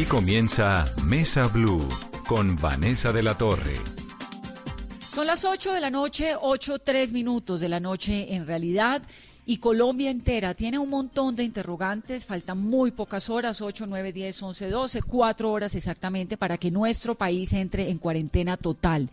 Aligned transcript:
Aquí 0.00 0.08
comienza 0.08 0.86
Mesa 1.04 1.46
Blue 1.48 1.86
con 2.26 2.56
Vanessa 2.56 3.12
de 3.12 3.22
la 3.22 3.36
Torre. 3.36 3.74
Son 5.06 5.26
las 5.26 5.44
8 5.44 5.74
de 5.74 5.80
la 5.82 5.90
noche, 5.90 6.36
8, 6.40 6.78
3 6.78 7.12
minutos 7.12 7.60
de 7.60 7.68
la 7.68 7.80
noche 7.80 8.34
en 8.34 8.46
realidad. 8.46 9.02
Y 9.44 9.58
Colombia 9.58 10.10
entera 10.10 10.54
tiene 10.54 10.78
un 10.78 10.88
montón 10.88 11.36
de 11.36 11.44
interrogantes, 11.44 12.24
faltan 12.24 12.62
muy 12.62 12.92
pocas 12.92 13.28
horas, 13.28 13.60
8, 13.60 13.84
9, 13.86 14.14
10, 14.14 14.42
11, 14.42 14.70
12, 14.70 15.02
4 15.02 15.52
horas 15.52 15.74
exactamente 15.74 16.38
para 16.38 16.56
que 16.56 16.70
nuestro 16.70 17.14
país 17.14 17.52
entre 17.52 17.90
en 17.90 17.98
cuarentena 17.98 18.56
total. 18.56 19.10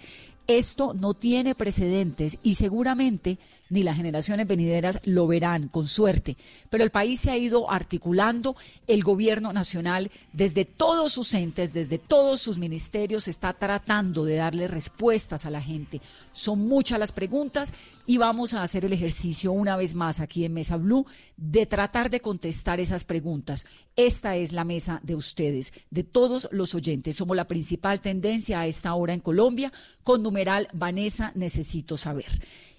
Esto 0.48 0.94
no 0.94 1.14
tiene 1.14 1.54
precedentes 1.54 2.40
y 2.44 2.56
seguramente 2.56 3.40
ni 3.70 3.84
las 3.84 3.97
generaciones 3.97 4.47
venideras 4.47 4.99
lo 5.04 5.27
verán, 5.27 5.67
con 5.67 5.88
suerte. 5.88 6.38
Pero 6.70 6.84
el 6.84 6.89
país 6.89 7.20
se 7.20 7.31
ha 7.31 7.38
ido 7.38 7.70
articulando, 7.71 8.55
el 8.88 9.04
gobierno 9.04 9.54
nacional, 9.54 10.11
desde 10.34 10.66
todos 10.66 11.13
sus 11.13 11.34
entes, 11.34 11.73
desde 11.73 11.98
todos 11.98 12.39
sus 12.39 12.59
ministerios, 12.59 13.27
está 13.27 13.53
tratando 13.53 14.25
de 14.25 14.35
darle 14.35 14.67
respuestas 14.67 15.45
a 15.45 15.49
la 15.49 15.61
gente. 15.61 16.02
Son 16.31 16.67
muchas 16.67 16.99
las 16.99 17.11
preguntas 17.11 17.73
y 18.05 18.17
vamos 18.17 18.53
a 18.53 18.61
hacer 18.61 18.85
el 18.85 18.94
ejercicio 18.94 19.52
una 19.52 19.75
vez 19.75 19.95
más 19.95 20.20
aquí 20.20 20.45
en 20.45 20.53
Mesa 20.53 20.77
Blue 20.77 21.05
de 21.36 21.66
tratar 21.66 22.09
de 22.09 22.20
contestar 22.20 22.80
esas 22.80 23.03
preguntas. 23.03 23.66
Esta 23.95 24.36
es 24.36 24.52
la 24.52 24.63
mesa 24.63 24.99
de 25.03 25.16
ustedes, 25.16 25.73
de 25.89 26.03
todos 26.03 26.47
los 26.52 26.75
oyentes. 26.75 27.16
Somos 27.16 27.36
la 27.36 27.47
principal 27.47 28.02
tendencia 28.02 28.59
a 28.59 28.67
esta 28.67 28.94
hora 28.94 29.13
en 29.13 29.20
Colombia 29.20 29.72
con 30.03 30.23
numeral 30.23 30.67
Vanessa 30.73 31.31
Necesito 31.36 31.97
Saber. 31.97 32.31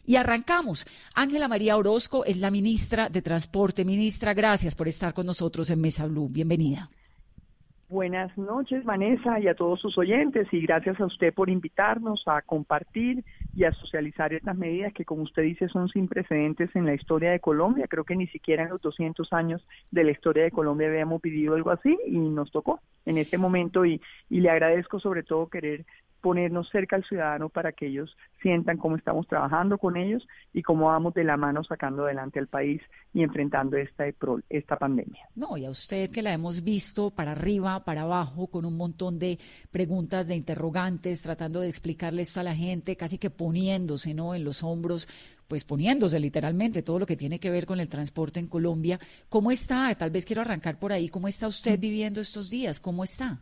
Y 0.08 0.16
arrancamos. 0.16 0.86
Ángela 1.14 1.48
María 1.48 1.76
Orozco 1.76 2.24
es 2.24 2.38
la 2.38 2.50
ministra 2.50 3.10
de 3.10 3.20
Transporte. 3.20 3.84
Ministra, 3.84 4.32
gracias 4.32 4.74
por 4.74 4.88
estar 4.88 5.12
con 5.12 5.26
nosotros 5.26 5.68
en 5.68 5.82
Mesa 5.82 6.06
Blue. 6.06 6.30
Bienvenida. 6.30 6.88
Buenas 7.90 8.36
noches, 8.38 8.84
Vanessa, 8.84 9.38
y 9.38 9.48
a 9.48 9.54
todos 9.54 9.80
sus 9.80 9.98
oyentes, 9.98 10.48
y 10.50 10.62
gracias 10.62 10.98
a 10.98 11.04
usted 11.04 11.34
por 11.34 11.50
invitarnos 11.50 12.22
a 12.26 12.40
compartir 12.40 13.22
y 13.54 13.64
a 13.64 13.72
socializar 13.72 14.32
estas 14.32 14.56
medidas 14.56 14.94
que, 14.94 15.04
como 15.04 15.24
usted 15.24 15.42
dice, 15.42 15.68
son 15.68 15.90
sin 15.90 16.08
precedentes 16.08 16.74
en 16.74 16.86
la 16.86 16.94
historia 16.94 17.30
de 17.30 17.40
Colombia. 17.40 17.86
Creo 17.86 18.04
que 18.04 18.16
ni 18.16 18.28
siquiera 18.28 18.62
en 18.62 18.70
los 18.70 18.80
200 18.80 19.30
años 19.34 19.66
de 19.90 20.04
la 20.04 20.12
historia 20.12 20.44
de 20.44 20.50
Colombia 20.50 20.88
habíamos 20.88 21.20
vivido 21.20 21.54
algo 21.54 21.70
así 21.70 21.98
y 22.06 22.16
nos 22.16 22.50
tocó 22.50 22.80
en 23.04 23.18
este 23.18 23.36
momento 23.36 23.84
y, 23.84 24.00
y 24.30 24.40
le 24.40 24.48
agradezco 24.48 25.00
sobre 25.00 25.22
todo 25.22 25.48
querer 25.48 25.84
ponernos 26.20 26.68
cerca 26.70 26.96
al 26.96 27.04
ciudadano 27.04 27.48
para 27.48 27.72
que 27.72 27.86
ellos 27.86 28.16
sientan 28.42 28.76
cómo 28.76 28.96
estamos 28.96 29.26
trabajando 29.26 29.78
con 29.78 29.96
ellos 29.96 30.26
y 30.52 30.62
cómo 30.62 30.86
vamos 30.86 31.14
de 31.14 31.24
la 31.24 31.36
mano 31.36 31.64
sacando 31.64 32.04
adelante 32.04 32.38
al 32.38 32.46
país 32.46 32.80
y 33.12 33.22
enfrentando 33.22 33.76
esta, 33.76 34.04
esta 34.48 34.76
pandemia. 34.76 35.28
No, 35.34 35.56
y 35.56 35.64
a 35.64 35.70
usted 35.70 36.10
que 36.10 36.22
la 36.22 36.32
hemos 36.32 36.62
visto 36.62 37.10
para 37.10 37.32
arriba, 37.32 37.84
para 37.84 38.02
abajo, 38.02 38.48
con 38.48 38.64
un 38.64 38.76
montón 38.76 39.18
de 39.18 39.38
preguntas, 39.70 40.28
de 40.28 40.36
interrogantes, 40.36 41.22
tratando 41.22 41.60
de 41.60 41.68
explicarle 41.68 42.22
esto 42.22 42.40
a 42.40 42.44
la 42.44 42.54
gente, 42.54 42.96
casi 42.96 43.18
que 43.18 43.30
poniéndose 43.30 44.14
¿no? 44.14 44.34
en 44.34 44.44
los 44.44 44.62
hombros 44.62 45.08
pues 45.48 45.64
poniéndose 45.64 46.20
literalmente 46.20 46.82
todo 46.82 46.98
lo 46.98 47.06
que 47.06 47.16
tiene 47.16 47.40
que 47.40 47.50
ver 47.50 47.64
con 47.64 47.80
el 47.80 47.88
transporte 47.88 48.38
en 48.38 48.46
Colombia. 48.46 49.00
¿Cómo 49.30 49.50
está? 49.50 49.94
Tal 49.94 50.10
vez 50.10 50.26
quiero 50.26 50.42
arrancar 50.42 50.78
por 50.78 50.92
ahí. 50.92 51.08
¿Cómo 51.08 51.26
está 51.26 51.48
usted 51.48 51.80
viviendo 51.80 52.20
estos 52.20 52.50
días? 52.50 52.80
¿Cómo 52.80 53.02
está? 53.02 53.40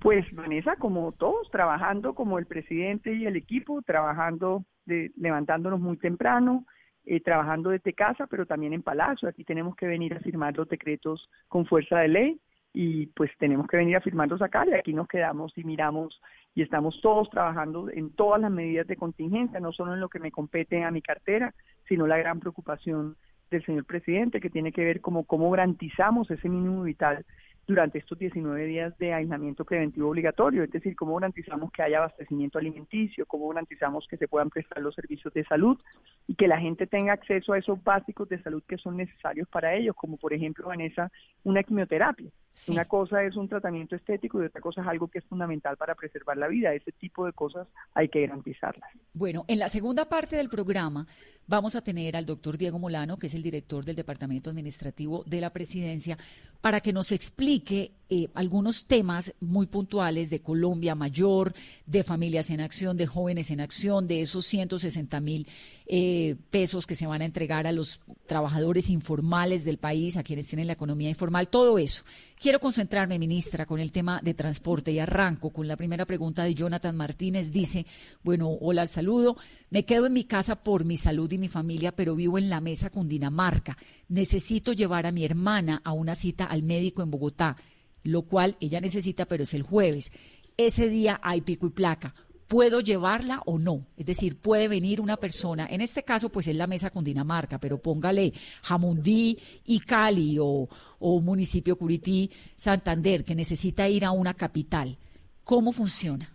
Pues 0.00 0.24
Vanessa, 0.34 0.76
como 0.76 1.12
todos, 1.12 1.50
trabajando 1.50 2.14
como 2.14 2.38
el 2.38 2.46
presidente 2.46 3.12
y 3.12 3.26
el 3.26 3.36
equipo, 3.36 3.82
trabajando, 3.82 4.64
de, 4.86 5.12
levantándonos 5.16 5.78
muy 5.78 5.98
temprano, 5.98 6.64
eh, 7.04 7.20
trabajando 7.20 7.70
desde 7.70 7.92
casa, 7.92 8.26
pero 8.26 8.46
también 8.46 8.72
en 8.72 8.82
Palacio. 8.82 9.28
Aquí 9.28 9.44
tenemos 9.44 9.76
que 9.76 9.86
venir 9.86 10.14
a 10.14 10.20
firmar 10.20 10.56
los 10.56 10.68
decretos 10.68 11.28
con 11.48 11.66
fuerza 11.66 11.98
de 11.98 12.08
ley 12.08 12.40
y 12.72 13.06
pues 13.08 13.30
tenemos 13.38 13.66
que 13.66 13.76
venir 13.76 13.96
a 13.96 14.00
firmarlos 14.00 14.40
acá 14.40 14.64
y 14.66 14.72
aquí 14.72 14.94
nos 14.94 15.08
quedamos 15.08 15.52
y 15.58 15.64
miramos 15.64 16.20
y 16.54 16.62
estamos 16.62 17.00
todos 17.02 17.28
trabajando 17.28 17.90
en 17.90 18.10
todas 18.14 18.40
las 18.40 18.50
medidas 18.50 18.86
de 18.86 18.96
contingencia, 18.96 19.60
no 19.60 19.72
solo 19.72 19.94
en 19.94 20.00
lo 20.00 20.08
que 20.08 20.20
me 20.20 20.30
compete 20.30 20.82
a 20.82 20.90
mi 20.90 21.02
cartera, 21.02 21.52
sino 21.88 22.06
la 22.06 22.16
gran 22.16 22.40
preocupación 22.40 23.16
del 23.50 23.64
señor 23.66 23.84
presidente 23.84 24.40
que 24.40 24.50
tiene 24.50 24.72
que 24.72 24.84
ver 24.84 25.00
como 25.00 25.24
cómo 25.24 25.50
garantizamos 25.50 26.30
ese 26.30 26.48
mínimo 26.48 26.84
vital 26.84 27.26
durante 27.70 27.98
estos 27.98 28.18
19 28.18 28.64
días 28.66 28.98
de 28.98 29.14
aislamiento 29.14 29.64
preventivo 29.64 30.08
obligatorio, 30.08 30.64
es 30.64 30.72
decir, 30.72 30.96
cómo 30.96 31.14
garantizamos 31.14 31.70
que 31.70 31.84
haya 31.84 31.98
abastecimiento 31.98 32.58
alimenticio, 32.58 33.26
cómo 33.26 33.48
garantizamos 33.48 34.08
que 34.08 34.16
se 34.16 34.26
puedan 34.26 34.50
prestar 34.50 34.82
los 34.82 34.92
servicios 34.92 35.32
de 35.34 35.44
salud 35.44 35.78
y 36.26 36.34
que 36.34 36.48
la 36.48 36.58
gente 36.58 36.88
tenga 36.88 37.12
acceso 37.12 37.52
a 37.52 37.58
esos 37.58 37.82
básicos 37.84 38.28
de 38.28 38.42
salud 38.42 38.60
que 38.66 38.76
son 38.76 38.96
necesarios 38.96 39.48
para 39.48 39.72
ellos, 39.74 39.94
como 39.94 40.16
por 40.16 40.32
ejemplo, 40.32 40.66
Vanessa, 40.66 41.12
una 41.44 41.62
quimioterapia. 41.62 42.28
Una 42.68 42.84
cosa 42.84 43.22
es 43.22 43.36
un 43.36 43.48
tratamiento 43.48 43.96
estético 43.96 44.42
y 44.42 44.46
otra 44.46 44.60
cosa 44.60 44.82
es 44.82 44.86
algo 44.86 45.08
que 45.08 45.18
es 45.18 45.24
fundamental 45.24 45.76
para 45.76 45.94
preservar 45.94 46.36
la 46.36 46.48
vida. 46.48 46.74
Ese 46.74 46.92
tipo 46.92 47.24
de 47.24 47.32
cosas 47.32 47.66
hay 47.94 48.08
que 48.08 48.20
garantizarlas. 48.22 48.90
Bueno, 49.14 49.44
en 49.48 49.58
la 49.58 49.68
segunda 49.68 50.08
parte 50.08 50.36
del 50.36 50.48
programa 50.48 51.06
vamos 51.46 51.74
a 51.74 51.82
tener 51.82 52.16
al 52.16 52.26
doctor 52.26 52.58
Diego 52.58 52.78
Molano, 52.78 53.16
que 53.16 53.28
es 53.28 53.34
el 53.34 53.42
director 53.42 53.84
del 53.84 53.96
Departamento 53.96 54.50
Administrativo 54.50 55.24
de 55.26 55.40
la 55.40 55.50
Presidencia, 55.50 56.18
para 56.60 56.80
que 56.80 56.92
nos 56.92 57.12
explique 57.12 57.92
eh, 58.08 58.28
algunos 58.34 58.86
temas 58.86 59.34
muy 59.40 59.66
puntuales 59.66 60.30
de 60.30 60.42
Colombia 60.42 60.94
Mayor, 60.94 61.52
de 61.86 62.04
Familias 62.04 62.50
en 62.50 62.60
Acción, 62.60 62.96
de 62.96 63.06
Jóvenes 63.06 63.50
en 63.50 63.60
Acción, 63.60 64.06
de 64.06 64.20
esos 64.20 64.44
160 64.46 65.20
mil 65.20 65.48
eh, 65.92 66.36
pesos 66.52 66.86
que 66.86 66.94
se 66.94 67.08
van 67.08 67.20
a 67.20 67.24
entregar 67.24 67.66
a 67.66 67.72
los 67.72 68.00
trabajadores 68.26 68.88
informales 68.90 69.64
del 69.64 69.78
país, 69.78 70.16
a 70.16 70.22
quienes 70.22 70.46
tienen 70.46 70.68
la 70.68 70.74
economía 70.74 71.08
informal, 71.08 71.48
todo 71.48 71.78
eso. 71.78 72.04
Quiero 72.40 72.60
concentrarme, 72.60 73.18
ministra, 73.18 73.66
con 73.66 73.80
el 73.80 73.90
tema 73.90 74.20
de 74.22 74.32
transporte 74.32 74.92
y 74.92 75.00
arranco 75.00 75.50
con 75.50 75.66
la 75.66 75.76
primera 75.76 76.06
pregunta 76.06 76.44
de 76.44 76.54
Jonathan 76.54 76.96
Martínez. 76.96 77.50
Dice, 77.50 77.86
bueno, 78.22 78.48
hola 78.60 78.82
al 78.82 78.88
saludo, 78.88 79.36
me 79.70 79.82
quedo 79.82 80.06
en 80.06 80.12
mi 80.12 80.22
casa 80.22 80.62
por 80.62 80.84
mi 80.84 80.96
salud 80.96 81.32
y 81.32 81.38
mi 81.38 81.48
familia, 81.48 81.90
pero 81.90 82.14
vivo 82.14 82.38
en 82.38 82.50
la 82.50 82.60
mesa 82.60 82.90
con 82.90 83.08
Dinamarca. 83.08 83.76
Necesito 84.06 84.72
llevar 84.72 85.06
a 85.06 85.12
mi 85.12 85.24
hermana 85.24 85.82
a 85.84 85.90
una 85.90 86.14
cita 86.14 86.44
al 86.44 86.62
médico 86.62 87.02
en 87.02 87.10
Bogotá 87.10 87.56
lo 88.02 88.22
cual 88.22 88.56
ella 88.60 88.80
necesita, 88.80 89.26
pero 89.26 89.42
es 89.42 89.52
el 89.52 89.62
jueves. 89.62 90.10
Ese 90.56 90.88
día 90.88 91.20
hay 91.22 91.42
pico 91.42 91.66
y 91.66 91.70
placa. 91.70 92.14
¿Puedo 92.50 92.80
llevarla 92.80 93.38
o 93.46 93.60
no? 93.60 93.86
Es 93.96 94.06
decir, 94.06 94.36
puede 94.42 94.66
venir 94.66 95.00
una 95.00 95.16
persona, 95.16 95.68
en 95.70 95.80
este 95.80 96.02
caso 96.02 96.32
pues 96.32 96.48
es 96.48 96.56
la 96.56 96.66
mesa 96.66 96.90
con 96.90 97.04
Dinamarca, 97.04 97.58
pero 97.58 97.78
póngale 97.78 98.32
Jamundí 98.64 99.38
y 99.66 99.78
Cali 99.78 100.36
o, 100.40 100.66
o 100.98 101.20
municipio 101.20 101.76
Curití, 101.76 102.28
Santander, 102.56 103.24
que 103.24 103.36
necesita 103.36 103.88
ir 103.88 104.04
a 104.04 104.10
una 104.10 104.34
capital. 104.34 104.98
¿Cómo 105.44 105.70
funciona? 105.70 106.28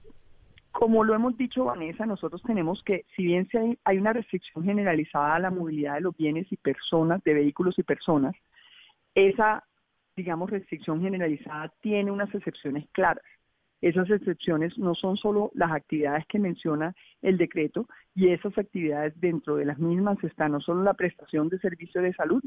Como 0.72 1.04
lo 1.04 1.16
hemos 1.16 1.38
dicho, 1.38 1.66
Vanessa, 1.66 2.06
nosotros 2.06 2.42
tenemos 2.44 2.82
que, 2.84 3.04
si 3.14 3.24
bien 3.24 3.50
hay 3.84 3.98
una 3.98 4.14
restricción 4.14 4.64
generalizada 4.64 5.36
a 5.36 5.40
la 5.40 5.52
movilidad 5.52 5.96
de 5.96 6.02
los 6.02 6.16
bienes 6.16 6.50
y 6.50 6.56
personas, 6.56 7.22
de 7.26 7.34
vehículos 7.34 7.78
y 7.78 7.84
personas, 7.84 8.34
esa 9.16 9.66
digamos, 10.16 10.50
restricción 10.50 11.02
generalizada 11.02 11.74
tiene 11.82 12.12
unas 12.12 12.34
excepciones 12.34 12.88
claras. 12.94 13.26
Esas 13.82 14.10
excepciones 14.10 14.78
no 14.78 14.96
son 14.96 15.18
solo 15.18 15.52
las 15.54 15.72
actividades 15.72 16.26
que 16.28 16.40
menciona 16.40 16.96
el 17.22 17.38
decreto 17.38 17.88
y 18.16 18.30
esas 18.30 18.58
actividades 18.58 19.20
dentro 19.20 19.58
de 19.58 19.66
las 19.66 19.78
mismas 19.78 20.24
están 20.24 20.54
no 20.54 20.62
solo 20.62 20.84
la 20.84 20.94
prestación 20.94 21.50
de 21.50 21.60
servicio 21.60 22.02
de 22.02 22.14
salud, 22.14 22.42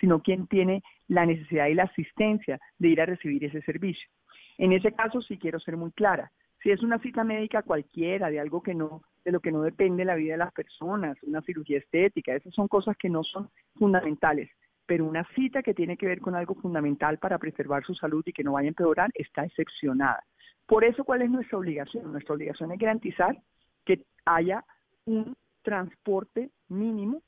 sino 0.00 0.22
quien 0.22 0.46
tiene 0.46 0.82
la 1.08 1.26
necesidad 1.26 1.66
y 1.66 1.74
la 1.74 1.84
asistencia 1.84 2.60
de 2.78 2.88
ir 2.88 3.00
a 3.00 3.06
recibir 3.06 3.44
ese 3.44 3.60
servicio. 3.62 4.08
En 4.56 4.72
ese 4.72 4.92
caso 4.92 5.20
sí 5.20 5.36
quiero 5.36 5.58
ser 5.60 5.76
muy 5.76 5.90
clara. 5.92 6.30
Si 6.62 6.70
es 6.70 6.82
una 6.82 6.98
cita 6.98 7.22
médica 7.22 7.62
cualquiera, 7.62 8.30
de 8.30 8.40
algo 8.40 8.62
que 8.62 8.74
no, 8.74 9.02
de 9.24 9.32
lo 9.32 9.40
que 9.40 9.52
no 9.52 9.62
depende 9.62 10.04
la 10.04 10.16
vida 10.16 10.32
de 10.32 10.38
las 10.38 10.52
personas, 10.52 11.16
una 11.22 11.42
cirugía 11.42 11.78
estética, 11.78 12.34
esas 12.34 12.54
son 12.54 12.66
cosas 12.66 12.96
que 12.96 13.08
no 13.08 13.22
son 13.24 13.50
fundamentales 13.76 14.50
pero 14.88 15.04
una 15.04 15.22
cita 15.34 15.62
que 15.62 15.74
tiene 15.74 15.98
que 15.98 16.06
ver 16.06 16.18
con 16.18 16.34
algo 16.34 16.54
fundamental 16.54 17.18
para 17.18 17.36
preservar 17.36 17.84
su 17.84 17.94
salud 17.94 18.22
y 18.24 18.32
que 18.32 18.42
no 18.42 18.52
vaya 18.52 18.68
a 18.68 18.68
empeorar 18.68 19.10
está 19.14 19.44
excepcionada. 19.44 20.24
Por 20.68 20.84
eso, 20.84 21.02
¿cuál 21.02 21.22
es 21.22 21.30
nuestra 21.30 21.56
obligación? 21.56 22.12
Nuestra 22.12 22.34
obligación 22.34 22.70
es 22.72 22.78
garantizar 22.78 23.40
que 23.86 24.04
haya 24.26 24.62
un 25.06 25.34
transporte 25.62 26.50
mínimo, 26.68 27.22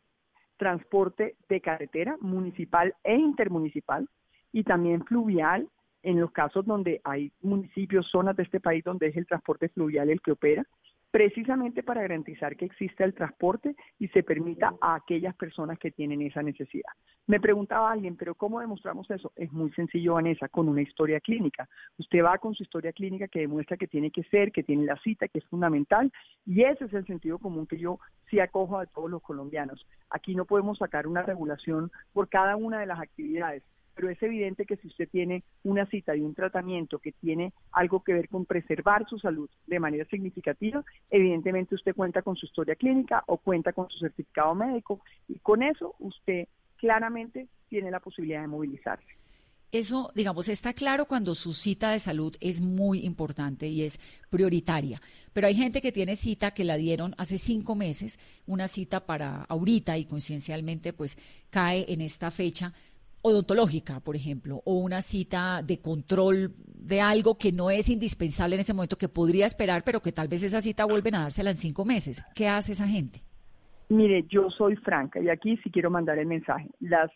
transporte 0.58 1.36
de 1.48 1.60
carretera 1.62 2.18
municipal 2.20 2.94
e 3.02 3.16
intermunicipal 3.16 4.06
y 4.52 4.62
también 4.62 5.06
fluvial 5.06 5.70
en 6.02 6.20
los 6.20 6.30
casos 6.32 6.66
donde 6.66 7.00
hay 7.02 7.32
municipios, 7.40 8.10
zonas 8.10 8.36
de 8.36 8.42
este 8.42 8.60
país 8.60 8.84
donde 8.84 9.06
es 9.06 9.16
el 9.16 9.26
transporte 9.26 9.70
fluvial 9.70 10.10
el 10.10 10.20
que 10.20 10.32
opera 10.32 10.66
precisamente 11.10 11.82
para 11.82 12.02
garantizar 12.02 12.56
que 12.56 12.66
exista 12.66 13.04
el 13.04 13.14
transporte 13.14 13.74
y 13.98 14.08
se 14.08 14.22
permita 14.22 14.74
a 14.80 14.94
aquellas 14.94 15.34
personas 15.34 15.78
que 15.78 15.90
tienen 15.90 16.22
esa 16.22 16.42
necesidad. 16.42 16.92
Me 17.26 17.40
preguntaba 17.40 17.90
alguien, 17.90 18.16
pero 18.16 18.34
¿cómo 18.34 18.60
demostramos 18.60 19.10
eso? 19.10 19.32
Es 19.36 19.52
muy 19.52 19.70
sencillo, 19.72 20.14
Vanessa, 20.14 20.48
con 20.48 20.68
una 20.68 20.82
historia 20.82 21.20
clínica. 21.20 21.68
Usted 21.98 22.24
va 22.24 22.38
con 22.38 22.54
su 22.54 22.62
historia 22.62 22.92
clínica 22.92 23.28
que 23.28 23.40
demuestra 23.40 23.76
que 23.76 23.88
tiene 23.88 24.10
que 24.10 24.22
ser, 24.24 24.52
que 24.52 24.62
tiene 24.62 24.84
la 24.84 24.96
cita, 24.98 25.28
que 25.28 25.38
es 25.38 25.44
fundamental, 25.46 26.12
y 26.46 26.62
ese 26.62 26.84
es 26.84 26.94
el 26.94 27.06
sentido 27.06 27.38
común 27.38 27.66
que 27.66 27.78
yo 27.78 27.98
sí 28.28 28.40
acojo 28.40 28.78
a 28.78 28.86
todos 28.86 29.10
los 29.10 29.22
colombianos. 29.22 29.86
Aquí 30.10 30.34
no 30.34 30.44
podemos 30.44 30.78
sacar 30.78 31.06
una 31.06 31.22
regulación 31.22 31.90
por 32.12 32.28
cada 32.28 32.56
una 32.56 32.80
de 32.80 32.86
las 32.86 33.00
actividades 33.00 33.62
pero 33.94 34.10
es 34.10 34.22
evidente 34.22 34.64
que 34.66 34.76
si 34.76 34.88
usted 34.88 35.08
tiene 35.08 35.42
una 35.64 35.86
cita 35.86 36.12
de 36.12 36.22
un 36.22 36.34
tratamiento 36.34 36.98
que 36.98 37.12
tiene 37.12 37.52
algo 37.72 38.02
que 38.02 38.14
ver 38.14 38.28
con 38.28 38.46
preservar 38.46 39.06
su 39.08 39.18
salud 39.18 39.48
de 39.66 39.80
manera 39.80 40.04
significativa, 40.06 40.84
evidentemente 41.10 41.74
usted 41.74 41.94
cuenta 41.94 42.22
con 42.22 42.36
su 42.36 42.46
historia 42.46 42.74
clínica 42.74 43.22
o 43.26 43.38
cuenta 43.38 43.72
con 43.72 43.88
su 43.90 43.98
certificado 43.98 44.54
médico 44.54 45.00
y 45.28 45.38
con 45.38 45.62
eso 45.62 45.94
usted 45.98 46.48
claramente 46.76 47.48
tiene 47.68 47.90
la 47.90 48.00
posibilidad 48.00 48.40
de 48.40 48.48
movilizarse. 48.48 49.20
Eso, 49.72 50.10
digamos, 50.16 50.48
está 50.48 50.72
claro 50.72 51.04
cuando 51.04 51.36
su 51.36 51.52
cita 51.52 51.92
de 51.92 52.00
salud 52.00 52.34
es 52.40 52.60
muy 52.60 53.06
importante 53.06 53.68
y 53.68 53.82
es 53.82 54.00
prioritaria. 54.28 55.00
Pero 55.32 55.46
hay 55.46 55.54
gente 55.54 55.80
que 55.80 55.92
tiene 55.92 56.16
cita 56.16 56.50
que 56.50 56.64
la 56.64 56.76
dieron 56.76 57.14
hace 57.18 57.38
cinco 57.38 57.76
meses, 57.76 58.18
una 58.46 58.66
cita 58.66 59.06
para 59.06 59.44
ahorita 59.44 59.96
y 59.96 60.06
conciencialmente 60.06 60.92
pues 60.92 61.16
cae 61.50 61.84
en 61.88 62.00
esta 62.00 62.32
fecha 62.32 62.72
odontológica, 63.22 64.00
por 64.00 64.16
ejemplo, 64.16 64.62
o 64.64 64.74
una 64.74 65.02
cita 65.02 65.62
de 65.62 65.80
control 65.80 66.52
de 66.74 67.00
algo 67.00 67.36
que 67.36 67.52
no 67.52 67.70
es 67.70 67.88
indispensable 67.88 68.56
en 68.56 68.60
ese 68.60 68.74
momento, 68.74 68.96
que 68.96 69.08
podría 69.08 69.46
esperar, 69.46 69.82
pero 69.84 70.00
que 70.00 70.12
tal 70.12 70.28
vez 70.28 70.42
esa 70.42 70.60
cita 70.60 70.84
vuelven 70.84 71.14
a 71.14 71.22
dársela 71.22 71.50
en 71.50 71.56
cinco 71.56 71.84
meses. 71.84 72.24
¿Qué 72.34 72.48
hace 72.48 72.72
esa 72.72 72.86
gente? 72.86 73.22
Mire, 73.88 74.24
yo 74.28 74.50
soy 74.50 74.76
franca 74.76 75.20
y 75.20 75.28
aquí 75.28 75.56
sí 75.58 75.70
quiero 75.70 75.90
mandar 75.90 76.18
el 76.18 76.26
mensaje. 76.26 76.68
Las 76.78 77.10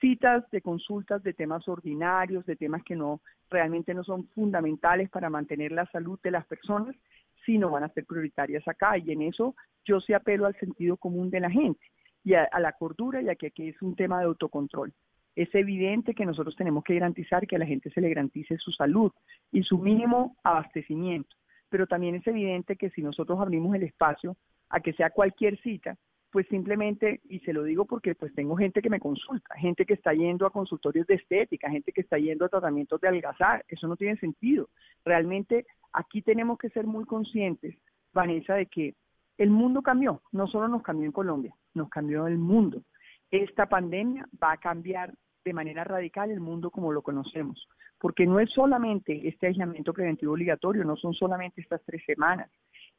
citas 0.00 0.44
de 0.50 0.60
consultas 0.60 1.22
de 1.22 1.34
temas 1.34 1.68
ordinarios, 1.68 2.46
de 2.46 2.56
temas 2.56 2.82
que 2.82 2.96
no 2.96 3.20
realmente 3.50 3.94
no 3.94 4.04
son 4.04 4.26
fundamentales 4.28 5.08
para 5.10 5.30
mantener 5.30 5.72
la 5.72 5.86
salud 5.86 6.18
de 6.22 6.30
las 6.30 6.46
personas, 6.46 6.96
sí 7.44 7.58
no 7.58 7.70
van 7.70 7.84
a 7.84 7.88
ser 7.90 8.04
prioritarias 8.04 8.66
acá. 8.66 8.98
Y 8.98 9.12
en 9.12 9.22
eso 9.22 9.54
yo 9.84 10.00
sí 10.00 10.12
apelo 10.12 10.46
al 10.46 10.58
sentido 10.58 10.96
común 10.96 11.30
de 11.30 11.40
la 11.40 11.50
gente 11.50 11.84
y 12.24 12.34
a, 12.34 12.48
la 12.58 12.72
cordura, 12.72 13.20
ya 13.20 13.34
que 13.34 13.48
aquí 13.48 13.68
es 13.68 13.82
un 13.82 13.94
tema 13.94 14.18
de 14.18 14.24
autocontrol. 14.24 14.92
Es 15.36 15.54
evidente 15.54 16.14
que 16.14 16.26
nosotros 16.26 16.54
tenemos 16.56 16.84
que 16.84 16.94
garantizar 16.94 17.46
que 17.46 17.56
a 17.56 17.58
la 17.58 17.66
gente 17.66 17.90
se 17.90 18.00
le 18.00 18.08
garantice 18.08 18.56
su 18.58 18.70
salud 18.72 19.12
y 19.50 19.62
su 19.62 19.78
mínimo 19.78 20.36
abastecimiento. 20.44 21.36
Pero 21.68 21.86
también 21.86 22.14
es 22.14 22.26
evidente 22.26 22.76
que 22.76 22.90
si 22.90 23.02
nosotros 23.02 23.40
abrimos 23.40 23.74
el 23.74 23.82
espacio 23.82 24.36
a 24.68 24.80
que 24.80 24.92
sea 24.92 25.10
cualquier 25.10 25.58
cita, 25.60 25.96
pues 26.30 26.48
simplemente, 26.48 27.20
y 27.28 27.38
se 27.40 27.52
lo 27.52 27.62
digo 27.62 27.84
porque 27.84 28.16
pues 28.16 28.34
tengo 28.34 28.56
gente 28.56 28.82
que 28.82 28.90
me 28.90 28.98
consulta, 28.98 29.54
gente 29.54 29.86
que 29.86 29.94
está 29.94 30.12
yendo 30.12 30.46
a 30.46 30.50
consultorios 30.50 31.06
de 31.06 31.14
estética, 31.14 31.70
gente 31.70 31.92
que 31.92 32.00
está 32.00 32.18
yendo 32.18 32.44
a 32.44 32.48
tratamientos 32.48 33.00
de 33.00 33.06
algazar, 33.06 33.64
eso 33.68 33.86
no 33.86 33.96
tiene 33.96 34.16
sentido. 34.16 34.68
Realmente 35.04 35.64
aquí 35.92 36.22
tenemos 36.22 36.58
que 36.58 36.70
ser 36.70 36.88
muy 36.88 37.04
conscientes, 37.04 37.76
Vanessa, 38.12 38.54
de 38.54 38.66
que 38.66 38.96
el 39.38 39.50
mundo 39.50 39.80
cambió, 39.80 40.22
no 40.32 40.48
solo 40.48 40.66
nos 40.66 40.82
cambió 40.82 41.06
en 41.06 41.12
Colombia, 41.12 41.54
nos 41.72 41.88
cambió 41.88 42.26
el 42.26 42.38
mundo. 42.38 42.82
Esta 43.30 43.66
pandemia 43.66 44.28
va 44.42 44.52
a 44.52 44.56
cambiar 44.56 45.14
de 45.44 45.52
manera 45.52 45.84
radical 45.84 46.30
el 46.30 46.40
mundo 46.40 46.70
como 46.70 46.92
lo 46.92 47.02
conocemos, 47.02 47.68
porque 47.98 48.26
no 48.26 48.40
es 48.40 48.50
solamente 48.50 49.28
este 49.28 49.48
aislamiento 49.48 49.92
preventivo 49.92 50.32
obligatorio, 50.32 50.84
no 50.84 50.96
son 50.96 51.14
solamente 51.14 51.60
estas 51.60 51.82
tres 51.84 52.02
semanas, 52.06 52.50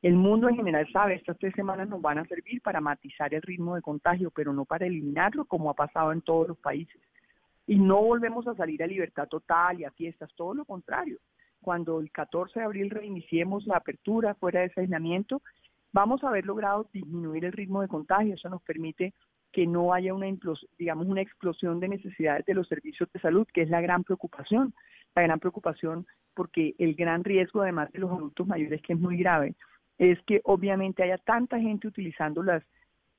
el 0.01 0.13
mundo 0.13 0.47
en 0.47 0.56
general 0.56 0.88
sabe, 0.92 1.15
estas 1.15 1.38
tres 1.39 1.53
semanas 1.56 1.89
nos 1.89 2.01
van 2.01 2.19
a 2.19 2.25
servir 2.25 2.62
para 2.62 2.80
matizar 2.80 3.33
el 3.33 3.42
ritmo 3.42 3.75
de 3.75 3.81
contagio, 3.81 4.30
pero 4.30 4.53
no 4.53 4.63
para 4.65 4.86
eliminarlo 4.86 5.45
como 5.45 5.69
ha 5.69 5.74
pasado 5.74 6.12
en 6.12 6.21
todos 6.21 6.47
los 6.47 6.57
países. 6.59 7.01
Y 7.65 7.80
no 7.80 8.03
volvemos 8.03 8.47
a 8.47 8.53
salir 8.53 8.83
a 8.83 8.88
libertad 8.88 9.27
total 9.27 9.80
y 9.80 9.83
a 9.83 9.92
fiestas, 9.92 10.30
todo 10.36 10.53
lo 10.53 10.65
contrario. 10.65 11.18
Cuando 11.59 12.00
el 12.00 12.12
14 12.12 12.59
de 12.59 12.65
abril 12.65 12.92
reiniciemos 12.92 13.65
la 13.65 13.77
apertura 13.77 14.36
fuera 14.36 14.59
de 14.59 14.68
ese 14.68 14.81
aislamiento, 14.81 15.42
vamos 15.92 16.24
a 16.24 16.30
haber 16.30 16.45
logrado 16.45 16.88
disminuir 16.94 17.45
el 17.45 17.53
ritmo 17.53 17.81
de 17.81 17.88
contagio. 17.88 18.36
Eso 18.36 18.50
nos 18.50 18.62
permite 18.62 19.15
que 19.56 19.66
no 19.66 19.94
haya 19.94 20.13
una, 20.13 20.28
digamos, 20.78 21.07
una 21.07 21.22
explosión 21.22 21.80
de 21.80 21.88
necesidades 21.88 22.46
de 22.46 22.54
los 22.54 22.68
servicios 22.68 23.10
de 23.13 23.22
salud, 23.22 23.48
que 23.54 23.62
es 23.62 23.69
la 23.69 23.80
gran 23.80 24.04
preocupación. 24.04 24.74
La 25.16 25.22
gran 25.22 25.40
preocupación 25.40 26.06
porque 26.34 26.75
el 26.78 26.94
gran 26.94 27.24
riesgo, 27.24 27.62
además 27.62 27.90
de 27.94 28.00
los 28.00 28.12
adultos 28.12 28.46
mayores, 28.46 28.81
que 28.81 28.92
es 28.92 29.00
muy 29.00 29.16
grave, 29.16 29.56
es 29.98 30.22
que 30.24 30.42
obviamente 30.44 31.04
haya 31.04 31.18
tanta 31.19 31.57
gente 31.57 31.88
utilizando 31.88 32.44
las 32.44 32.63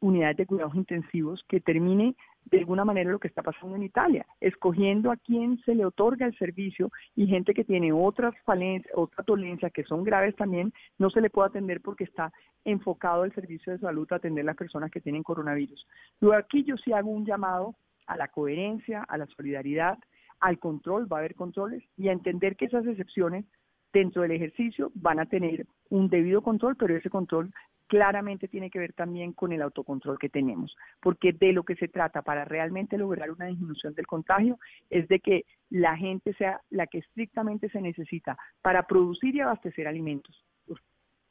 unidades 0.00 0.36
de 0.36 0.46
cuidados 0.46 0.74
intensivos 0.74 1.44
que 1.48 1.60
termine 1.60 2.14
de 2.44 2.58
alguna 2.58 2.84
manera 2.84 3.10
lo 3.10 3.18
que 3.18 3.28
está 3.28 3.42
pasando 3.42 3.76
en 3.76 3.82
Italia, 3.82 4.26
escogiendo 4.40 5.10
a 5.10 5.16
quién 5.16 5.58
se 5.64 5.74
le 5.74 5.84
otorga 5.84 6.26
el 6.26 6.36
servicio 6.38 6.90
y 7.14 7.26
gente 7.26 7.54
que 7.54 7.64
tiene 7.64 7.92
otras 7.92 8.34
falencias, 8.44 8.92
otras 8.96 9.26
dolencias 9.26 9.72
que 9.72 9.84
son 9.84 10.04
graves 10.04 10.36
también, 10.36 10.72
no 10.98 11.10
se 11.10 11.20
le 11.20 11.30
puede 11.30 11.48
atender 11.48 11.80
porque 11.80 12.04
está 12.04 12.32
enfocado 12.64 13.24
el 13.24 13.34
servicio 13.34 13.72
de 13.72 13.78
salud 13.78 14.06
a 14.10 14.16
atender 14.16 14.42
a 14.42 14.46
las 14.46 14.56
personas 14.56 14.90
que 14.90 15.00
tienen 15.00 15.22
coronavirus. 15.22 15.86
Luego 16.20 16.36
aquí 16.36 16.62
yo 16.64 16.76
sí 16.76 16.92
hago 16.92 17.10
un 17.10 17.26
llamado 17.26 17.74
a 18.06 18.16
la 18.16 18.28
coherencia, 18.28 19.02
a 19.02 19.18
la 19.18 19.26
solidaridad, 19.26 19.98
al 20.40 20.58
control, 20.58 21.10
va 21.10 21.16
a 21.16 21.20
haber 21.20 21.34
controles 21.34 21.82
y 21.96 22.08
a 22.08 22.12
entender 22.12 22.56
que 22.56 22.66
esas 22.66 22.86
excepciones 22.86 23.44
dentro 23.92 24.22
del 24.22 24.32
ejercicio 24.32 24.92
van 24.94 25.18
a 25.18 25.26
tener 25.26 25.66
un 25.88 26.08
debido 26.08 26.42
control, 26.42 26.76
pero 26.76 26.96
ese 26.96 27.10
control 27.10 27.50
claramente 27.86 28.48
tiene 28.48 28.70
que 28.70 28.78
ver 28.78 28.92
también 28.92 29.32
con 29.32 29.52
el 29.52 29.62
autocontrol 29.62 30.18
que 30.18 30.28
tenemos, 30.28 30.76
porque 31.00 31.32
de 31.32 31.52
lo 31.52 31.64
que 31.64 31.76
se 31.76 31.88
trata 31.88 32.22
para 32.22 32.44
realmente 32.44 32.98
lograr 32.98 33.30
una 33.30 33.46
disminución 33.46 33.94
del 33.94 34.06
contagio 34.06 34.58
es 34.90 35.08
de 35.08 35.20
que 35.20 35.44
la 35.70 35.96
gente 35.96 36.34
sea 36.34 36.60
la 36.70 36.86
que 36.86 36.98
estrictamente 36.98 37.68
se 37.70 37.80
necesita 37.80 38.36
para 38.62 38.86
producir 38.86 39.34
y 39.34 39.40
abastecer 39.40 39.86
alimentos. 39.86 40.44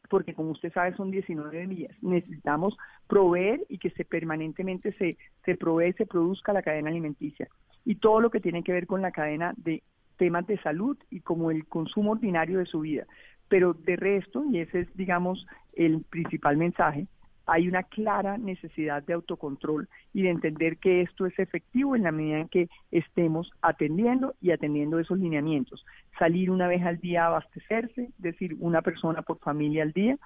Porque 0.07 0.36
como 0.36 0.52
usted 0.52 0.72
sabe 0.72 0.96
son 0.96 1.10
19 1.10 1.66
días, 1.68 1.96
necesitamos 2.02 2.78
proveer 3.07 3.62
y 3.69 3.80
que 3.80 3.90
se 3.90 4.06
permanentemente 4.06 4.94
se, 4.94 5.18
se 5.44 5.56
provee, 5.56 5.94
se 5.94 6.06
produzca 6.06 6.54
la 6.54 6.62
cadena 6.62 6.90
alimenticia. 6.90 7.48
Y 7.84 7.96
todo 7.96 8.22
lo 8.22 8.30
que 8.30 8.40
tiene 8.40 8.63
que 8.63 8.72
ver 8.72 8.86
con 8.86 9.02
la 9.02 9.12
cadena 9.12 9.54
de 9.57 9.81
temas 10.18 10.46
de 10.48 10.60
salud 10.60 10.98
y 11.10 11.22
como 11.22 11.52
el 11.52 11.68
consumo 11.68 12.12
ordinario 12.12 12.60
de 12.60 12.66
su 12.66 12.81
vida. 12.81 13.06
Pero 13.47 13.74
de 13.74 13.95
resto, 13.95 14.44
y 14.51 14.59
ese 14.59 14.81
es, 14.81 14.97
digamos, 14.97 15.45
el 15.74 16.01
principal 16.01 16.57
mensaje, 16.57 17.07
hay 17.47 17.68
una 17.68 17.83
clara 17.83 18.38
necesidad 18.38 19.03
de 19.03 19.13
autocontrol 19.13 19.88
y 20.13 20.24
de 20.24 20.31
entender 20.31 20.77
que 20.77 21.01
esto 21.01 21.25
es 21.25 21.38
efectivo 21.38 21.95
en 21.95 22.03
la 22.03 22.12
medida 22.12 22.39
en 22.39 22.47
que 22.47 22.69
estemos 22.92 23.51
atendiendo 23.62 24.33
y 24.42 24.51
atendiendo 24.51 25.00
esos 25.00 25.19
lineamientos. 25.19 25.86
Salir 26.18 26.50
una 26.50 26.68
vez 26.68 26.83
al 26.83 27.00
día 27.00 27.24
a 27.24 27.27
abastecerse, 27.27 28.03
es 28.06 28.21
decir, 28.21 28.56
una 28.59 28.81
persona 28.81 29.21
por 29.21 29.39
familia 29.39 29.83
al 29.83 29.92
día, 29.92 30.18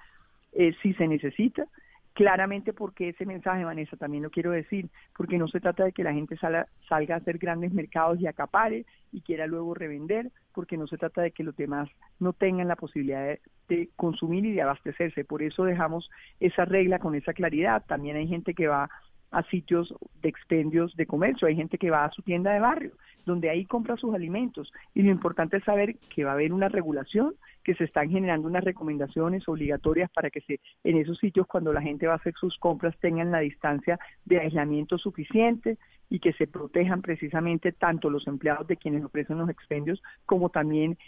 eh, 0.52 0.74
si 0.82 0.94
se 0.94 1.06
necesita, 1.06 1.66
claramente 2.14 2.72
porque 2.72 3.10
ese 3.10 3.26
mensaje, 3.26 3.64
Vanessa, 3.64 3.96
también 3.96 4.22
lo 4.22 4.30
quiero 4.30 4.50
decir, 4.50 4.88
porque 5.16 5.38
no 5.38 5.48
se 5.48 5.60
trata 5.60 5.84
de 5.84 5.92
que 5.92 6.04
la 6.04 6.12
gente 6.12 6.36
salga, 6.38 6.66
salga 6.88 7.14
a 7.14 7.18
hacer 7.18 7.38
grandes 7.38 7.72
mercados 7.72 8.20
y 8.20 8.26
acapare 8.26 8.86
y 9.12 9.20
quiera 9.20 9.46
luego 9.46 9.74
revender, 9.74 10.30
porque 10.52 10.76
no 10.76 10.86
se 10.86 10.98
trata 10.98 11.22
de 11.22 11.32
que 11.32 11.44
los 11.44 11.56
demás 11.56 11.88
no 12.18 12.32
tengan 12.32 12.68
la 12.68 12.76
posibilidad 12.76 13.24
de, 13.24 13.40
de, 13.68 13.88
consumir 13.96 14.44
y 14.44 14.52
de 14.52 14.62
abastecerse. 14.62 15.24
Por 15.24 15.42
eso 15.42 15.64
dejamos 15.64 16.10
esa 16.38 16.64
regla 16.64 16.98
con 16.98 17.14
esa 17.14 17.32
claridad. 17.32 17.84
También 17.86 18.16
hay 18.16 18.26
gente 18.26 18.54
que 18.54 18.68
va 18.68 18.88
a 19.30 19.42
sitios 19.44 19.94
de 20.22 20.28
expendios 20.28 20.94
de 20.96 21.06
comercio, 21.06 21.46
hay 21.46 21.56
gente 21.56 21.78
que 21.78 21.90
va 21.90 22.04
a 22.04 22.10
su 22.10 22.22
tienda 22.22 22.52
de 22.52 22.60
barrio, 22.60 22.92
donde 23.26 23.48
ahí 23.48 23.64
compra 23.64 23.96
sus 23.96 24.14
alimentos. 24.14 24.72
Y 24.94 25.02
lo 25.02 25.10
importante 25.10 25.58
es 25.58 25.64
saber 25.64 25.96
que 26.14 26.24
va 26.24 26.30
a 26.30 26.34
haber 26.34 26.52
una 26.52 26.68
regulación 26.68 27.34
que 27.62 27.74
se 27.74 27.84
están 27.84 28.10
generando 28.10 28.48
unas 28.48 28.64
recomendaciones 28.64 29.48
obligatorias 29.48 30.10
para 30.10 30.30
que 30.30 30.40
se 30.40 30.60
en 30.82 30.96
esos 30.96 31.18
sitios 31.18 31.46
cuando 31.46 31.72
la 31.72 31.82
gente 31.82 32.06
va 32.06 32.14
a 32.14 32.16
hacer 32.16 32.34
sus 32.34 32.58
compras 32.58 32.96
tengan 33.00 33.30
la 33.30 33.40
distancia 33.40 33.98
de 34.24 34.40
aislamiento 34.40 34.98
suficiente 34.98 35.78
y 36.10 36.18
que 36.18 36.32
se 36.32 36.48
protejan 36.48 37.00
precisamente 37.00 37.72
tanto 37.72 38.10
los 38.10 38.26
empleados 38.26 38.66
de 38.66 38.76
quienes 38.76 39.04
ofrecen 39.04 39.38
los 39.38 39.48
expendios 39.48 40.02
como 40.26 40.50
también 40.50 40.98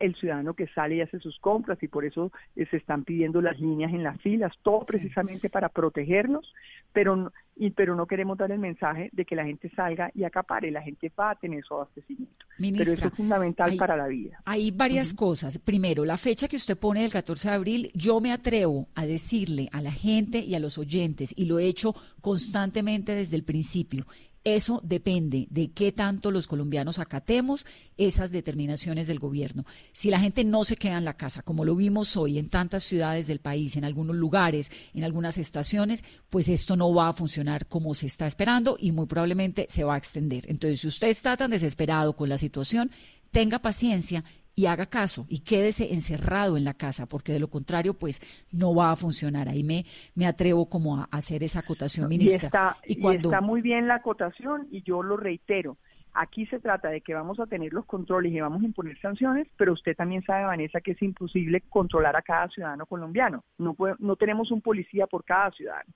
el 0.00 0.14
ciudadano 0.16 0.54
que 0.54 0.68
sale 0.68 0.96
y 0.96 1.00
hace 1.02 1.18
sus 1.20 1.38
compras 1.38 1.82
y 1.82 1.88
por 1.88 2.04
eso 2.04 2.32
eh, 2.56 2.66
se 2.70 2.78
están 2.78 3.04
pidiendo 3.04 3.42
las 3.42 3.60
líneas 3.60 3.92
en 3.92 4.02
las 4.02 4.20
filas, 4.22 4.52
todo 4.62 4.80
precisamente 4.86 5.50
para 5.50 5.68
protegernos, 5.68 6.50
pero, 6.92 7.30
y, 7.54 7.70
pero 7.70 7.94
no 7.94 8.06
queremos 8.06 8.38
dar 8.38 8.50
el 8.50 8.58
mensaje 8.58 9.10
de 9.12 9.24
que 9.26 9.36
la 9.36 9.44
gente 9.44 9.70
salga 9.76 10.10
y 10.14 10.24
acapare, 10.24 10.70
la 10.70 10.80
gente 10.80 11.12
va 11.18 11.30
a 11.32 11.34
tener 11.34 11.62
su 11.62 11.74
abastecimiento. 11.74 12.46
pero 12.58 12.92
eso 12.92 13.06
es 13.06 13.12
fundamental 13.12 13.76
para 13.76 13.96
la 13.96 14.06
vida. 14.06 14.40
Hay 14.46 14.70
varias 14.70 15.12
cosas. 15.12 15.58
Primero, 15.58 16.06
la 16.06 16.16
fecha 16.16 16.48
que 16.48 16.56
usted 16.56 16.78
pone 16.78 17.02
del 17.02 17.12
14 17.12 17.48
de 17.50 17.54
abril, 17.54 17.90
yo 17.92 18.20
me 18.20 18.32
atrevo 18.32 18.88
a 18.94 19.04
decirle 19.04 19.68
a 19.72 19.82
la 19.82 19.92
gente 19.92 20.38
y 20.38 20.54
a 20.54 20.60
los 20.60 20.78
oyentes, 20.78 21.34
y 21.36 21.44
lo 21.44 21.58
he 21.58 21.66
hecho 21.66 21.94
constantemente 22.22 23.12
desde 23.12 23.36
el 23.36 23.44
principio, 23.44 24.06
eso 24.46 24.80
depende 24.84 25.48
de 25.50 25.72
qué 25.72 25.90
tanto 25.90 26.30
los 26.30 26.46
colombianos 26.46 27.00
acatemos 27.00 27.66
esas 27.96 28.30
determinaciones 28.30 29.08
del 29.08 29.18
gobierno. 29.18 29.64
Si 29.90 30.08
la 30.08 30.20
gente 30.20 30.44
no 30.44 30.62
se 30.62 30.76
queda 30.76 30.98
en 30.98 31.04
la 31.04 31.16
casa, 31.16 31.42
como 31.42 31.64
lo 31.64 31.74
vimos 31.74 32.16
hoy 32.16 32.38
en 32.38 32.48
tantas 32.48 32.84
ciudades 32.84 33.26
del 33.26 33.40
país, 33.40 33.74
en 33.74 33.84
algunos 33.84 34.14
lugares, 34.14 34.70
en 34.94 35.02
algunas 35.02 35.36
estaciones, 35.36 36.04
pues 36.30 36.48
esto 36.48 36.76
no 36.76 36.94
va 36.94 37.08
a 37.08 37.12
funcionar 37.12 37.66
como 37.66 37.92
se 37.92 38.06
está 38.06 38.28
esperando 38.28 38.76
y 38.78 38.92
muy 38.92 39.06
probablemente 39.06 39.66
se 39.68 39.82
va 39.82 39.96
a 39.96 39.98
extender. 39.98 40.48
Entonces, 40.48 40.80
si 40.80 40.86
usted 40.86 41.08
está 41.08 41.36
tan 41.36 41.50
desesperado 41.50 42.14
con 42.14 42.28
la 42.28 42.38
situación, 42.38 42.92
tenga 43.32 43.58
paciencia 43.58 44.22
y 44.56 44.66
haga 44.66 44.86
caso 44.86 45.26
y 45.28 45.40
quédese 45.40 45.92
encerrado 45.92 46.56
en 46.56 46.64
la 46.64 46.72
casa, 46.74 47.06
porque 47.06 47.32
de 47.32 47.40
lo 47.40 47.48
contrario, 47.48 47.94
pues 47.94 48.20
no 48.50 48.74
va 48.74 48.90
a 48.90 48.96
funcionar. 48.96 49.48
Ahí 49.48 49.62
me, 49.62 49.84
me 50.14 50.26
atrevo 50.26 50.68
como 50.68 50.96
a 50.96 51.08
hacer 51.12 51.44
esa 51.44 51.60
acotación, 51.60 52.08
ministra. 52.08 52.44
Y 52.44 52.46
está, 52.46 52.76
y 52.86 53.16
está 53.16 53.40
muy 53.42 53.60
bien 53.60 53.86
la 53.86 53.96
acotación 53.96 54.66
y 54.70 54.82
yo 54.82 55.02
lo 55.02 55.18
reitero. 55.18 55.76
Aquí 56.14 56.46
se 56.46 56.58
trata 56.58 56.88
de 56.88 57.02
que 57.02 57.12
vamos 57.12 57.38
a 57.38 57.46
tener 57.46 57.74
los 57.74 57.84
controles 57.84 58.32
y 58.32 58.40
vamos 58.40 58.62
a 58.62 58.64
imponer 58.64 58.98
sanciones, 58.98 59.46
pero 59.58 59.74
usted 59.74 59.94
también 59.94 60.24
sabe, 60.24 60.46
Vanessa, 60.46 60.80
que 60.80 60.92
es 60.92 61.02
imposible 61.02 61.60
controlar 61.68 62.16
a 62.16 62.22
cada 62.22 62.48
ciudadano 62.48 62.86
colombiano. 62.86 63.44
No, 63.58 63.76
no 63.98 64.16
tenemos 64.16 64.50
un 64.50 64.62
policía 64.62 65.06
por 65.06 65.24
cada 65.24 65.50
ciudadano. 65.50 65.92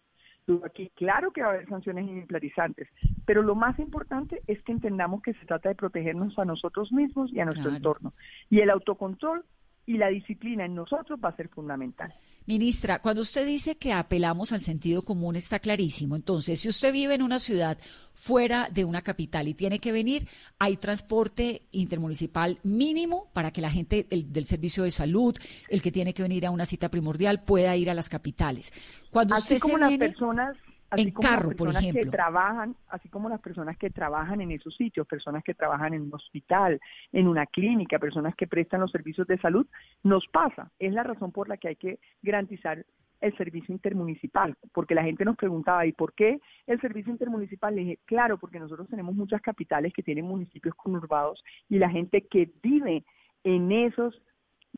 Aquí, 0.64 0.90
claro 0.96 1.30
que 1.30 1.42
va 1.42 1.48
a 1.48 1.50
haber 1.52 1.68
sanciones 1.68 2.08
ejemplarizantes, 2.08 2.88
pero 3.24 3.42
lo 3.42 3.54
más 3.54 3.78
importante 3.78 4.42
es 4.46 4.62
que 4.62 4.72
entendamos 4.72 5.22
que 5.22 5.34
se 5.34 5.46
trata 5.46 5.68
de 5.68 5.74
protegernos 5.74 6.38
a 6.38 6.44
nosotros 6.44 6.92
mismos 6.92 7.32
y 7.32 7.40
a 7.40 7.44
nuestro 7.44 7.70
entorno. 7.70 8.12
Y 8.48 8.60
el 8.60 8.70
autocontrol 8.70 9.44
y 9.90 9.98
la 9.98 10.06
disciplina 10.06 10.64
en 10.64 10.76
nosotros 10.76 11.18
va 11.22 11.30
a 11.30 11.36
ser 11.36 11.48
fundamental. 11.48 12.14
Ministra, 12.46 13.00
cuando 13.00 13.22
usted 13.22 13.44
dice 13.44 13.76
que 13.76 13.92
apelamos 13.92 14.52
al 14.52 14.60
sentido 14.60 15.02
común 15.02 15.34
está 15.34 15.58
clarísimo. 15.58 16.14
Entonces, 16.14 16.60
si 16.60 16.68
usted 16.68 16.92
vive 16.92 17.14
en 17.14 17.22
una 17.22 17.40
ciudad 17.40 17.76
fuera 18.14 18.68
de 18.70 18.84
una 18.84 19.02
capital 19.02 19.48
y 19.48 19.54
tiene 19.54 19.80
que 19.80 19.90
venir, 19.90 20.28
hay 20.60 20.76
transporte 20.76 21.62
intermunicipal 21.72 22.60
mínimo 22.62 23.30
para 23.32 23.50
que 23.50 23.60
la 23.60 23.70
gente 23.70 24.06
del 24.08 24.44
servicio 24.44 24.84
de 24.84 24.92
salud, 24.92 25.36
el 25.68 25.82
que 25.82 25.90
tiene 25.90 26.14
que 26.14 26.22
venir 26.22 26.46
a 26.46 26.52
una 26.52 26.66
cita 26.66 26.88
primordial, 26.88 27.42
pueda 27.42 27.74
ir 27.74 27.90
a 27.90 27.94
las 27.94 28.08
capitales. 28.08 28.72
Cuando 29.10 29.34
Así 29.34 29.58
como 29.58 29.76
las 29.76 29.98
personas 29.98 30.56
en 30.96 31.10
carro, 31.12 31.50
por 31.56 31.68
ejemplo. 31.68 32.02
Que 32.02 32.08
trabajan, 32.08 32.76
así 32.88 33.08
como 33.08 33.28
las 33.28 33.40
personas 33.40 33.76
que 33.76 33.90
trabajan 33.90 34.40
en 34.40 34.50
esos 34.50 34.74
sitios, 34.74 35.06
personas 35.06 35.44
que 35.44 35.54
trabajan 35.54 35.94
en 35.94 36.02
un 36.02 36.14
hospital, 36.14 36.80
en 37.12 37.28
una 37.28 37.46
clínica, 37.46 37.98
personas 37.98 38.34
que 38.34 38.46
prestan 38.46 38.80
los 38.80 38.90
servicios 38.90 39.26
de 39.26 39.38
salud, 39.38 39.66
nos 40.02 40.26
pasa. 40.28 40.70
Es 40.78 40.92
la 40.92 41.02
razón 41.02 41.32
por 41.32 41.48
la 41.48 41.56
que 41.56 41.68
hay 41.68 41.76
que 41.76 41.98
garantizar 42.22 42.84
el 43.20 43.36
servicio 43.36 43.74
intermunicipal, 43.74 44.56
porque 44.72 44.94
la 44.94 45.04
gente 45.04 45.24
nos 45.24 45.36
preguntaba, 45.36 45.86
¿y 45.86 45.92
por 45.92 46.14
qué 46.14 46.40
el 46.66 46.80
servicio 46.80 47.12
intermunicipal? 47.12 47.74
Le 47.74 47.82
dije, 47.82 47.98
claro, 48.06 48.38
porque 48.38 48.58
nosotros 48.58 48.88
tenemos 48.88 49.14
muchas 49.14 49.42
capitales 49.42 49.92
que 49.92 50.02
tienen 50.02 50.24
municipios 50.24 50.74
conurbados 50.74 51.44
y 51.68 51.78
la 51.78 51.90
gente 51.90 52.22
que 52.22 52.50
vive 52.62 53.04
en 53.44 53.72
esos 53.72 54.22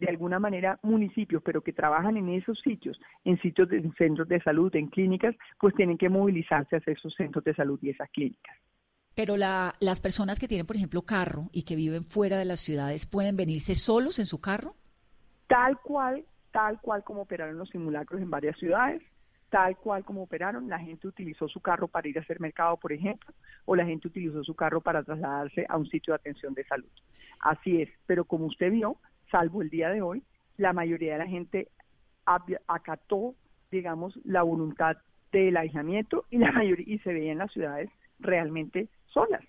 de 0.02 0.09
alguna 0.09 0.40
manera 0.40 0.80
municipios, 0.82 1.40
pero 1.44 1.62
que 1.62 1.73
trabajan 1.73 2.16
en 2.16 2.28
esos 2.28 2.59
sitios, 2.61 3.00
en 3.25 3.40
sitios 3.40 3.68
de 3.68 3.88
centros 3.97 4.26
de 4.26 4.42
salud, 4.42 4.75
en 4.75 4.88
clínicas, 4.88 5.37
pues 5.61 5.76
tienen 5.76 5.97
que 5.97 6.09
movilizarse 6.09 6.76
hacia 6.76 6.92
esos 6.92 7.14
centros 7.14 7.44
de 7.44 7.54
salud 7.54 7.78
y 7.82 7.90
esas 7.90 8.11
clínicas. 8.11 8.56
Pero 9.14 9.37
la, 9.37 9.75
las 9.78 10.00
personas 10.00 10.40
que 10.40 10.49
tienen, 10.49 10.66
por 10.66 10.75
ejemplo, 10.75 11.02
carro 11.02 11.50
y 11.52 11.62
que 11.62 11.76
viven 11.76 12.02
fuera 12.02 12.37
de 12.37 12.44
las 12.44 12.59
ciudades, 12.59 13.06
¿pueden 13.06 13.37
venirse 13.37 13.76
solos 13.76 14.18
en 14.18 14.26
su 14.26 14.40
carro? 14.40 14.75
Tal 15.47 15.78
cual, 15.78 16.25
tal 16.50 16.80
cual 16.80 17.04
como 17.04 17.23
operaron 17.23 17.56
los 17.56 17.68
simulacros 17.68 18.21
en 18.21 18.30
varias 18.30 18.59
ciudades, 18.59 19.02
tal 19.50 19.76
cual 19.76 20.04
como 20.04 20.25
operaron, 20.25 20.68
la 20.68 20.80
gente 20.80 21.06
utilizó 21.06 21.47
su 21.47 21.61
carro 21.61 21.87
para 21.87 22.09
ir 22.09 22.18
a 22.18 22.23
hacer 22.23 22.40
mercado, 22.40 22.76
por 22.76 22.92
ejemplo, 22.92 23.32
o 23.66 23.76
la 23.76 23.85
gente 23.85 24.09
utilizó 24.09 24.42
su 24.42 24.56
carro 24.56 24.80
para 24.80 25.04
trasladarse 25.04 25.64
a 25.68 25.76
un 25.76 25.87
sitio 25.87 26.12
de 26.12 26.16
atención 26.16 26.54
de 26.54 26.64
salud. 26.64 26.90
Así 27.38 27.82
es, 27.82 27.88
pero 28.06 28.25
como 28.25 28.47
usted 28.47 28.73
vio, 28.73 28.97
salvo 29.32 29.62
el 29.62 29.70
día 29.70 29.88
de 29.88 30.02
hoy, 30.02 30.22
la 30.58 30.72
mayoría 30.72 31.14
de 31.14 31.18
la 31.18 31.26
gente 31.26 31.68
acató, 32.68 33.34
digamos, 33.72 34.16
la 34.24 34.42
voluntad 34.42 34.96
del 35.32 35.56
aislamiento 35.56 36.26
y 36.30 36.38
la 36.38 36.52
mayoría 36.52 36.94
y 36.94 36.98
se 37.00 37.12
veía 37.12 37.32
en 37.32 37.38
las 37.38 37.52
ciudades 37.52 37.90
realmente 38.20 38.88
solas. 39.06 39.42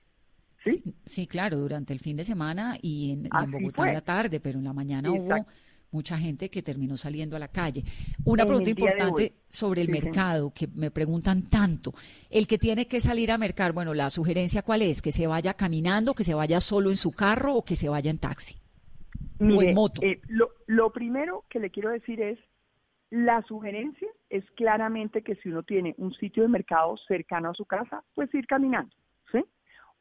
¿sí? 0.63 0.81
Sí, 1.05 1.27
claro, 1.27 1.57
durante 1.57 1.93
el 1.93 1.99
fin 1.99 2.17
de 2.17 2.23
semana 2.23 2.77
y 2.81 3.11
en, 3.11 3.51
Bogotá 3.51 3.87
en 3.87 3.93
la 3.93 4.01
tarde, 4.01 4.39
pero 4.39 4.57
en 4.57 4.65
la 4.65 4.73
mañana 4.73 5.11
hubo 5.11 5.45
mucha 5.91 6.17
gente 6.17 6.49
que 6.49 6.63
terminó 6.63 6.97
saliendo 6.97 7.35
a 7.35 7.39
la 7.39 7.49
calle. 7.49 7.83
Una 8.23 8.45
pregunta 8.45 8.71
importante 8.71 9.33
sobre 9.47 9.81
el 9.81 9.89
mercado, 9.89 10.51
que 10.51 10.67
me 10.67 10.89
preguntan 10.89 11.43
tanto. 11.43 11.93
El 12.31 12.47
que 12.47 12.57
tiene 12.57 12.87
que 12.87 12.99
salir 12.99 13.31
a 13.31 13.37
mercar, 13.37 13.73
bueno, 13.73 13.93
la 13.93 14.09
sugerencia 14.09 14.63
cuál 14.63 14.81
es, 14.81 15.03
que 15.03 15.11
se 15.11 15.27
vaya 15.27 15.53
caminando, 15.53 16.15
que 16.15 16.23
se 16.23 16.33
vaya 16.33 16.59
solo 16.61 16.89
en 16.89 16.97
su 16.97 17.11
carro 17.11 17.53
o 17.55 17.63
que 17.63 17.75
se 17.75 17.89
vaya 17.89 18.09
en 18.09 18.17
taxi. 18.17 18.55
Mire, 19.39 19.73
eh, 20.01 20.21
lo, 20.67 20.91
primero 20.91 21.45
que 21.49 21.59
le 21.59 21.69
quiero 21.69 21.89
decir 21.89 22.21
es, 22.21 22.39
la 23.09 23.41
sugerencia 23.43 24.07
es 24.29 24.49
claramente 24.51 25.21
que 25.21 25.35
si 25.35 25.49
uno 25.49 25.63
tiene 25.63 25.93
un 25.97 26.13
sitio 26.13 26.43
de 26.43 26.49
mercado 26.49 26.97
cercano 27.07 27.49
a 27.49 27.53
su 27.53 27.65
casa, 27.65 28.03
pues 28.15 28.33
ir 28.33 28.47
caminando, 28.47 28.95
¿sí? 29.31 29.43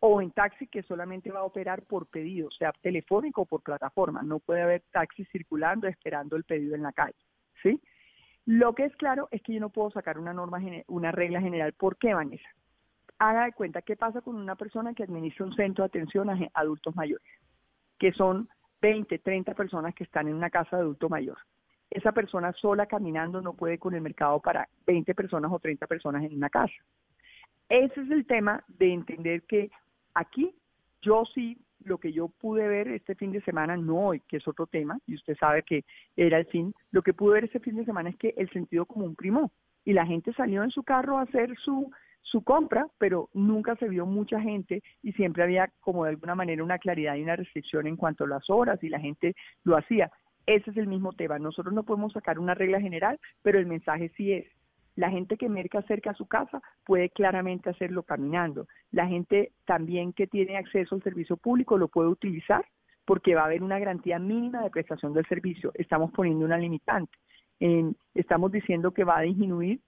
O 0.00 0.22
en 0.22 0.30
taxi 0.30 0.66
que 0.66 0.82
solamente 0.82 1.30
va 1.30 1.40
a 1.40 1.44
operar 1.44 1.82
por 1.82 2.06
pedido, 2.06 2.50
sea 2.50 2.72
telefónico 2.80 3.42
o 3.42 3.46
por 3.46 3.62
plataforma. 3.62 4.22
No 4.22 4.38
puede 4.38 4.62
haber 4.62 4.82
taxi 4.90 5.24
circulando 5.26 5.86
esperando 5.86 6.36
el 6.36 6.44
pedido 6.44 6.74
en 6.74 6.82
la 6.82 6.92
calle, 6.92 7.18
¿sí? 7.62 7.80
Lo 8.44 8.74
que 8.74 8.84
es 8.84 8.96
claro 8.96 9.28
es 9.30 9.42
que 9.42 9.54
yo 9.54 9.60
no 9.60 9.70
puedo 9.70 9.90
sacar 9.90 10.18
una 10.18 10.32
norma, 10.32 10.60
una 10.88 11.12
regla 11.12 11.40
general. 11.40 11.74
¿Por 11.74 11.96
qué, 11.96 12.14
Vanessa? 12.14 12.48
Haga 13.18 13.44
de 13.44 13.52
cuenta 13.52 13.82
qué 13.82 13.96
pasa 13.96 14.20
con 14.20 14.36
una 14.36 14.56
persona 14.56 14.94
que 14.94 15.04
administra 15.04 15.46
un 15.46 15.54
centro 15.54 15.84
de 15.84 15.86
atención 15.86 16.28
a 16.28 16.38
adultos 16.54 16.96
mayores, 16.96 17.28
que 17.98 18.12
son 18.12 18.48
20, 18.82 19.20
30 19.20 19.54
personas 19.54 19.94
que 19.94 20.04
están 20.04 20.28
en 20.28 20.34
una 20.34 20.50
casa 20.50 20.76
de 20.76 20.82
adulto 20.82 21.08
mayor. 21.08 21.38
Esa 21.88 22.12
persona 22.12 22.52
sola 22.52 22.86
caminando 22.86 23.40
no 23.40 23.54
puede 23.54 23.78
con 23.78 23.94
el 23.94 24.00
mercado 24.00 24.40
para 24.40 24.68
20 24.86 25.14
personas 25.14 25.52
o 25.52 25.58
30 25.58 25.86
personas 25.86 26.24
en 26.24 26.34
una 26.34 26.50
casa. 26.50 26.74
Ese 27.68 28.00
es 28.00 28.10
el 28.10 28.26
tema 28.26 28.62
de 28.66 28.92
entender 28.92 29.42
que 29.44 29.70
aquí 30.14 30.54
yo 31.00 31.24
sí, 31.34 31.58
lo 31.84 31.98
que 31.98 32.12
yo 32.12 32.28
pude 32.28 32.66
ver 32.68 32.88
este 32.88 33.14
fin 33.14 33.32
de 33.32 33.40
semana, 33.42 33.76
no 33.76 34.08
hoy, 34.08 34.20
que 34.28 34.36
es 34.36 34.48
otro 34.48 34.66
tema, 34.66 34.98
y 35.06 35.14
usted 35.14 35.36
sabe 35.36 35.62
que 35.62 35.84
era 36.16 36.38
el 36.38 36.46
fin, 36.46 36.74
lo 36.90 37.02
que 37.02 37.14
pude 37.14 37.34
ver 37.34 37.44
este 37.44 37.60
fin 37.60 37.76
de 37.76 37.84
semana 37.84 38.10
es 38.10 38.16
que 38.16 38.34
el 38.36 38.50
sentido 38.50 38.86
común 38.86 39.14
primó 39.14 39.50
y 39.84 39.92
la 39.92 40.06
gente 40.06 40.32
salió 40.32 40.62
en 40.62 40.70
su 40.70 40.82
carro 40.82 41.18
a 41.18 41.22
hacer 41.22 41.56
su 41.58 41.90
su 42.22 42.42
compra, 42.42 42.86
pero 42.98 43.28
nunca 43.34 43.76
se 43.76 43.88
vio 43.88 44.06
mucha 44.06 44.40
gente 44.40 44.82
y 45.02 45.12
siempre 45.12 45.42
había 45.42 45.70
como 45.80 46.04
de 46.04 46.10
alguna 46.10 46.34
manera 46.34 46.64
una 46.64 46.78
claridad 46.78 47.16
y 47.16 47.22
una 47.22 47.36
restricción 47.36 47.86
en 47.86 47.96
cuanto 47.96 48.24
a 48.24 48.28
las 48.28 48.48
horas 48.48 48.82
y 48.82 48.88
la 48.88 49.00
gente 49.00 49.34
lo 49.64 49.76
hacía. 49.76 50.10
Ese 50.46 50.70
es 50.70 50.76
el 50.76 50.86
mismo 50.86 51.12
tema. 51.12 51.38
Nosotros 51.38 51.74
no 51.74 51.84
podemos 51.84 52.12
sacar 52.12 52.38
una 52.38 52.54
regla 52.54 52.80
general, 52.80 53.18
pero 53.42 53.58
el 53.58 53.66
mensaje 53.66 54.10
sí 54.16 54.32
es. 54.32 54.46
La 54.94 55.10
gente 55.10 55.36
que 55.36 55.48
merca 55.48 55.82
cerca 55.82 56.10
a 56.10 56.14
su 56.14 56.26
casa 56.26 56.60
puede 56.84 57.08
claramente 57.10 57.70
hacerlo 57.70 58.02
caminando. 58.02 58.66
La 58.90 59.06
gente 59.06 59.52
también 59.64 60.12
que 60.12 60.26
tiene 60.26 60.56
acceso 60.56 60.94
al 60.94 61.02
servicio 61.02 61.36
público 61.36 61.78
lo 61.78 61.88
puede 61.88 62.08
utilizar 62.08 62.64
porque 63.04 63.34
va 63.34 63.42
a 63.42 63.46
haber 63.46 63.62
una 63.62 63.78
garantía 63.78 64.18
mínima 64.18 64.62
de 64.62 64.70
prestación 64.70 65.12
del 65.12 65.26
servicio. 65.26 65.72
Estamos 65.74 66.12
poniendo 66.12 66.44
una 66.44 66.58
limitante. 66.58 67.16
estamos 68.14 68.52
diciendo 68.52 68.92
que 68.92 69.04
va 69.04 69.18
a 69.18 69.22
disminuir 69.22 69.80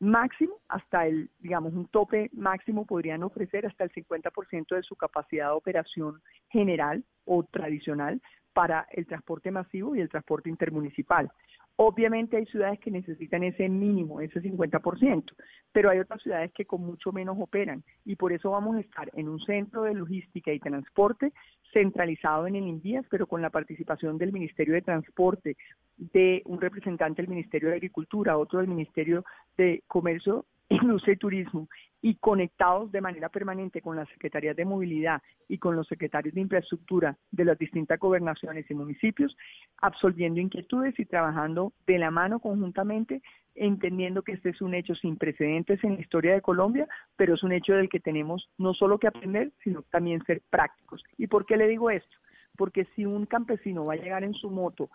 máximo 0.00 0.54
hasta 0.68 1.06
el, 1.06 1.30
digamos, 1.38 1.72
un 1.72 1.86
tope 1.88 2.30
máximo 2.32 2.84
podrían 2.84 3.22
ofrecer 3.22 3.66
hasta 3.66 3.84
el 3.84 3.92
50% 3.92 4.74
de 4.74 4.82
su 4.82 4.96
capacidad 4.96 5.46
de 5.46 5.52
operación 5.52 6.20
general 6.50 7.04
o 7.24 7.44
tradicional 7.44 8.20
para 8.52 8.86
el 8.90 9.06
transporte 9.06 9.50
masivo 9.50 9.96
y 9.96 10.00
el 10.00 10.08
transporte 10.08 10.50
intermunicipal. 10.50 11.30
Obviamente 11.76 12.36
hay 12.36 12.46
ciudades 12.46 12.78
que 12.80 12.90
necesitan 12.90 13.42
ese 13.42 13.68
mínimo, 13.68 14.20
ese 14.20 14.40
50%, 14.42 15.32
pero 15.72 15.90
hay 15.90 15.98
otras 15.98 16.22
ciudades 16.22 16.52
que 16.52 16.66
con 16.66 16.82
mucho 16.82 17.12
menos 17.12 17.36
operan. 17.40 17.82
Y 18.04 18.16
por 18.16 18.32
eso 18.32 18.50
vamos 18.50 18.76
a 18.76 18.80
estar 18.80 19.10
en 19.14 19.28
un 19.28 19.40
centro 19.40 19.82
de 19.82 19.94
logística 19.94 20.52
y 20.52 20.60
transporte 20.60 21.32
centralizado 21.72 22.46
en 22.46 22.56
el 22.56 22.66
INVIAS, 22.66 23.06
pero 23.10 23.26
con 23.26 23.40
la 23.40 23.50
participación 23.50 24.18
del 24.18 24.32
Ministerio 24.32 24.74
de 24.74 24.82
Transporte, 24.82 25.56
de 25.96 26.42
un 26.44 26.60
representante 26.60 27.22
del 27.22 27.30
Ministerio 27.30 27.70
de 27.70 27.76
Agricultura, 27.76 28.36
otro 28.36 28.58
del 28.58 28.68
Ministerio 28.68 29.24
de 29.56 29.82
Comercio 29.86 30.44
Industria 30.72 31.14
y 31.14 31.18
Turismo 31.18 31.68
y 32.00 32.16
conectados 32.16 32.90
de 32.90 33.00
manera 33.00 33.28
permanente 33.28 33.80
con 33.80 33.96
las 33.96 34.08
secretarías 34.08 34.56
de 34.56 34.64
movilidad 34.64 35.22
y 35.48 35.58
con 35.58 35.76
los 35.76 35.86
secretarios 35.86 36.34
de 36.34 36.40
infraestructura 36.40 37.16
de 37.30 37.44
las 37.44 37.58
distintas 37.58 37.98
gobernaciones 38.00 38.68
y 38.70 38.74
municipios, 38.74 39.36
absolviendo 39.80 40.40
inquietudes 40.40 40.98
y 40.98 41.04
trabajando 41.04 41.72
de 41.86 41.98
la 41.98 42.10
mano 42.10 42.40
conjuntamente, 42.40 43.22
entendiendo 43.54 44.22
que 44.22 44.32
este 44.32 44.50
es 44.50 44.62
un 44.62 44.74
hecho 44.74 44.94
sin 44.94 45.16
precedentes 45.16 45.82
en 45.84 45.94
la 45.94 46.00
historia 46.00 46.32
de 46.32 46.40
Colombia, 46.40 46.88
pero 47.16 47.34
es 47.34 47.42
un 47.42 47.52
hecho 47.52 47.74
del 47.74 47.88
que 47.88 48.00
tenemos 48.00 48.48
no 48.58 48.74
solo 48.74 48.98
que 48.98 49.06
aprender, 49.06 49.52
sino 49.62 49.82
también 49.82 50.24
ser 50.24 50.42
prácticos. 50.50 51.04
¿Y 51.18 51.26
por 51.26 51.46
qué 51.46 51.56
le 51.56 51.68
digo 51.68 51.90
esto? 51.90 52.16
Porque 52.56 52.86
si 52.96 53.04
un 53.04 53.26
campesino 53.26 53.84
va 53.84 53.94
a 53.94 53.96
llegar 53.96 54.24
en 54.24 54.34
su 54.34 54.50
moto 54.50 54.90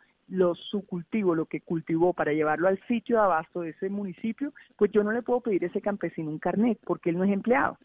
su 0.56 0.86
cultivo, 0.86 1.36
lo 1.36 1.46
que 1.46 1.62
cultivó 1.62 2.14
para 2.14 2.34
llevarlo 2.34 2.68
al 2.68 2.80
sitio 2.88 3.18
de 3.18 3.24
abasto 3.24 3.62
de 3.62 3.70
ese 3.70 3.90
municipio, 3.90 4.54
pues 4.76 4.92
yo 4.92 5.04
no 5.04 5.12
le 5.12 5.22
puedo 5.22 5.42
pedir 5.42 5.64
a 5.64 5.68
ese 5.68 5.82
campesino 5.82 6.30
un 6.30 6.40
carnet 6.40 6.80
porque 6.86 7.10
él 7.10 7.18
no 7.18 7.24
es 7.24 7.32
empleado. 7.32 7.78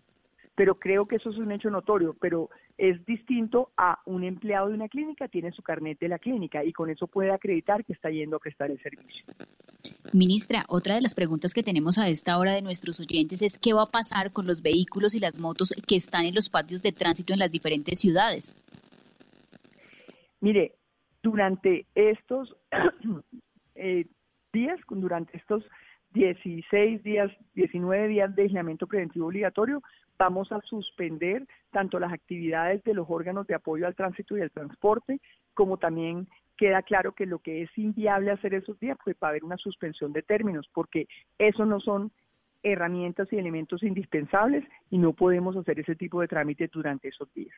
Pero 0.54 0.78
creo 0.78 1.06
que 1.06 1.16
eso 1.16 1.30
es 1.30 1.38
un 1.38 1.50
hecho 1.50 1.70
notorio, 1.70 2.14
pero 2.20 2.50
es 2.76 3.02
distinto 3.06 3.70
a 3.76 4.00
un 4.04 4.22
empleado 4.22 4.68
de 4.68 4.74
una 4.74 4.88
clínica, 4.88 5.26
tiene 5.26 5.50
su 5.52 5.62
carnet 5.62 5.98
de 5.98 6.08
la 6.08 6.18
clínica 6.18 6.62
y 6.62 6.72
con 6.72 6.90
eso 6.90 7.06
puede 7.06 7.30
acreditar 7.30 7.84
que 7.86 7.94
está 7.94 8.10
yendo 8.10 8.36
a 8.36 8.38
prestar 8.38 8.70
el 8.70 8.78
servicio. 8.82 9.24
Ministra, 10.12 10.66
otra 10.68 10.94
de 10.96 11.00
las 11.00 11.14
preguntas 11.14 11.54
que 11.54 11.62
tenemos 11.62 11.96
a 11.96 12.08
esta 12.08 12.38
hora 12.38 12.52
de 12.52 12.60
nuestros 12.60 13.00
oyentes 13.00 13.40
es 13.40 13.58
qué 13.58 13.72
va 13.72 13.84
a 13.84 13.90
pasar 13.90 14.30
con 14.30 14.46
los 14.46 14.60
vehículos 14.60 15.14
y 15.14 15.20
las 15.20 15.38
motos 15.38 15.72
que 15.86 15.96
están 15.96 16.26
en 16.26 16.34
los 16.34 16.50
patios 16.50 16.82
de 16.82 16.92
tránsito 16.92 17.32
en 17.32 17.38
las 17.38 17.50
diferentes 17.50 17.98
ciudades. 17.98 18.54
Mire, 20.40 20.74
durante 21.22 21.86
estos 21.94 22.56
eh, 23.74 24.06
días, 24.52 24.80
durante 24.88 25.36
estos 25.36 25.64
16 26.14 27.02
días, 27.02 27.30
19 27.54 28.08
días 28.08 28.34
de 28.34 28.42
aislamiento 28.42 28.86
preventivo 28.86 29.26
obligatorio, 29.26 29.82
vamos 30.18 30.52
a 30.52 30.60
suspender 30.60 31.46
tanto 31.70 31.98
las 31.98 32.12
actividades 32.12 32.82
de 32.84 32.94
los 32.94 33.06
órganos 33.08 33.46
de 33.46 33.54
apoyo 33.54 33.86
al 33.86 33.94
tránsito 33.94 34.36
y 34.36 34.42
al 34.42 34.50
transporte, 34.50 35.20
como 35.54 35.78
también 35.78 36.28
queda 36.56 36.82
claro 36.82 37.12
que 37.12 37.26
lo 37.26 37.38
que 37.38 37.62
es 37.62 37.70
inviable 37.76 38.30
hacer 38.30 38.54
esos 38.54 38.78
días, 38.78 38.98
pues 39.02 39.16
va 39.22 39.28
a 39.28 39.30
haber 39.30 39.44
una 39.44 39.56
suspensión 39.56 40.12
de 40.12 40.22
términos, 40.22 40.68
porque 40.72 41.08
eso 41.38 41.64
no 41.64 41.80
son 41.80 42.12
herramientas 42.62 43.26
y 43.32 43.36
elementos 43.36 43.82
indispensables 43.82 44.64
y 44.90 44.98
no 44.98 45.12
podemos 45.14 45.56
hacer 45.56 45.80
ese 45.80 45.96
tipo 45.96 46.20
de 46.20 46.28
trámites 46.28 46.70
durante 46.70 47.08
esos 47.08 47.32
días. 47.34 47.56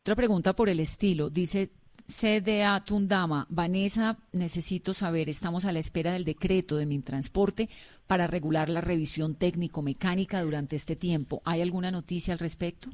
Otra 0.00 0.16
pregunta 0.16 0.54
por 0.54 0.68
el 0.68 0.80
estilo. 0.80 1.30
Dice 1.30 1.68
CDA 2.08 2.82
Tundama, 2.86 3.46
Vanessa, 3.50 4.16
necesito 4.32 4.94
saber, 4.94 5.28
estamos 5.28 5.66
a 5.66 5.72
la 5.72 5.78
espera 5.78 6.12
del 6.12 6.24
decreto 6.24 6.78
de 6.78 6.86
Mintransporte 6.86 7.68
para 8.06 8.26
regular 8.26 8.70
la 8.70 8.80
revisión 8.80 9.36
técnico-mecánica 9.38 10.40
durante 10.40 10.74
este 10.74 10.96
tiempo. 10.96 11.42
¿Hay 11.44 11.60
alguna 11.60 11.90
noticia 11.90 12.32
al 12.32 12.38
respecto? 12.38 12.88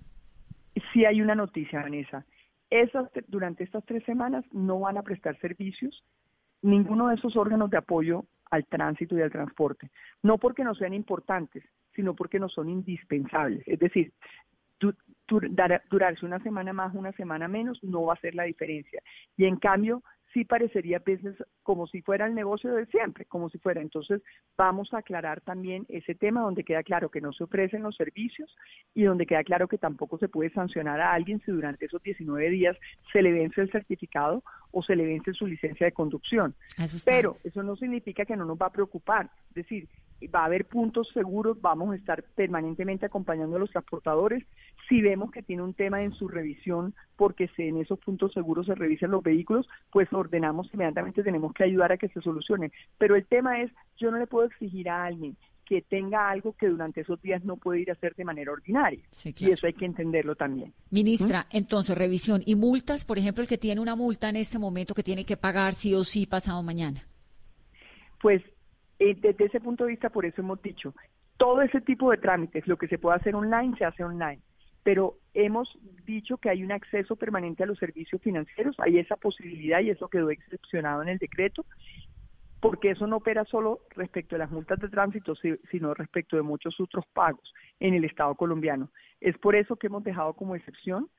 Sí 0.92 1.04
hay 1.04 1.23
una 1.23 1.37
noticia, 1.37 1.80
Vanessa. 1.80 2.26
Esas, 2.71 3.09
durante 3.28 3.62
estas 3.62 3.85
tres 3.85 4.02
semanas 4.04 4.44
no 4.50 4.80
van 4.80 4.99
a 4.99 5.02
prestar 5.02 5.38
servicios 5.38 6.02
ninguno 6.62 7.06
de 7.06 7.14
esos 7.14 7.37
órganos 7.37 7.71
de 7.71 7.76
apoyo 7.76 8.25
al 8.50 8.66
tránsito 8.66 9.16
y 9.16 9.23
al 9.23 9.30
transporte. 9.30 9.90
No 10.25 10.38
porque 10.38 10.64
no 10.64 10.75
sean 10.75 10.92
importantes, 10.92 11.62
sino 11.94 12.14
porque 12.16 12.40
no 12.40 12.49
son 12.49 12.68
indispensables. 12.68 13.62
Es 13.68 13.78
decir, 13.78 14.12
durarse 15.28 16.26
una 16.26 16.40
semana 16.40 16.73
más, 16.73 16.95
una 16.95 17.12
semana 17.12 17.49
menos, 17.49 17.83
no 17.83 18.04
va 18.04 18.14
a 18.14 18.21
ser 18.21 18.35
la 18.35 18.45
diferencia. 18.45 19.02
Y 19.37 19.45
en 19.47 19.57
cambio, 19.57 20.02
sí 20.35 20.45
parecería 20.45 20.99
business 20.99 21.37
como 21.62 21.87
si 21.87 22.02
fuera 22.02 22.26
el 22.26 22.35
negocio 22.35 22.75
de 22.75 22.87
siempre, 22.87 23.25
como 23.25 23.49
si 23.49 23.59
fuera. 23.59 23.81
Entonces, 23.81 24.21
vamos 24.59 24.93
a 24.93 24.99
aclarar 24.99 25.40
también 25.40 25.87
ese 25.88 26.14
tema 26.14 26.43
donde 26.43 26.64
queda 26.64 26.83
claro 26.83 27.09
que 27.09 27.21
no 27.21 27.33
se 27.33 27.45
ofrecen 27.45 27.85
los 27.85 27.97
servicios 27.97 28.54
y 28.95 29.04
donde 29.04 29.26
queda 29.26 29.45
claro 29.45 29.69
que 29.69 29.78
tampoco 29.78 30.19
se 30.19 30.28
puede 30.28 30.50
sancionar 30.50 31.00
a 31.00 31.12
alguien 31.12 31.40
si 31.45 31.52
durante 31.52 31.87
esos 31.87 32.02
19 32.02 32.50
días 32.50 32.76
se 33.12 33.23
le 33.23 33.33
vence 33.33 33.61
el 33.61 33.71
certificado 33.71 34.43
o 34.73 34.83
se 34.83 34.97
le 34.97 35.07
vence 35.07 35.33
su 35.33 35.47
licencia 35.47 35.87
de 35.87 35.93
conducción. 35.93 36.54
Pero 37.04 37.38
eso 37.45 37.62
no 37.62 37.76
significa 37.76 38.25
que 38.25 38.37
no 38.37 38.45
nos 38.45 38.59
va 38.59 38.66
a 38.66 38.73
preocupar. 38.73 39.31
Es 39.50 39.54
decir, 39.54 39.88
va 40.28 40.40
a 40.40 40.45
haber 40.47 40.66
puntos 40.66 41.09
seguros, 41.12 41.61
vamos 41.61 41.93
a 41.93 41.97
estar 41.97 42.23
permanentemente 42.35 43.07
acompañando 43.07 43.57
a 43.57 43.59
los 43.59 43.71
transportadores. 43.71 44.45
Si 44.88 45.00
vemos 45.00 45.31
que 45.31 45.43
tiene 45.43 45.62
un 45.62 45.75
tema 45.75 46.02
en 46.02 46.12
su 46.12 46.28
revisión, 46.28 46.95
porque 47.16 47.50
en 47.59 47.78
esos 47.78 47.99
puntos 47.99 48.33
seguros 48.33 48.66
se 48.66 48.75
revisen 48.75 49.11
los 49.11 49.23
vehículos, 49.23 49.66
pues 49.90 50.12
ordenamos 50.12 50.69
inmediatamente, 50.73 51.23
tenemos 51.23 51.52
que 51.52 51.64
ayudar 51.64 51.93
a 51.93 51.97
que 51.97 52.09
se 52.09 52.21
solucione. 52.21 52.73
Pero 52.99 53.16
el 53.16 53.26
tema 53.26 53.61
es, 53.61 53.71
yo 53.97 54.11
no 54.11 54.19
le 54.19 54.26
puedo 54.26 54.47
exigir 54.47 54.88
a 54.88 55.04
alguien 55.04 55.37
que 55.64 55.83
tenga 55.83 56.28
algo 56.28 56.52
que 56.52 56.69
durante 56.69 57.00
esos 57.00 57.21
días 57.23 57.43
no 57.45 57.57
puede 57.57 57.81
ir 57.81 57.90
a 57.90 57.95
hacer 57.95 58.14
de 58.14 58.25
manera 58.25 58.52
ordinaria. 58.52 59.02
Y 59.25 59.50
eso 59.50 59.66
hay 59.66 59.73
que 59.73 59.87
entenderlo 59.87 60.37
también. 60.37 60.73
Ministra, 60.90 61.47
¿Mm? 61.50 61.57
entonces 61.57 61.97
revisión 61.97 62.43
y 62.45 62.54
multas, 62.54 63.04
por 63.04 63.19
ejemplo, 63.19 63.43
el 63.43 63.49
que 63.49 63.59
tiene 63.59 63.81
una 63.81 63.97
multa 63.97 64.28
en 64.28 64.37
este 64.37 64.59
momento 64.59 64.95
que 64.95 65.02
tiene 65.02 65.25
que 65.25 65.37
pagar 65.37 65.73
sí 65.73 65.95
o 65.95 66.04
sí 66.04 66.26
pasado 66.26 66.62
mañana. 66.62 67.07
Pues 68.21 68.43
eh, 69.04 69.14
desde 69.20 69.44
ese 69.44 69.61
punto 69.61 69.84
de 69.84 69.90
vista, 69.90 70.08
por 70.08 70.25
eso 70.25 70.40
hemos 70.40 70.62
dicho, 70.62 70.94
todo 71.37 71.61
ese 71.61 71.82
tipo 71.82 72.11
de 72.11 72.16
trámites, 72.16 72.66
lo 72.66 72.78
que 72.78 72.88
se 72.88 72.99
puede 72.99 73.16
hacer 73.16 73.34
online, 73.34 73.76
se 73.76 73.84
hace 73.84 74.02
online. 74.02 74.40
Pero 74.82 75.18
hemos 75.34 75.78
dicho 76.06 76.38
que 76.38 76.49
hay 76.49 76.64
un 76.64 76.73
acceso 76.73 77.14
permanente 77.14 77.62
a 77.62 77.66
los 77.66 77.78
servicios 77.78 78.23
financieros, 78.23 78.76
hay 78.78 78.99
esa 78.99 79.16
posibilidad 79.16 79.80
y 79.80 79.90
eso 79.90 80.08
quedó 80.08 80.30
excepcionado 80.30 81.02
en 81.02 81.08
el 81.11 81.18
decreto, 81.18 81.66
porque 82.61 82.92
eso 82.92 83.06
no 83.06 83.16
opera 83.16 83.44
solo 83.44 83.80
respecto 83.90 84.37
a 84.37 84.38
las 84.38 84.50
multas 84.50 84.80
de 84.80 84.88
tránsito, 84.88 85.34
sino 85.70 85.92
respecto 85.92 86.37
de 86.37 86.42
muchos 86.42 86.80
otros 86.80 87.04
pagos 87.12 87.52
en 87.80 87.92
el 87.92 88.04
Estado 88.06 88.34
colombiano. 88.34 88.90
Es 89.20 89.37
por 89.37 89.54
eso 89.54 89.76
que 89.76 89.88
hemos 89.88 90.02
dejado 90.02 90.32
como 90.32 90.56
excepción 90.56 91.11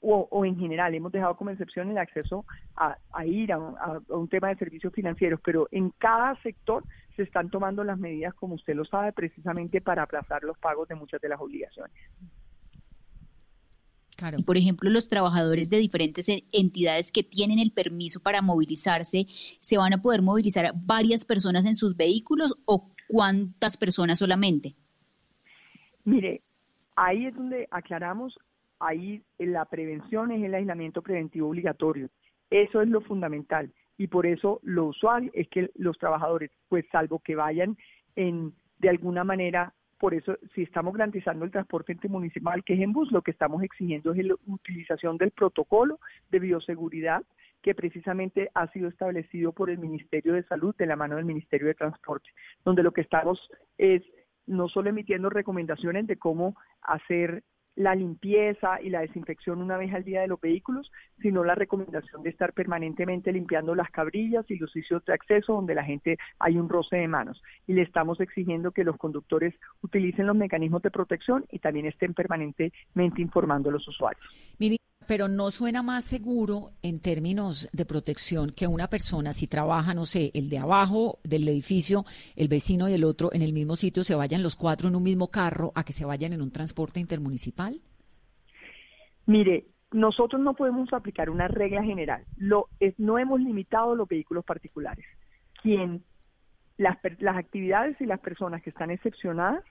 o, 0.00 0.44
en 0.44 0.58
general 0.58 0.94
hemos 0.94 1.12
dejado 1.12 1.36
como 1.36 1.50
excepción 1.50 1.90
el 1.90 1.98
acceso 1.98 2.44
a, 2.76 2.96
ir 3.24 3.52
a, 3.52 3.58
un 4.08 4.28
tema 4.28 4.48
de 4.48 4.56
servicios 4.56 4.92
financieros, 4.92 5.40
pero 5.42 5.68
en 5.70 5.90
cada 5.98 6.40
sector 6.42 6.84
se 7.16 7.22
están 7.22 7.50
tomando 7.50 7.84
las 7.84 7.98
medidas, 7.98 8.34
como 8.34 8.54
usted 8.54 8.74
lo 8.74 8.84
sabe, 8.84 9.12
precisamente 9.12 9.80
para 9.80 10.02
aplazar 10.02 10.42
los 10.42 10.58
pagos 10.58 10.88
de 10.88 10.94
muchas 10.94 11.20
de 11.20 11.28
las 11.28 11.40
obligaciones. 11.40 11.94
Por 14.46 14.56
ejemplo, 14.56 14.88
los 14.90 15.08
trabajadores 15.08 15.70
de 15.70 15.78
diferentes 15.78 16.28
entidades 16.52 17.10
que 17.10 17.22
tienen 17.22 17.58
el 17.58 17.72
permiso 17.72 18.20
para 18.20 18.42
movilizarse, 18.42 19.26
¿se 19.60 19.76
van 19.76 19.92
a 19.92 20.00
poder 20.00 20.22
movilizar 20.22 20.72
varias 20.74 21.24
personas 21.24 21.66
en 21.66 21.74
sus 21.74 21.96
vehículos 21.96 22.54
o 22.64 22.90
cuántas 23.08 23.76
personas 23.76 24.20
solamente? 24.20 24.76
Mire, 26.04 26.42
ahí 26.96 27.26
es 27.26 27.34
donde 27.34 27.66
aclaramos 27.70 28.38
ahí 28.80 29.22
la 29.38 29.64
prevención 29.64 30.30
es 30.32 30.42
el 30.42 30.54
aislamiento 30.54 31.02
preventivo 31.02 31.48
obligatorio. 31.48 32.08
Eso 32.50 32.82
es 32.82 32.88
lo 32.88 33.00
fundamental. 33.00 33.72
Y 33.96 34.08
por 34.08 34.26
eso 34.26 34.60
lo 34.62 34.86
usual 34.86 35.30
es 35.34 35.48
que 35.48 35.70
los 35.76 35.98
trabajadores, 35.98 36.50
pues 36.68 36.84
salvo 36.90 37.20
que 37.20 37.36
vayan 37.36 37.76
en, 38.16 38.52
de 38.78 38.88
alguna 38.88 39.24
manera, 39.24 39.72
por 39.98 40.14
eso 40.14 40.36
si 40.54 40.62
estamos 40.62 40.94
garantizando 40.94 41.44
el 41.44 41.50
transporte 41.50 41.92
intermunicipal 41.92 42.64
que 42.64 42.74
es 42.74 42.80
en 42.80 42.92
bus, 42.92 43.10
lo 43.12 43.22
que 43.22 43.30
estamos 43.30 43.62
exigiendo 43.62 44.12
es 44.12 44.24
la 44.24 44.34
utilización 44.46 45.16
del 45.16 45.30
protocolo 45.30 46.00
de 46.30 46.40
bioseguridad 46.40 47.22
que 47.62 47.74
precisamente 47.74 48.50
ha 48.52 48.66
sido 48.72 48.88
establecido 48.88 49.52
por 49.52 49.70
el 49.70 49.78
Ministerio 49.78 50.34
de 50.34 50.42
Salud 50.42 50.74
de 50.76 50.84
la 50.84 50.96
mano 50.96 51.16
del 51.16 51.24
Ministerio 51.24 51.66
de 51.66 51.74
Transporte, 51.74 52.28
donde 52.62 52.82
lo 52.82 52.92
que 52.92 53.00
estamos 53.00 53.40
es 53.78 54.02
no 54.46 54.68
solo 54.68 54.90
emitiendo 54.90 55.30
recomendaciones 55.30 56.06
de 56.06 56.16
cómo 56.16 56.56
hacer 56.82 57.42
la 57.76 57.94
limpieza 57.94 58.80
y 58.80 58.90
la 58.90 59.00
desinfección 59.00 59.60
una 59.60 59.76
vez 59.76 59.92
al 59.92 60.04
día 60.04 60.20
de 60.20 60.28
los 60.28 60.40
vehículos, 60.40 60.90
sino 61.20 61.44
la 61.44 61.54
recomendación 61.54 62.22
de 62.22 62.30
estar 62.30 62.52
permanentemente 62.52 63.32
limpiando 63.32 63.74
las 63.74 63.90
cabrillas 63.90 64.48
y 64.50 64.56
los 64.56 64.70
sitios 64.72 65.04
de 65.04 65.12
acceso 65.12 65.54
donde 65.54 65.74
la 65.74 65.84
gente 65.84 66.18
hay 66.38 66.56
un 66.56 66.68
roce 66.68 66.96
de 66.96 67.08
manos. 67.08 67.42
Y 67.66 67.72
le 67.72 67.82
estamos 67.82 68.20
exigiendo 68.20 68.70
que 68.70 68.84
los 68.84 68.96
conductores 68.96 69.54
utilicen 69.82 70.26
los 70.26 70.36
mecanismos 70.36 70.82
de 70.82 70.90
protección 70.90 71.44
y 71.50 71.58
también 71.58 71.86
estén 71.86 72.14
permanentemente 72.14 73.22
informando 73.22 73.70
a 73.70 73.72
los 73.72 73.86
usuarios. 73.88 74.54
Pero 75.06 75.28
no 75.28 75.50
suena 75.50 75.82
más 75.82 76.04
seguro 76.04 76.70
en 76.82 77.00
términos 77.00 77.68
de 77.72 77.84
protección 77.84 78.50
que 78.50 78.66
una 78.66 78.88
persona, 78.88 79.32
si 79.32 79.46
trabaja, 79.46 79.94
no 79.94 80.06
sé, 80.06 80.30
el 80.34 80.48
de 80.48 80.58
abajo 80.58 81.18
del 81.24 81.46
edificio, 81.48 82.04
el 82.36 82.48
vecino 82.48 82.88
y 82.88 82.92
el 82.92 83.04
otro 83.04 83.30
en 83.32 83.42
el 83.42 83.52
mismo 83.52 83.76
sitio, 83.76 84.04
se 84.04 84.14
vayan 84.14 84.42
los 84.42 84.56
cuatro 84.56 84.88
en 84.88 84.96
un 84.96 85.02
mismo 85.02 85.28
carro 85.28 85.72
a 85.74 85.84
que 85.84 85.92
se 85.92 86.04
vayan 86.04 86.32
en 86.32 86.42
un 86.42 86.50
transporte 86.50 87.00
intermunicipal? 87.00 87.80
Mire, 89.26 89.66
nosotros 89.92 90.40
no 90.40 90.54
podemos 90.54 90.92
aplicar 90.92 91.30
una 91.30 91.48
regla 91.48 91.82
general. 91.82 92.24
Lo, 92.36 92.68
no 92.98 93.18
hemos 93.18 93.40
limitado 93.40 93.94
los 93.94 94.08
vehículos 94.08 94.44
particulares. 94.44 95.04
Quien, 95.62 96.02
las, 96.76 96.98
las 97.20 97.36
actividades 97.36 98.00
y 98.00 98.06
las 98.06 98.20
personas 98.20 98.62
que 98.62 98.70
están 98.70 98.90
excepcionadas, 98.90 99.62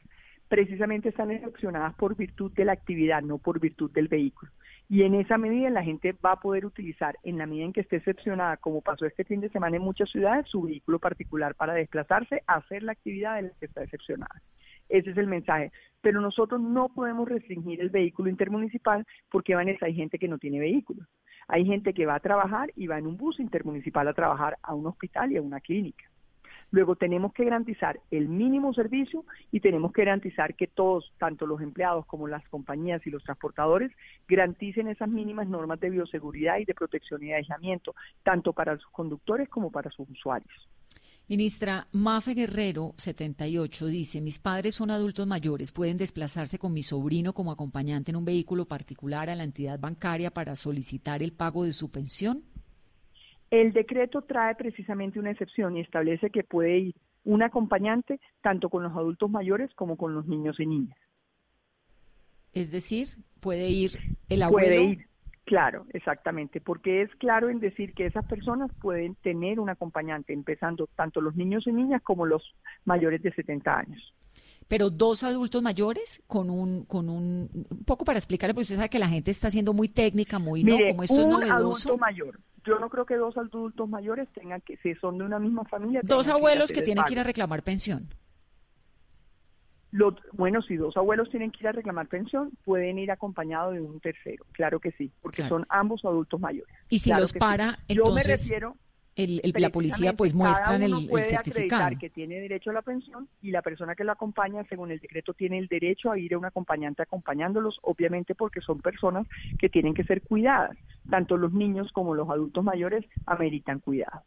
precisamente 0.47 1.09
están 1.09 1.31
excepcionadas 1.31 1.93
por 1.95 2.15
virtud 2.15 2.51
de 2.53 2.65
la 2.65 2.73
actividad, 2.73 3.21
no 3.21 3.37
por 3.37 3.59
virtud 3.59 3.91
del 3.91 4.07
vehículo. 4.07 4.51
Y 4.89 5.03
en 5.03 5.15
esa 5.15 5.37
medida 5.37 5.69
la 5.69 5.83
gente 5.83 6.13
va 6.13 6.33
a 6.33 6.39
poder 6.39 6.65
utilizar, 6.65 7.17
en 7.23 7.37
la 7.37 7.45
medida 7.45 7.65
en 7.65 7.73
que 7.73 7.81
esté 7.81 7.97
excepcionada, 7.97 8.57
como 8.57 8.81
pasó 8.81 9.05
este 9.05 9.23
fin 9.23 9.39
de 9.41 9.49
semana 9.49 9.77
en 9.77 9.81
muchas 9.81 10.09
ciudades, 10.09 10.47
su 10.47 10.63
vehículo 10.63 10.99
particular 10.99 11.55
para 11.55 11.73
desplazarse 11.73 12.43
hacer 12.47 12.83
la 12.83 12.91
actividad 12.91 13.39
en 13.39 13.47
la 13.47 13.53
que 13.59 13.65
está 13.65 13.83
excepcionada. 13.83 14.41
Ese 14.89 15.11
es 15.11 15.17
el 15.17 15.27
mensaje. 15.27 15.71
Pero 16.01 16.21
nosotros 16.21 16.61
no 16.61 16.89
podemos 16.89 17.27
restringir 17.27 17.81
el 17.81 17.89
vehículo 17.89 18.29
intermunicipal 18.29 19.05
porque 19.31 19.55
van 19.55 19.73
hay 19.81 19.95
gente 19.95 20.19
que 20.19 20.27
no 20.27 20.37
tiene 20.37 20.59
vehículo. 20.59 21.05
Hay 21.47 21.65
gente 21.65 21.93
que 21.93 22.05
va 22.05 22.15
a 22.15 22.19
trabajar 22.19 22.71
y 22.75 22.87
va 22.87 22.97
en 22.97 23.07
un 23.07 23.17
bus 23.17 23.39
intermunicipal 23.39 24.07
a 24.07 24.13
trabajar 24.13 24.57
a 24.61 24.73
un 24.73 24.85
hospital 24.87 25.31
y 25.31 25.37
a 25.37 25.41
una 25.41 25.59
clínica. 25.59 26.05
Luego 26.73 26.95
tenemos 26.95 27.33
que 27.33 27.43
garantizar 27.43 27.99
el 28.09 28.27
mínimo 28.27 28.73
servicio 28.73 29.25
y 29.51 29.59
tenemos 29.59 29.93
que 29.93 30.05
garantizar 30.05 30.55
que 30.55 30.65
todos, 30.65 31.13
tanto 31.19 31.45
los 31.45 31.62
empleados 31.62 32.03
como 32.07 32.27
las 32.27 32.43
compañías 32.49 33.05
y 33.05 33.12
los 33.12 33.23
transportadores, 33.23 33.91
garanticen 34.27 34.88
esas 34.88 35.07
mínimas 35.07 35.47
normas 35.47 35.79
de 35.79 35.91
bioseguridad 35.91 36.57
y 36.57 36.65
de 36.65 36.73
protección 36.73 37.21
y 37.21 37.27
de 37.27 37.36
aislamiento, 37.36 37.93
tanto 38.23 38.53
para 38.53 38.75
sus 38.75 38.89
conductores 38.89 39.49
como 39.49 39.69
para 39.69 39.91
sus 39.91 40.09
usuarios. 40.09 40.51
Ministra, 41.27 41.88
Mafe 41.91 42.33
Guerrero, 42.33 42.95
78, 42.97 43.86
dice, 43.86 44.19
mis 44.19 44.39
padres 44.39 44.73
son 44.73 44.89
adultos 44.89 45.27
mayores, 45.27 45.71
pueden 45.71 45.97
desplazarse 45.97 46.57
con 46.57 46.73
mi 46.73 46.81
sobrino 46.81 47.33
como 47.33 47.51
acompañante 47.51 48.09
en 48.09 48.17
un 48.17 48.25
vehículo 48.25 48.65
particular 48.65 49.29
a 49.29 49.36
la 49.36 49.43
entidad 49.43 49.79
bancaria 49.79 50.31
para 50.31 50.55
solicitar 50.55 51.21
el 51.21 51.33
pago 51.33 51.65
de 51.65 51.73
su 51.73 51.91
pensión. 51.91 52.43
El 53.53 53.71
decreto 53.71 54.23
trae 54.23 54.55
precisamente 54.55 55.19
una 55.19 55.29
excepción 55.29 55.77
y 55.77 55.81
establece 55.81 56.31
que 56.31 56.43
puede 56.43 56.75
ir 56.75 56.95
un 57.23 57.43
acompañante 57.43 58.19
tanto 58.41 58.67
con 58.67 58.81
los 58.81 58.91
adultos 58.93 59.29
mayores 59.29 59.69
como 59.75 59.95
con 59.95 60.15
los 60.15 60.25
niños 60.25 60.59
y 60.59 60.65
niñas. 60.65 60.97
Es 62.51 62.71
decir, 62.71 63.09
puede 63.39 63.69
ir 63.69 63.91
el 64.27 64.41
abuelo. 64.41 64.67
Puede 64.69 64.83
ir 64.83 65.07
Claro, 65.45 65.85
exactamente, 65.93 66.61
porque 66.61 67.03
es 67.03 67.13
claro 67.17 67.49
en 67.49 67.59
decir 67.59 67.93
que 67.93 68.07
esas 68.07 68.25
personas 68.25 68.71
pueden 68.81 69.13
tener 69.15 69.59
un 69.59 69.69
acompañante, 69.69 70.33
empezando 70.33 70.87
tanto 70.95 71.21
los 71.21 71.35
niños 71.35 71.67
y 71.67 71.73
niñas 71.73 72.01
como 72.01 72.25
los 72.25 72.55
mayores 72.85 73.21
de 73.21 73.33
70 73.33 73.77
años. 73.77 74.13
Pero 74.67 74.89
dos 74.89 75.23
adultos 75.23 75.61
mayores 75.61 76.23
con 76.25 76.49
un, 76.49 76.85
con 76.85 77.07
un, 77.07 77.49
un 77.69 77.83
poco 77.85 78.03
para 78.03 78.17
explicarle, 78.17 78.55
porque 78.55 78.63
usted 78.63 78.77
sabe 78.77 78.89
que 78.89 78.97
la 78.97 79.09
gente 79.09 79.29
está 79.29 79.51
siendo 79.51 79.73
muy 79.73 79.89
técnica, 79.89 80.39
muy, 80.39 80.63
Mire, 80.63 80.85
¿no? 80.85 80.91
Como 80.91 81.03
esto 81.03 81.19
es 81.19 81.25
un 81.25 81.31
novedoso. 81.33 81.89
adulto 81.89 81.97
mayor. 81.97 82.39
Yo 82.65 82.80
no 82.80 82.89
creo 82.89 83.06
que 83.06 83.15
dos 83.15 83.36
adultos 83.38 83.89
mayores 83.89 84.28
tengan 84.34 84.62
que, 84.62 84.78
si 84.78 84.95
son 84.95 85.17
de 85.17 85.26
una 85.26 85.39
misma 85.39 85.65
familia. 85.65 86.02
Dos 86.04 86.30
abuelos 86.30 86.71
que 86.71 86.82
tienen 86.82 87.04
que 87.04 87.13
ir 87.13 87.19
a 87.19 87.23
reclamar 87.23 87.62
pensión. 87.63 88.08
Los- 89.91 90.15
bueno, 90.32 90.62
si 90.63 90.76
dos 90.76 90.97
abuelos 90.97 91.30
tienen 91.30 91.52
que 91.52 91.60
ir 91.60 91.67
a 91.67 91.71
reclamar 91.71 92.08
pensión, 92.08 92.52
pueden 92.65 92.97
ir 92.97 93.12
acompañados 93.12 93.76
de 93.76 93.82
un 93.82 93.99
tercero, 93.99 94.43
claro 94.52 94.80
que 94.80 94.91
sí, 94.93 95.12
porque 95.21 95.38
Claro. 95.38 95.58
son 95.58 95.65
ambos 95.69 96.04
adultos 96.04 96.39
mayores. 96.39 96.73
Y 96.89 96.97
si 96.97 97.10
Claro 97.12 97.21
los 97.21 97.32
que 97.32 97.38
sí. 97.38 97.39
para, 97.39 97.78
Yo 97.88 98.04
me 98.12 98.23
refiero 98.23 98.76
el- 99.15 99.39
el- 99.43 99.54
la 99.62 99.69
policía 99.69 100.13
pues 100.13 100.34
muestran 100.34 100.82
el, 100.82 100.93
el 100.93 101.08
puede 101.10 101.26
certificado. 101.26 101.95
que 101.99 102.10
tiene 102.10 102.39
derecho 102.39 102.71
a 102.71 102.73
la 102.73 102.82
pensión 102.82 103.30
y 103.43 103.52
la 103.52 103.62
persona 103.62 103.93
que 103.93 104.04
lo 104.04 104.12
acompaña, 104.12 104.63
según 104.67 104.89
el 104.89 104.99
decreto, 104.99 105.36
tiene 105.36 105.60
el 105.60 105.67
derecho 105.67 106.10
a 106.12 106.17
ir 106.17 106.34
a 106.34 106.39
un 106.39 106.45
acompañante 106.45 107.04
acompañándolos, 107.04 107.78
obviamente 107.84 108.34
porque 108.34 108.62
son 108.62 108.80
personas 108.82 109.28
que 109.60 109.69
tienen 109.69 109.93
que 109.93 110.04
ser 110.06 110.23
cuidadas. 110.23 110.76
Tanto 111.09 111.37
los 111.37 111.53
niños 111.53 111.91
como 111.91 112.15
los 112.15 112.29
adultos 112.29 112.63
mayores 112.63 113.05
ameritan 113.25 113.79
cuidado. 113.79 114.23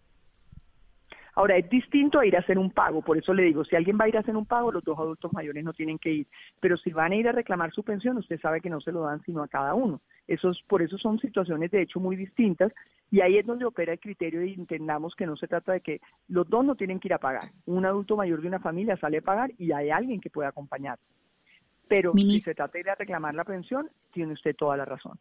Ahora, 1.37 1.59
es 1.59 1.69
distinto 1.69 2.19
a 2.19 2.25
ir 2.25 2.35
a 2.35 2.41
hacer 2.41 2.59
un 2.59 2.71
pago, 2.71 3.03
por 3.03 3.19
eso 3.19 3.35
le 3.35 3.43
digo, 3.43 3.63
si 3.63 3.77
alguien 3.77 3.99
va 4.01 4.07
a 4.07 4.09
ir 4.09 4.17
a 4.17 4.21
hacer 4.21 4.35
un 4.35 4.47
pago, 4.47 4.73
los 4.73 4.83
dos 4.83 4.99
adultos 4.99 5.31
mayores 5.35 5.63
no 5.65 5.75
tienen 5.75 5.99
que 5.99 6.11
ir, 6.11 6.27
pero 6.61 6.79
si 6.79 6.91
van 6.93 7.13
a 7.13 7.17
ir 7.17 7.29
a 7.29 7.33
reclamar 7.33 7.73
su 7.73 7.83
pensión, 7.83 8.17
usted 8.17 8.41
sabe 8.41 8.63
que 8.63 8.71
no 8.71 8.81
se 8.81 8.91
lo 8.91 9.03
dan 9.03 9.23
sino 9.23 9.43
a 9.43 9.49
cada 9.49 9.75
uno. 9.75 10.01
Esos, 10.27 10.63
por 10.67 10.81
eso 10.81 10.97
son 10.97 11.19
situaciones 11.19 11.71
de 11.71 11.83
hecho 11.83 12.01
muy 12.01 12.17
distintas 12.17 12.73
y 13.11 13.21
ahí 13.21 13.37
es 13.37 13.45
donde 13.45 13.67
opera 13.67 13.93
el 13.93 14.01
criterio 14.01 14.43
y 14.45 14.55
entendamos 14.55 15.15
que 15.15 15.27
no 15.27 15.37
se 15.37 15.47
trata 15.47 15.73
de 15.73 15.83
que 15.83 16.01
los 16.29 16.49
dos 16.49 16.65
no 16.65 16.75
tienen 16.75 16.99
que 16.99 17.09
ir 17.09 17.15
a 17.15 17.19
pagar. 17.19 17.51
Un 17.67 17.85
adulto 17.85 18.17
mayor 18.17 18.41
de 18.41 18.49
una 18.49 18.59
familia 18.59 18.97
sale 18.97 19.19
a 19.19 19.23
pagar 19.23 19.53
y 19.59 19.73
hay 19.73 19.91
alguien 19.91 20.23
que 20.23 20.31
pueda 20.31 20.49
acompañar. 20.49 20.99
Pero 21.87 22.15
si 22.15 22.39
se 22.39 22.55
trata 22.55 22.73
de 22.73 22.81
ir 22.81 22.91
a 22.91 22.95
reclamar 22.95 23.35
la 23.35 23.45
pensión, 23.45 23.91
tiene 24.11 24.33
usted 24.33 24.57
toda 24.57 24.79
la 24.79 24.87
razón. 24.87 25.19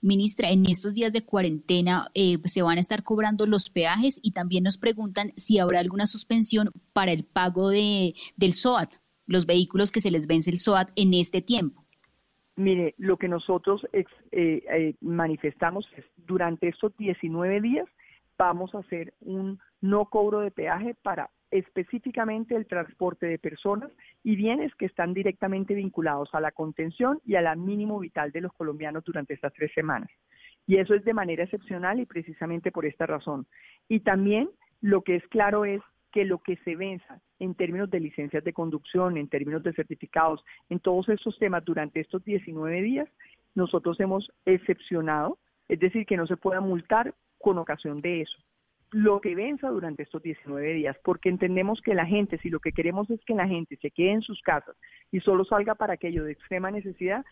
Ministra, 0.00 0.50
en 0.50 0.66
estos 0.66 0.94
días 0.94 1.12
de 1.12 1.24
cuarentena 1.24 2.10
eh, 2.14 2.38
se 2.44 2.62
van 2.62 2.78
a 2.78 2.80
estar 2.80 3.02
cobrando 3.02 3.46
los 3.46 3.70
peajes 3.70 4.20
y 4.22 4.32
también 4.32 4.64
nos 4.64 4.78
preguntan 4.78 5.32
si 5.36 5.58
habrá 5.58 5.80
alguna 5.80 6.06
suspensión 6.06 6.70
para 6.92 7.12
el 7.12 7.24
pago 7.24 7.68
de, 7.68 8.14
del 8.36 8.54
SOAT, 8.54 8.94
los 9.26 9.46
vehículos 9.46 9.90
que 9.90 10.00
se 10.00 10.10
les 10.10 10.26
vence 10.26 10.50
el 10.50 10.58
SOAT 10.58 10.90
en 10.96 11.14
este 11.14 11.42
tiempo. 11.42 11.84
Mire, 12.56 12.94
lo 12.96 13.18
que 13.18 13.28
nosotros 13.28 13.86
eh, 13.92 14.04
eh, 14.32 14.94
manifestamos 15.00 15.86
es, 15.96 16.04
durante 16.16 16.68
estos 16.68 16.96
19 16.96 17.60
días 17.60 17.86
vamos 18.38 18.74
a 18.74 18.78
hacer 18.78 19.12
un 19.20 19.58
no 19.80 20.06
cobro 20.06 20.40
de 20.40 20.50
peaje 20.50 20.94
para 21.02 21.30
específicamente 21.50 22.56
el 22.56 22.66
transporte 22.66 23.26
de 23.26 23.38
personas 23.38 23.90
y 24.22 24.36
bienes 24.36 24.74
que 24.74 24.86
están 24.86 25.14
directamente 25.14 25.74
vinculados 25.74 26.28
a 26.32 26.40
la 26.40 26.52
contención 26.52 27.20
y 27.24 27.36
a 27.36 27.42
la 27.42 27.54
mínimo 27.54 27.98
vital 27.98 28.32
de 28.32 28.40
los 28.40 28.52
colombianos 28.52 29.04
durante 29.04 29.34
estas 29.34 29.52
tres 29.52 29.72
semanas. 29.72 30.10
Y 30.66 30.78
eso 30.78 30.94
es 30.94 31.04
de 31.04 31.14
manera 31.14 31.44
excepcional 31.44 32.00
y 32.00 32.06
precisamente 32.06 32.72
por 32.72 32.86
esta 32.86 33.06
razón. 33.06 33.46
Y 33.88 34.00
también 34.00 34.50
lo 34.80 35.02
que 35.02 35.16
es 35.16 35.26
claro 35.28 35.64
es 35.64 35.80
que 36.12 36.24
lo 36.24 36.38
que 36.38 36.56
se 36.64 36.76
venza 36.76 37.20
en 37.38 37.54
términos 37.54 37.90
de 37.90 38.00
licencias 38.00 38.42
de 38.42 38.52
conducción, 38.52 39.16
en 39.16 39.28
términos 39.28 39.62
de 39.62 39.74
certificados, 39.74 40.42
en 40.70 40.80
todos 40.80 41.08
estos 41.08 41.38
temas 41.38 41.64
durante 41.64 42.00
estos 42.00 42.24
19 42.24 42.82
días, 42.82 43.08
nosotros 43.54 44.00
hemos 44.00 44.30
excepcionado, 44.44 45.38
es 45.68 45.78
decir, 45.78 46.06
que 46.06 46.16
no 46.16 46.26
se 46.26 46.36
pueda 46.36 46.60
multar 46.60 47.14
con 47.38 47.58
ocasión 47.58 48.00
de 48.00 48.22
eso. 48.22 48.38
Lo 48.98 49.20
que 49.20 49.34
venza 49.34 49.68
durante 49.68 50.04
estos 50.04 50.22
19 50.22 50.72
días, 50.72 50.96
porque 51.04 51.28
entendemos 51.28 51.82
que 51.82 51.94
la 51.94 52.06
gente, 52.06 52.38
si 52.38 52.48
lo 52.48 52.60
que 52.60 52.72
queremos 52.72 53.10
es 53.10 53.20
que 53.26 53.34
la 53.34 53.46
gente 53.46 53.76
se 53.76 53.90
quede 53.90 54.12
en 54.12 54.22
sus 54.22 54.40
casas 54.40 54.74
y 55.12 55.20
solo 55.20 55.44
salga 55.44 55.74
para 55.74 55.92
aquello 55.92 56.24
de 56.24 56.32
extrema 56.32 56.70
necesidad, 56.70 57.22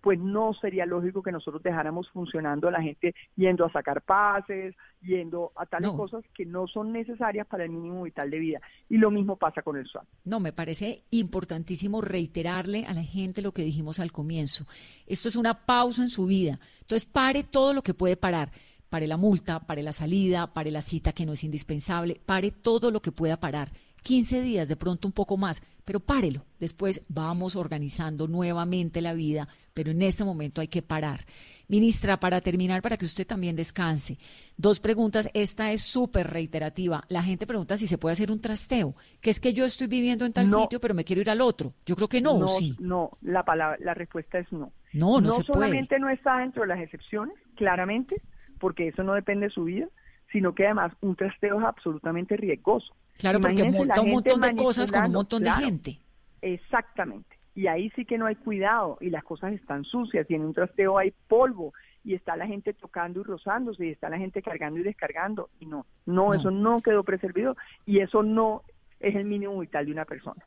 pues 0.00 0.18
no 0.18 0.54
sería 0.54 0.86
lógico 0.86 1.22
que 1.22 1.30
nosotros 1.30 1.62
dejáramos 1.62 2.08
funcionando 2.08 2.68
a 2.68 2.70
la 2.70 2.80
gente 2.80 3.14
yendo 3.36 3.66
a 3.66 3.70
sacar 3.70 4.00
pases, 4.00 4.74
yendo 5.02 5.52
a 5.56 5.66
tales 5.66 5.90
No. 5.90 5.96
cosas 5.98 6.24
que 6.34 6.46
no 6.46 6.66
son 6.66 6.90
necesarias 6.90 7.46
para 7.46 7.64
el 7.64 7.70
mínimo 7.70 8.04
vital 8.04 8.30
de 8.30 8.38
vida. 8.38 8.60
Y 8.88 8.96
lo 8.96 9.10
mismo 9.10 9.36
pasa 9.36 9.60
con 9.60 9.76
el 9.76 9.86
SWAT. 9.86 10.06
No, 10.24 10.40
me 10.40 10.54
parece 10.54 11.02
importantísimo 11.10 12.00
reiterarle 12.00 12.86
a 12.86 12.94
la 12.94 13.02
gente 13.04 13.42
lo 13.42 13.52
que 13.52 13.60
dijimos 13.62 14.00
al 14.00 14.10
comienzo. 14.10 14.64
Esto 15.06 15.28
es 15.28 15.36
una 15.36 15.66
pausa 15.66 16.00
en 16.00 16.08
su 16.08 16.24
vida. 16.24 16.58
Entonces, 16.80 17.04
pare 17.04 17.42
todo 17.44 17.74
lo 17.74 17.82
que 17.82 17.92
puede 17.92 18.16
parar. 18.16 18.52
Pare 18.90 19.06
la 19.06 19.16
multa, 19.16 19.60
pare 19.60 19.82
la 19.82 19.92
salida, 19.92 20.52
pare 20.52 20.70
la 20.70 20.82
cita 20.82 21.12
que 21.12 21.24
no 21.24 21.32
es 21.32 21.44
indispensable, 21.44 22.20
pare 22.26 22.50
todo 22.50 22.90
lo 22.90 23.00
que 23.00 23.12
pueda 23.12 23.38
parar. 23.38 23.70
15 24.02 24.40
días, 24.40 24.66
de 24.66 24.76
pronto 24.76 25.06
un 25.06 25.12
poco 25.12 25.36
más, 25.36 25.62
pero 25.84 26.00
párelo. 26.00 26.46
Después 26.58 27.02
vamos 27.08 27.54
organizando 27.54 28.26
nuevamente 28.28 29.02
la 29.02 29.12
vida, 29.12 29.46
pero 29.74 29.90
en 29.90 30.00
este 30.00 30.24
momento 30.24 30.62
hay 30.62 30.68
que 30.68 30.80
parar. 30.80 31.20
Ministra, 31.68 32.18
para 32.18 32.40
terminar, 32.40 32.80
para 32.80 32.96
que 32.96 33.04
usted 33.04 33.26
también 33.26 33.56
descanse, 33.56 34.16
dos 34.56 34.80
preguntas. 34.80 35.28
Esta 35.34 35.70
es 35.70 35.82
súper 35.82 36.28
reiterativa. 36.28 37.04
La 37.08 37.22
gente 37.22 37.46
pregunta 37.46 37.76
si 37.76 37.86
se 37.86 37.98
puede 37.98 38.14
hacer 38.14 38.32
un 38.32 38.40
trasteo, 38.40 38.94
que 39.20 39.28
es 39.30 39.38
que 39.38 39.52
yo 39.52 39.66
estoy 39.66 39.86
viviendo 39.86 40.24
en 40.24 40.32
tal 40.32 40.48
No. 40.48 40.62
sitio, 40.62 40.80
pero 40.80 40.94
me 40.94 41.04
quiero 41.04 41.20
ir 41.20 41.28
al 41.30 41.42
otro. 41.42 41.74
Yo 41.86 41.94
creo 41.94 42.08
que 42.08 42.22
no, 42.22 42.32
¿o 42.38 42.48
sí. 42.48 42.74
no, 42.80 43.18
la 43.20 43.44
palabra, 43.44 43.76
la 43.80 43.92
respuesta 43.94 44.38
es 44.38 44.50
no. 44.50 44.72
No, 44.94 45.20
no 45.20 45.30
se 45.30 45.44
puede. 45.44 45.60
solamente 45.60 45.98
no 46.00 46.08
está 46.08 46.38
dentro 46.38 46.62
de 46.62 46.68
las 46.68 46.80
excepciones, 46.80 47.36
claramente, 47.54 48.20
porque 48.60 48.88
eso 48.88 49.02
no 49.02 49.14
depende 49.14 49.46
de 49.46 49.52
su 49.52 49.64
vida, 49.64 49.88
sino 50.30 50.54
que 50.54 50.66
además 50.66 50.92
un 51.00 51.16
trasteo 51.16 51.58
es 51.58 51.64
absolutamente 51.64 52.36
riesgoso. 52.36 52.94
Claro, 53.18 53.40
porque 53.40 53.62
Imagínense 53.62 53.78
monta 53.78 54.00
un 54.00 54.10
montón 54.10 54.40
de 54.40 54.54
cosas 54.54 54.92
con 54.92 55.06
un 55.06 55.12
montón 55.12 55.42
de 55.42 55.48
claro, 55.48 55.64
gente. 55.64 55.98
Exactamente. 56.42 57.36
Y 57.54 57.66
ahí 57.66 57.90
sí 57.96 58.04
que 58.04 58.16
no 58.16 58.26
hay 58.26 58.36
cuidado 58.36 58.96
y 59.00 59.10
las 59.10 59.24
cosas 59.24 59.52
están 59.52 59.84
sucias 59.84 60.26
y 60.30 60.34
en 60.34 60.42
un 60.42 60.54
trasteo 60.54 60.96
hay 60.98 61.12
polvo 61.26 61.72
y 62.04 62.14
está 62.14 62.36
la 62.36 62.46
gente 62.46 62.72
tocando 62.72 63.20
y 63.20 63.24
rozándose 63.24 63.86
y 63.86 63.90
está 63.90 64.08
la 64.08 64.18
gente 64.18 64.40
cargando 64.40 64.78
y 64.78 64.82
descargando 64.82 65.50
y 65.58 65.66
no, 65.66 65.84
no, 66.06 66.28
No. 66.28 66.34
eso 66.34 66.50
no 66.50 66.80
quedó 66.80 67.02
preservado 67.02 67.56
y 67.84 67.98
eso 67.98 68.22
no 68.22 68.62
es 69.00 69.14
el 69.16 69.24
mínimo 69.24 69.58
vital 69.58 69.86
de 69.86 69.92
una 69.92 70.04
persona. 70.04 70.42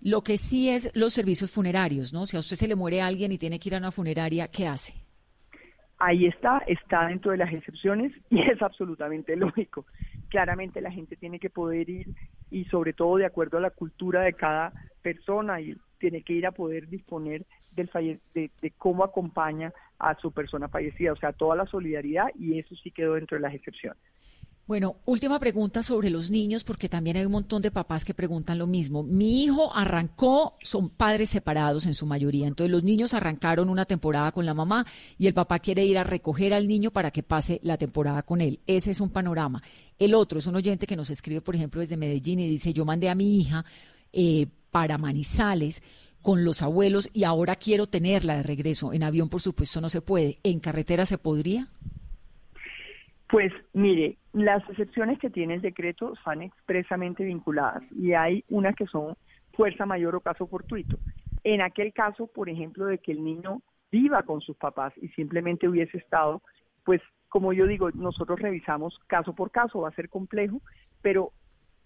Lo 0.00 0.22
que 0.22 0.36
sí 0.36 0.70
es 0.70 0.90
los 0.94 1.12
servicios 1.12 1.52
funerarios, 1.52 2.12
¿no? 2.12 2.26
Si 2.26 2.36
a 2.36 2.40
usted 2.40 2.56
se 2.56 2.68
le 2.68 2.74
muere 2.74 3.00
alguien 3.00 3.32
y 3.32 3.38
tiene 3.38 3.58
que 3.58 3.68
ir 3.68 3.74
a 3.76 3.78
una 3.78 3.92
funeraria, 3.92 4.48
¿qué 4.48 4.66
hace? 4.66 4.94
Ahí 6.06 6.26
está, 6.26 6.58
está 6.68 7.08
dentro 7.08 7.32
de 7.32 7.38
las 7.38 7.52
excepciones 7.52 8.12
y 8.30 8.40
es 8.40 8.62
absolutamente 8.62 9.34
lógico. 9.34 9.86
Claramente 10.28 10.80
la 10.80 10.92
gente 10.92 11.16
tiene 11.16 11.40
que 11.40 11.50
poder 11.50 11.90
ir 11.90 12.14
y 12.48 12.64
sobre 12.66 12.92
todo 12.92 13.16
de 13.16 13.26
acuerdo 13.26 13.58
a 13.58 13.60
la 13.60 13.70
cultura 13.70 14.20
de 14.20 14.32
cada 14.34 14.72
persona 15.02 15.60
y 15.60 15.76
tiene 15.98 16.22
que 16.22 16.34
ir 16.34 16.46
a 16.46 16.52
poder 16.52 16.88
disponer 16.88 17.44
del 17.72 17.88
falle 17.88 18.20
de, 18.34 18.52
de 18.62 18.70
cómo 18.78 19.02
acompaña 19.02 19.72
a 19.98 20.14
su 20.14 20.30
persona 20.30 20.68
fallecida, 20.68 21.12
o 21.12 21.16
sea, 21.16 21.32
toda 21.32 21.56
la 21.56 21.66
solidaridad 21.66 22.28
y 22.38 22.56
eso 22.60 22.76
sí 22.76 22.92
quedó 22.92 23.14
dentro 23.14 23.36
de 23.36 23.42
las 23.42 23.54
excepciones. 23.54 24.00
Bueno, 24.66 24.96
última 25.04 25.38
pregunta 25.38 25.84
sobre 25.84 26.10
los 26.10 26.32
niños, 26.32 26.64
porque 26.64 26.88
también 26.88 27.16
hay 27.16 27.24
un 27.24 27.30
montón 27.30 27.62
de 27.62 27.70
papás 27.70 28.04
que 28.04 28.14
preguntan 28.14 28.58
lo 28.58 28.66
mismo. 28.66 29.04
Mi 29.04 29.44
hijo 29.44 29.72
arrancó, 29.72 30.56
son 30.60 30.90
padres 30.90 31.28
separados 31.28 31.86
en 31.86 31.94
su 31.94 32.04
mayoría, 32.04 32.48
entonces 32.48 32.72
los 32.72 32.82
niños 32.82 33.14
arrancaron 33.14 33.68
una 33.68 33.84
temporada 33.84 34.32
con 34.32 34.44
la 34.44 34.54
mamá 34.54 34.84
y 35.18 35.28
el 35.28 35.34
papá 35.34 35.60
quiere 35.60 35.84
ir 35.84 35.98
a 35.98 36.02
recoger 36.02 36.52
al 36.52 36.66
niño 36.66 36.90
para 36.90 37.12
que 37.12 37.22
pase 37.22 37.60
la 37.62 37.78
temporada 37.78 38.24
con 38.24 38.40
él. 38.40 38.58
Ese 38.66 38.90
es 38.90 39.00
un 39.00 39.10
panorama. 39.10 39.62
El 40.00 40.14
otro 40.14 40.40
es 40.40 40.48
un 40.48 40.56
oyente 40.56 40.88
que 40.88 40.96
nos 40.96 41.10
escribe, 41.10 41.40
por 41.42 41.54
ejemplo, 41.54 41.80
desde 41.80 41.96
Medellín 41.96 42.40
y 42.40 42.48
dice, 42.48 42.72
yo 42.72 42.84
mandé 42.84 43.08
a 43.08 43.14
mi 43.14 43.38
hija 43.38 43.64
eh, 44.12 44.48
para 44.72 44.98
Manizales 44.98 45.80
con 46.22 46.44
los 46.44 46.62
abuelos 46.62 47.08
y 47.12 47.22
ahora 47.22 47.54
quiero 47.54 47.86
tenerla 47.86 48.34
de 48.34 48.42
regreso. 48.42 48.92
En 48.92 49.04
avión, 49.04 49.28
por 49.28 49.42
supuesto, 49.42 49.80
no 49.80 49.88
se 49.90 50.00
puede. 50.00 50.40
¿En 50.42 50.58
carretera 50.58 51.06
se 51.06 51.18
podría? 51.18 51.68
Pues 53.28 53.52
mire, 53.72 54.16
las 54.36 54.62
excepciones 54.68 55.18
que 55.18 55.30
tiene 55.30 55.54
el 55.54 55.62
decreto 55.62 56.12
están 56.12 56.42
expresamente 56.42 57.24
vinculadas 57.24 57.82
y 57.90 58.12
hay 58.12 58.44
unas 58.50 58.76
que 58.76 58.86
son 58.86 59.16
fuerza 59.54 59.86
mayor 59.86 60.14
o 60.14 60.20
caso 60.20 60.46
fortuito. 60.46 60.98
En 61.42 61.62
aquel 61.62 61.94
caso, 61.94 62.26
por 62.26 62.50
ejemplo, 62.50 62.84
de 62.84 62.98
que 62.98 63.12
el 63.12 63.24
niño 63.24 63.62
viva 63.90 64.22
con 64.24 64.42
sus 64.42 64.54
papás 64.58 64.92
y 65.00 65.08
simplemente 65.08 65.66
hubiese 65.66 65.96
estado, 65.96 66.42
pues 66.84 67.00
como 67.28 67.54
yo 67.54 67.66
digo, 67.66 67.90
nosotros 67.92 68.38
revisamos 68.38 68.98
caso 69.06 69.34
por 69.34 69.50
caso, 69.50 69.80
va 69.80 69.88
a 69.88 69.94
ser 69.94 70.10
complejo, 70.10 70.60
pero 71.00 71.32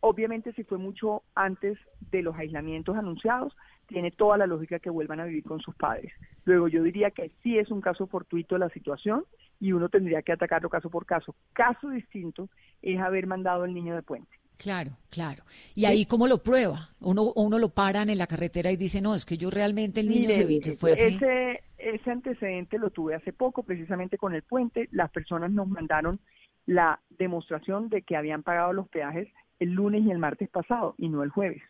obviamente 0.00 0.52
si 0.52 0.64
fue 0.64 0.78
mucho 0.78 1.22
antes 1.34 1.78
de 2.10 2.22
los 2.22 2.36
aislamientos 2.36 2.96
anunciados, 2.96 3.54
tiene 3.86 4.10
toda 4.10 4.36
la 4.36 4.46
lógica 4.46 4.78
que 4.78 4.90
vuelvan 4.90 5.20
a 5.20 5.24
vivir 5.24 5.44
con 5.44 5.60
sus 5.60 5.74
padres. 5.74 6.12
Luego 6.44 6.68
yo 6.68 6.82
diría 6.82 7.10
que 7.10 7.30
sí 7.42 7.58
es 7.58 7.70
un 7.70 7.80
caso 7.80 8.06
fortuito 8.06 8.56
la 8.56 8.68
situación 8.70 9.24
y 9.58 9.72
uno 9.72 9.88
tendría 9.88 10.22
que 10.22 10.32
atacarlo 10.32 10.70
caso 10.70 10.90
por 10.90 11.06
caso. 11.06 11.34
Caso 11.52 11.90
distinto 11.90 12.48
es 12.82 13.00
haber 13.00 13.26
mandado 13.26 13.64
al 13.64 13.74
niño 13.74 13.94
de 13.94 14.02
puente. 14.02 14.30
Claro, 14.56 14.92
claro. 15.10 15.42
¿Y 15.74 15.86
ahí 15.86 16.04
cómo 16.04 16.26
lo 16.26 16.42
prueba? 16.42 16.90
Uno, 17.00 17.32
uno 17.34 17.58
lo 17.58 17.70
paran 17.70 18.10
en 18.10 18.18
la 18.18 18.26
carretera 18.26 18.70
y 18.70 18.76
dice, 18.76 19.00
no, 19.00 19.14
es 19.14 19.24
que 19.24 19.38
yo 19.38 19.50
realmente 19.50 20.00
el 20.00 20.08
niño 20.08 20.28
Mire, 20.28 20.34
se, 20.34 20.62
se 20.62 20.76
fue 20.76 20.92
así. 20.92 21.16
Ese, 21.16 21.62
ese 21.78 22.10
antecedente 22.10 22.78
lo 22.78 22.90
tuve 22.90 23.14
hace 23.14 23.32
poco, 23.32 23.62
precisamente 23.62 24.18
con 24.18 24.34
el 24.34 24.42
puente. 24.42 24.88
Las 24.92 25.10
personas 25.10 25.50
nos 25.50 25.66
mandaron 25.66 26.20
la 26.66 27.00
demostración 27.08 27.88
de 27.88 28.02
que 28.02 28.16
habían 28.16 28.42
pagado 28.42 28.74
los 28.74 28.88
peajes 28.88 29.28
el 29.60 29.72
lunes 29.72 30.02
y 30.02 30.10
el 30.10 30.18
martes 30.18 30.48
pasado 30.48 30.94
y 30.98 31.08
no 31.08 31.22
el 31.22 31.30
jueves. 31.30 31.62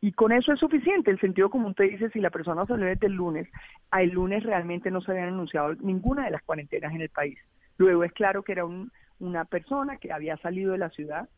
Y 0.00 0.12
con 0.12 0.30
eso 0.30 0.52
es 0.52 0.60
suficiente. 0.60 1.10
El 1.10 1.18
sentido 1.18 1.50
común 1.50 1.74
te 1.74 1.84
dice 1.84 2.08
si 2.10 2.20
la 2.20 2.30
persona 2.30 2.64
salió 2.64 2.86
desde 2.86 3.08
el 3.08 3.14
lunes, 3.14 3.48
a 3.90 4.02
el 4.02 4.10
lunes 4.10 4.44
realmente 4.44 4.92
no 4.92 5.00
se 5.00 5.10
habían 5.10 5.28
anunciado 5.28 5.74
ninguna 5.74 6.26
de 6.26 6.30
las 6.30 6.42
cuarentenas 6.42 6.94
en 6.94 7.00
el 7.00 7.08
país. 7.08 7.38
Luego 7.78 8.04
es 8.04 8.12
claro 8.12 8.44
que 8.44 8.52
era 8.52 8.64
una 9.18 9.44
persona 9.44 9.96
que 9.96 10.12
había 10.12 10.36
salido 10.36 10.72
de 10.72 10.78
la 10.78 10.90
ciudad 10.90 11.28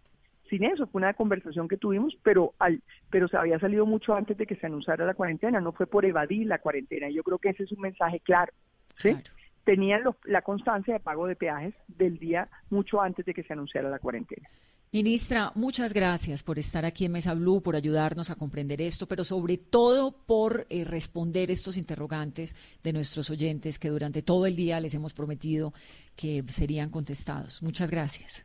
sin 0.51 0.64
eso, 0.64 0.88
fue 0.88 0.99
una 0.99 1.14
conversación 1.14 1.68
que 1.68 1.77
tuvimos, 1.77 2.18
pero 2.25 2.55
al, 2.59 2.83
pero 3.09 3.29
se 3.29 3.37
había 3.37 3.61
salido 3.61 3.87
mucho 3.87 4.14
antes 4.14 4.37
de 4.37 4.46
que 4.46 4.57
se 4.57 4.66
anunciara 4.66 5.07
la 5.07 5.14
cuarentena, 5.14 5.61
no 5.61 5.70
fue 5.70 5.87
por 5.87 6.05
evadir 6.05 6.49
la 6.49 6.59
cuarentena. 6.59 7.09
Yo 7.09 7.23
creo 7.23 7.38
que 7.38 7.51
ese 7.51 7.62
es 7.62 7.73
un 7.73 7.81
mensaje 7.81 8.18
claro. 8.18 8.53
¿sí? 8.96 9.16
Tenían 9.62 10.03
la 10.25 10.42
constancia 10.42 10.94
de 10.94 11.01
pago 11.01 11.29
de 11.29 11.37
peajes 11.37 11.73
del 11.87 12.18
día 12.18 12.49
mucho 12.68 13.01
antes 13.01 13.25
de 13.25 13.33
que 13.33 13.44
se 13.44 13.53
anunciara 13.53 13.88
la 13.88 14.01
cuarentena. 14.01 14.49
Ministra, 14.92 15.53
muchas 15.55 15.94
gracias 15.94 16.42
por 16.42 16.59
estar 16.59 16.85
aquí 16.85 17.05
en 17.05 17.12
Mesa 17.12 17.33
Blue, 17.35 17.62
por 17.62 17.76
ayudarnos 17.76 18.29
a 18.29 18.35
comprender 18.35 18.81
esto, 18.81 19.07
pero 19.07 19.22
sobre 19.22 19.57
todo 19.57 20.11
por 20.26 20.66
eh, 20.68 20.85
responder 20.85 21.53
estos 21.53 21.76
interrogantes 21.76 22.57
de 22.83 22.92
nuestros 22.92 23.31
oyentes 23.31 23.79
que 23.79 23.88
durante 23.88 24.20
todo 24.20 24.46
el 24.46 24.57
día 24.57 24.81
les 24.81 24.92
hemos 24.96 25.14
prometido 25.14 25.72
que 26.20 26.42
serían 26.48 26.90
contestados. 26.90 27.62
Muchas 27.62 27.88
gracias. 27.88 28.44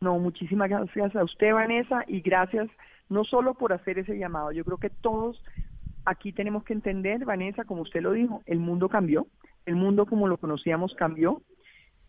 No, 0.00 0.18
muchísimas 0.18 0.70
gracias 0.70 1.14
a 1.14 1.24
usted, 1.24 1.52
Vanessa, 1.52 2.04
y 2.06 2.22
gracias 2.22 2.70
no 3.10 3.24
solo 3.24 3.52
por 3.52 3.74
hacer 3.74 3.98
ese 3.98 4.16
llamado. 4.16 4.50
Yo 4.50 4.64
creo 4.64 4.78
que 4.78 4.88
todos 4.88 5.44
aquí 6.06 6.32
tenemos 6.32 6.64
que 6.64 6.72
entender, 6.72 7.26
Vanessa, 7.26 7.64
como 7.64 7.82
usted 7.82 8.00
lo 8.00 8.12
dijo, 8.12 8.42
el 8.46 8.60
mundo 8.60 8.88
cambió, 8.88 9.26
el 9.66 9.76
mundo 9.76 10.06
como 10.06 10.26
lo 10.26 10.38
conocíamos 10.38 10.94
cambió, 10.94 11.42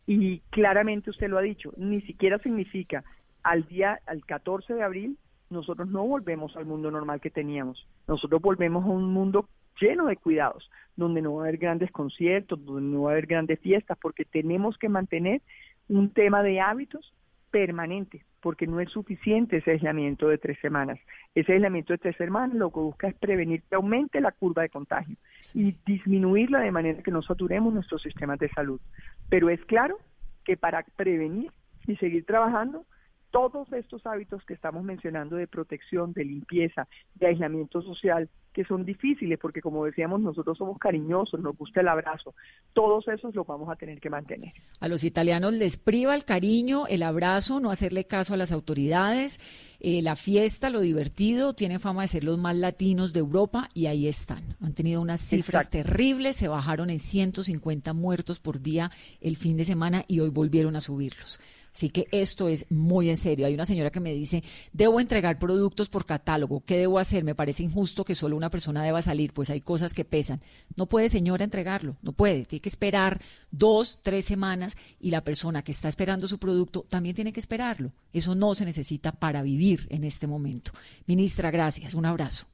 y 0.08 0.40
claramente 0.52 1.10
usted 1.10 1.28
lo 1.28 1.38
ha 1.38 1.42
dicho, 1.42 1.74
ni 1.76 2.02
siquiera 2.04 2.40
significa 2.40 3.04
al 3.44 3.66
día, 3.68 4.00
al 4.06 4.26
14 4.26 4.74
de 4.74 4.84
abril, 4.84 5.18
nosotros 5.50 5.88
no 5.88 6.06
volvemos 6.06 6.56
al 6.58 6.66
mundo 6.66 6.90
normal 6.90 7.22
que 7.22 7.30
teníamos. 7.30 7.88
Nosotros 8.08 8.42
volvemos 8.42 8.84
a 8.86 8.90
un 8.90 9.12
mundo 9.14 9.48
lleno 9.80 10.06
de 10.08 10.18
cuidados, 10.18 10.70
donde 10.96 11.22
no 11.22 11.36
va 11.36 11.44
a 11.44 11.48
haber 11.48 11.58
grandes 11.58 11.92
conciertos, 11.92 12.64
donde 12.64 12.82
no 12.82 13.04
va 13.04 13.12
a 13.12 13.14
haber 13.14 13.28
grandes 13.28 13.60
fiestas, 13.60 13.98
porque 14.02 14.26
tenemos 14.26 14.78
que 14.78 14.90
mantener 14.90 15.42
un 15.88 16.10
tema 16.10 16.44
de 16.44 16.60
hábitos 16.60 17.14
permanente, 17.52 18.26
porque 18.42 18.66
no 18.66 18.80
es 18.80 18.90
suficiente 18.90 19.58
ese 19.58 19.72
aislamiento 19.72 20.28
de 20.28 20.40
tres 20.40 20.58
semanas. 20.60 21.00
Ese 21.36 21.54
aislamiento 21.54 21.94
de 21.94 22.00
tres 22.00 22.18
semanas 22.18 22.56
lo 22.56 22.72
que 22.72 22.80
busca 22.80 23.08
es 23.08 23.16
prevenir 23.16 23.62
que 23.70 23.76
aumente 23.76 24.22
la 24.22 24.32
curva 24.32 24.64
de 24.64 24.70
contagio 24.70 25.16
y 25.54 25.76
disminuirla 25.86 26.60
de 26.60 26.72
manera 26.72 27.04
que 27.04 27.12
no 27.12 27.22
saturemos 27.22 27.74
nuestros 27.74 28.02
sistemas 28.02 28.40
de 28.40 28.50
salud. 28.50 28.82
Pero 29.30 29.50
es 29.50 29.64
claro 29.66 30.00
que 30.44 30.58
para 30.58 30.84
prevenir 30.96 31.52
y 31.86 31.96
seguir 31.98 32.26
trabajando 32.26 32.86
todos 33.34 33.74
estos 33.74 34.06
hábitos 34.06 34.46
que 34.46 34.54
estamos 34.54 34.84
mencionando 34.84 35.38
de 35.38 35.48
protección, 35.48 36.14
de 36.14 36.24
limpieza, 36.24 36.88
de 37.16 37.26
aislamiento 37.26 37.82
social, 37.82 38.30
que 38.54 38.64
son 38.64 38.86
difíciles 38.86 39.40
porque 39.42 39.60
como 39.60 39.84
decíamos 39.86 40.22
nosotros 40.22 40.56
somos 40.56 40.78
cariñosos, 40.78 41.40
nos 41.40 41.58
gusta 41.58 41.82
el 41.82 41.88
abrazo, 41.88 42.36
todos 42.74 43.08
esos 43.08 43.34
los 43.34 43.48
vamos 43.48 43.72
a 43.72 43.76
tener 43.76 44.00
que 44.00 44.12
mantener. 44.12 44.54
A 44.80 44.88
los 44.88 45.04
italianos 45.04 45.52
les 45.54 45.78
priva 45.78 46.14
el 46.14 46.26
cariño, 46.26 46.86
el 46.86 47.02
abrazo, 47.02 47.60
no 47.60 47.72
hacerle 47.72 48.06
caso 48.06 48.36
a 48.36 48.38
las 48.38 48.52
autoridades, 48.52 49.40
eh, 49.80 50.04
la 50.04 50.16
fiesta, 50.16 50.70
lo 50.70 50.82
divertido, 50.82 51.56
tienen 51.56 51.80
fama 51.80 52.04
de 52.04 52.10
ser 52.10 52.24
los 52.24 52.38
más 52.38 52.56
latinos 52.56 53.14
de 53.14 53.22
Europa 53.22 53.68
y 53.74 53.88
ahí 53.88 54.08
están. 54.08 54.56
Han 54.62 54.76
tenido 54.76 55.02
unas 55.02 55.22
cifras 55.22 55.72
terribles, 55.72 56.36
se 56.36 56.50
bajaron 56.50 56.92
en 56.92 57.00
150 57.00 57.94
muertos 57.94 58.40
por 58.40 58.62
día 58.62 58.92
el 59.22 59.38
fin 59.38 59.58
de 59.58 59.66
semana 59.66 60.04
y 60.08 60.20
hoy 60.20 60.30
volvieron 60.30 60.76
a 60.76 60.82
subirlos. 60.82 61.42
Así 61.74 61.90
que 61.90 62.08
esto 62.12 62.50
es 62.50 62.70
muy 62.70 63.10
en 63.10 63.18
serio. 63.18 63.48
Hay 63.48 63.54
una 63.54 63.66
señora 63.66 63.90
que 63.90 64.00
me 64.00 64.14
dice, 64.14 64.44
debo 64.74 65.00
entregar 65.00 65.40
productos 65.40 65.90
por 65.90 66.06
catálogo. 66.06 66.64
¿Qué 66.64 66.78
debo 66.78 67.00
hacer? 67.00 67.24
Me 67.24 67.36
parece 67.36 67.64
injusto 67.64 68.06
que 68.06 68.16
solo 68.16 68.38
una 68.38 68.52
persona 68.52 68.84
deba 68.84 69.02
salir, 69.02 69.34
pues 69.34 69.50
hay 69.50 69.62
cosas 69.62 69.94
que 69.94 70.06
pesan. 70.06 70.42
No 70.76 70.86
puede, 70.86 71.10
señora, 71.10 71.44
entregarlo. 71.44 71.98
No 72.02 72.14
puede. 72.14 72.46
Tiene 72.46 72.62
que 72.62 72.70
esperar 72.70 73.20
dos, 73.50 74.02
tres 74.04 74.26
semanas 74.26 74.78
y 75.00 75.10
la 75.10 75.24
persona 75.24 75.64
que 75.64 75.72
está 75.72 75.90
esperando 75.90 76.28
su 76.28 76.38
producto 76.38 76.86
también 76.88 77.16
tiene 77.16 77.34
que 77.34 77.40
esperarlo. 77.40 77.92
Eso 78.12 78.36
no 78.36 78.54
se 78.54 78.66
necesita 78.66 79.12
para 79.12 79.42
vivir 79.42 79.88
en 79.90 80.04
este 80.04 80.28
momento. 80.28 80.72
Ministra, 81.08 81.50
gracias. 81.50 81.96
Un 81.96 82.06
abrazo. 82.06 82.46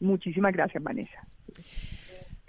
Muchísimas 0.00 0.52
gracias, 0.52 0.82
Vanessa. 0.82 1.26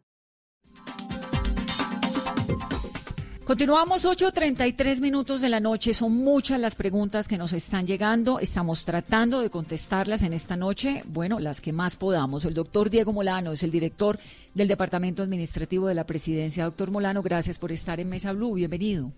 Continuamos 3.44 4.06
8.33 4.06 5.02
minutos 5.02 5.42
de 5.42 5.50
la 5.50 5.60
noche. 5.60 5.92
Son 5.92 6.16
muchas 6.16 6.58
las 6.58 6.76
preguntas 6.76 7.28
que 7.28 7.36
nos 7.36 7.52
están 7.52 7.86
llegando. 7.86 8.38
Estamos 8.38 8.86
tratando 8.86 9.40
de 9.40 9.50
contestarlas 9.50 10.22
en 10.22 10.32
esta 10.32 10.56
noche. 10.56 11.02
Bueno, 11.08 11.38
las 11.38 11.60
que 11.60 11.70
más 11.70 11.94
podamos. 11.98 12.46
El 12.46 12.54
doctor 12.54 12.88
Diego 12.88 13.12
Molano 13.12 13.52
es 13.52 13.62
el 13.62 13.70
director 13.70 14.18
del 14.54 14.66
Departamento 14.66 15.22
Administrativo 15.22 15.88
de 15.88 15.94
la 15.94 16.06
Presidencia. 16.06 16.64
Doctor 16.64 16.90
Molano, 16.90 17.20
gracias 17.20 17.58
por 17.58 17.70
estar 17.70 18.00
en 18.00 18.08
Mesa 18.08 18.32
Blue. 18.32 18.54
Bienvenido. 18.54 19.12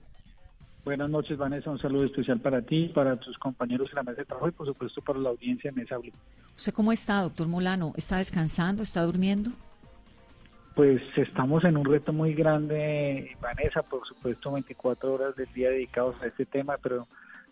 Buenas 0.84 1.08
noches, 1.08 1.38
Vanessa. 1.38 1.70
Un 1.70 1.78
saludo 1.78 2.06
especial 2.06 2.40
para 2.40 2.62
ti, 2.62 2.90
para 2.92 3.16
tus 3.20 3.38
compañeros 3.38 3.88
en 3.90 3.94
la 3.94 4.02
mesa 4.02 4.22
de 4.22 4.24
trabajo 4.24 4.48
y, 4.48 4.52
por 4.52 4.66
supuesto, 4.66 5.02
para 5.02 5.20
la 5.20 5.28
audiencia 5.28 5.70
de 5.70 5.82
Mesa 5.82 5.98
Blue. 5.98 6.12
¿Usted 6.56 6.72
cómo 6.72 6.90
está, 6.90 7.22
doctor 7.22 7.46
Molano? 7.46 7.92
¿Está 7.96 8.16
descansando? 8.16 8.82
¿Está 8.82 9.02
durmiendo? 9.02 9.52
Pues 10.76 11.00
estamos 11.16 11.64
en 11.64 11.78
un 11.78 11.86
reto 11.86 12.12
muy 12.12 12.34
grande, 12.34 13.34
Vanessa, 13.40 13.82
por 13.82 14.06
supuesto 14.06 14.52
24 14.52 15.14
horas 15.14 15.34
del 15.34 15.50
día 15.54 15.70
dedicados 15.70 16.16
a 16.20 16.26
este 16.26 16.44
tema, 16.44 16.76
pero 16.82 17.08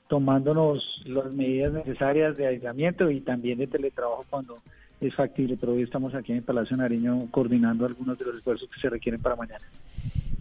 tomándonos 0.08 1.02
las 1.06 1.32
medidas 1.32 1.72
necesarias 1.72 2.37
de 2.37 2.46
aislamiento 2.46 3.10
y 3.10 3.22
también 3.22 3.56
de 3.56 3.66
teletrabajo 3.66 4.26
cuando 4.28 4.58
es 5.00 5.14
factible, 5.14 5.56
pero 5.58 5.72
hoy 5.72 5.84
estamos 5.84 6.14
aquí 6.14 6.32
en 6.32 6.38
el 6.38 6.44
Palacio 6.44 6.76
Nariño 6.76 7.26
coordinando 7.30 7.87
algunos 7.87 8.18
de 8.18 8.26
los 8.26 8.37
esfuerzos 8.37 8.68
que 8.68 8.78
se 8.78 8.90
requieren 8.90 9.22
para 9.22 9.37
mañana. 9.37 9.64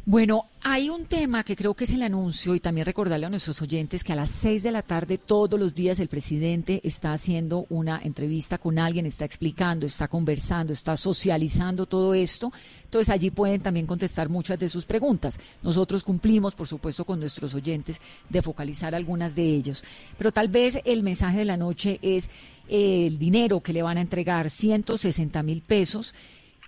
Bueno, 0.06 0.50
hay 0.60 0.89
un 0.89 1.06
tema 1.06 1.46
que 1.46 1.56
creo 1.56 1.76
que 1.76 1.86
es 1.86 1.92
el 1.92 2.04
anuncio 2.04 2.56
y 2.56 2.60
también 2.60 2.86
recordarle 2.86 3.26
a 3.26 3.30
nuestros 3.30 3.62
oyentes 3.62 4.04
que 4.04 4.12
a 4.12 4.18
las 4.18 4.30
seis 4.30 4.62
de 4.62 4.74
la 4.74 4.82
tarde 4.82 5.18
todos 5.18 5.58
los 5.58 5.74
días 5.74 5.98
el 5.98 6.10
presidente 6.10 6.82
está 6.84 7.13
haciendo 7.13 7.66
una 7.70 8.02
entrevista 8.04 8.58
con 8.58 8.80
alguien, 8.80 9.06
está 9.06 9.24
explicando, 9.24 9.86
está 9.86 10.10
conversando, 10.10 10.74
está 10.74 10.98
socializando 10.98 11.86
todo 11.86 12.13
esto. 12.13 12.52
Entonces 12.84 13.10
allí 13.10 13.32
pueden 13.32 13.62
también 13.62 13.86
contestar 13.86 14.28
muchas 14.28 14.60
de 14.60 14.68
sus 14.68 14.86
preguntas. 14.86 15.39
Nosotros 15.62 16.04
cumplimos, 16.04 16.54
por 16.54 16.68
supuesto, 16.68 17.06
con 17.06 17.22
nuestros 17.22 17.54
oyentes 17.54 18.02
de 18.30 18.42
focalizar 18.42 18.94
algunas 18.94 19.36
de 19.36 19.56
ellos. 19.56 19.86
Pero 20.18 20.34
tal 20.34 20.50
vez 20.50 20.82
el 20.84 21.02
mensaje 21.02 21.38
de 21.38 21.46
la 21.46 21.56
noche 21.56 22.00
es 22.02 22.30
el 22.68 23.18
dinero 23.18 23.62
que 23.62 23.72
le 23.72 23.84
van 23.84 23.98
a 23.98 24.02
entregar, 24.02 24.50
160 24.50 25.42
mil 25.44 25.62
pesos 25.62 26.13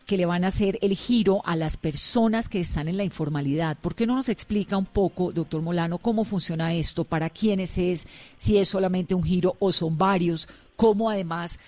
que 0.05 0.17
le 0.17 0.25
van 0.25 0.43
a 0.43 0.47
hacer 0.47 0.77
el 0.81 0.95
giro 0.95 1.41
a 1.45 1.55
las 1.55 1.77
personas 1.77 2.47
que 2.49 2.59
están 2.59 2.87
en 2.87 2.97
la 2.97 3.03
informalidad. 3.03 3.77
¿Por 3.81 3.95
qué 3.95 4.05
no 4.05 4.15
nos 4.15 4.29
explica 4.29 4.77
un 4.77 4.85
poco, 4.85 5.31
doctor 5.31 5.61
Molano, 5.61 5.97
cómo 5.97 6.23
funciona 6.23 6.73
esto, 6.73 7.03
para 7.03 7.29
quiénes 7.29 7.77
es, 7.77 8.05
si 8.35 8.57
es 8.57 8.67
solamente 8.67 9.15
un 9.15 9.23
giro 9.23 9.55
o 9.59 9.71
son 9.71 9.97
varios, 9.97 10.47
cómo 10.75 11.09
además 11.09 11.59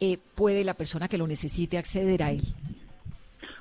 eh, 0.00 0.18
puede 0.34 0.64
la 0.64 0.74
persona 0.74 1.08
que 1.08 1.18
lo 1.18 1.26
necesite 1.26 1.78
acceder 1.78 2.22
a 2.22 2.30
él? 2.30 2.42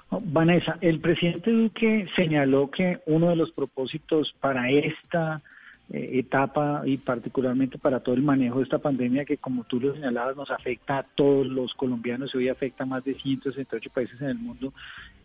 Vanessa, 0.09 0.77
el 0.81 0.99
presidente 0.99 1.51
Duque 1.51 2.07
señaló 2.15 2.69
que 2.69 2.99
uno 3.05 3.29
de 3.29 3.35
los 3.37 3.51
propósitos 3.51 4.33
para 4.41 4.69
esta 4.69 5.41
etapa 5.89 6.83
y 6.85 6.97
particularmente 6.97 7.77
para 7.77 7.99
todo 7.99 8.15
el 8.15 8.21
manejo 8.21 8.59
de 8.59 8.63
esta 8.63 8.79
pandemia 8.79 9.25
que 9.25 9.37
como 9.37 9.65
tú 9.65 9.79
lo 9.79 9.93
señalabas 9.93 10.37
nos 10.37 10.49
afecta 10.49 10.99
a 10.99 11.03
todos 11.03 11.45
los 11.45 11.73
colombianos 11.73 12.33
y 12.33 12.37
hoy 12.37 12.49
afecta 12.49 12.83
a 12.83 12.87
más 12.87 13.03
de 13.03 13.15
168 13.15 13.89
países 13.93 14.21
en 14.21 14.27
el 14.27 14.37
mundo, 14.37 14.73